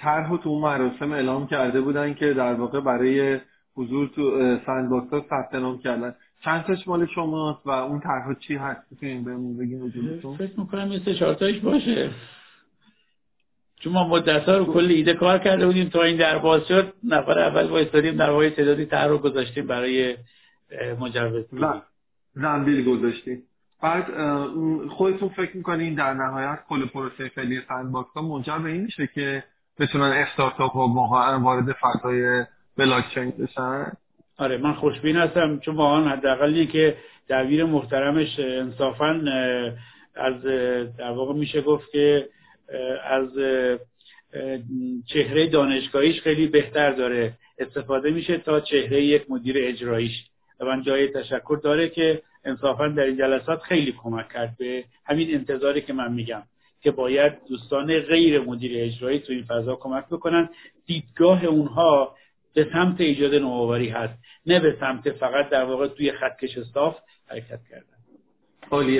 [0.00, 3.38] طرح تو اون مراسم اعلام کرده بودن که در واقع برای
[3.76, 6.14] حضور تو sandbox ها ثبت نام کردن.
[6.44, 10.88] چند تاش مال شماست و اون طرح چی هست؟ می‌تونین بهمون بگین وجودتون فکر می‌کنم
[10.88, 12.10] مثل چهار تایش باشه.
[13.80, 17.38] چون ما مدت رو کلی ایده کار کرده بودیم تا این در باز شد نفر
[17.38, 20.16] اول وایستادیم در واقع تعدادی طرح رو گذاشتیم برای
[21.00, 21.44] مجوز
[22.34, 23.42] زنبیل گذاشتیم
[23.82, 24.06] بعد
[24.88, 29.44] خودتون فکر می‌کنین در نهایت کل پروسه فعلی sandbox ها منجر به این میشه که
[29.78, 32.44] بتونن استارتاپ ها واقعا وارد فضای
[32.76, 33.92] بلاکچین بشن؟
[34.38, 36.96] آره من خوشبین هستم چون واقعا حداقل که
[37.28, 39.20] دبیر محترمش انصافا
[40.16, 40.42] از
[40.98, 42.28] در واقع میشه گفت که
[43.04, 43.28] از
[45.06, 47.32] چهره دانشگاهیش خیلی بهتر داره.
[47.58, 50.24] استفاده میشه تا چهره یک مدیر اجراییش.
[50.60, 55.80] من جای تشکر داره که انصافا در این جلسات خیلی کمک کرد به همین انتظاری
[55.80, 56.42] که من میگم
[56.82, 60.48] که باید دوستان غیر مدیر اجرایی تو این فضا کمک بکنن.
[60.86, 62.14] دیدگاه اونها
[62.54, 64.14] به سمت ایجاد نوآوری هست
[64.46, 66.96] نه به سمت فقط در واقع توی خطکش صاف
[67.26, 67.86] حرکت کردن.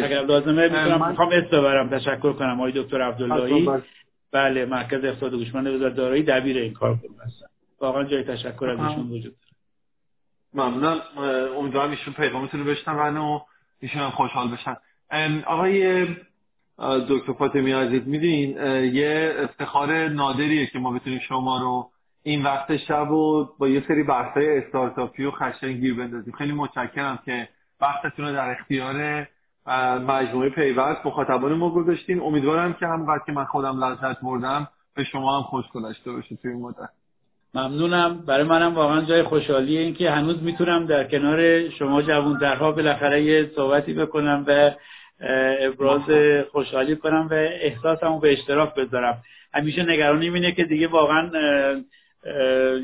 [0.05, 1.99] اگر لازمه می‌تونم می‌خوام اسم ببرم.
[1.99, 3.69] تشکر کنم آقای دکتر عبداللهی.
[4.33, 7.47] بله مرکز اقتصاد گوشمند وزارت دارایی دبیر این کار هستن
[7.81, 9.46] واقعا جای تشکر از ایشون وجود داره.
[10.57, 11.01] ممنون.
[11.59, 13.41] امیدوارم ایشون پیغامتون رو بشنون و
[13.81, 14.77] ایشون خوشحال بشن.
[15.47, 16.07] آقای
[17.09, 18.51] دکتر فاطمی عزیز میدین
[18.95, 21.91] یه افتخار نادریه که ما بتونیم شما رو
[22.23, 26.35] این وقت شب و با یه سری بحثای استارتاپی و خشن گیر بندازیم.
[26.39, 27.49] خیلی متشکرم که
[27.81, 29.27] وقتتون رو در اختیار
[29.99, 32.21] مجموعه پیوست مخاطبان ما گذاشتین.
[32.21, 36.51] امیدوارم که همونقدر که من خودم لذت بردم به شما هم خوش گذشته باشه توی
[36.51, 36.91] این مدت.
[37.57, 38.25] ممنونم.
[38.27, 43.95] برای منم واقعا جای خوشحالیه اینکه هنوز می‌تونم در کنار شما جوانترها بالاخره یه صحبتی
[43.95, 44.71] بکنم و
[45.61, 46.03] ابراز
[46.53, 49.23] خوشحالی کنم و احساسمو به اشتراک بذارم.
[49.55, 51.31] همیشه نگرانی اینه که دیگه واقعا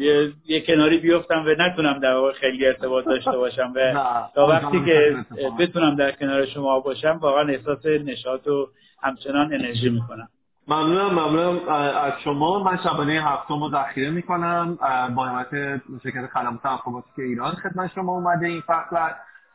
[0.01, 3.93] یه،, یه کناری بیفتم و نتونم در واقع خیلی ارتباط داشته باشم و
[4.35, 5.17] تا وقتی که
[5.59, 8.69] بتونم در کنار شما باشم واقعا احساس نشاط و
[9.03, 10.29] همچنان انرژی می‌کنم.
[10.73, 11.69] ممنونم ممنونم.
[12.05, 12.63] از شما.
[12.63, 14.79] من شبانه هفتم رو ذخیره می‌کنم.
[15.15, 18.97] با حمایت شرکت خدمات که ایران خدمت شما اومده این فصل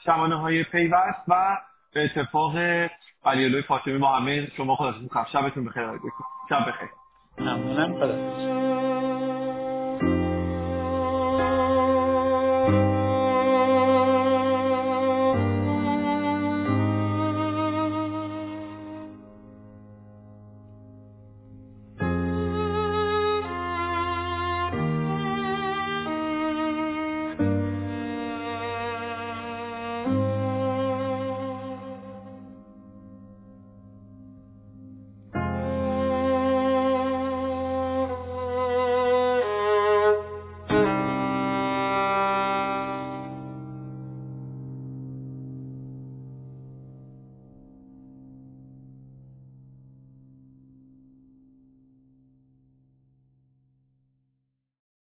[0.06, 1.57] شبانه های پیوست و
[1.94, 2.56] به اتفاق
[3.26, 5.84] علیالوی فاطمی با همه شما خداتون شبتون بخیر.
[6.49, 6.89] شب بخیر.
[7.39, 7.94] ممنونم.
[7.94, 8.66] خدا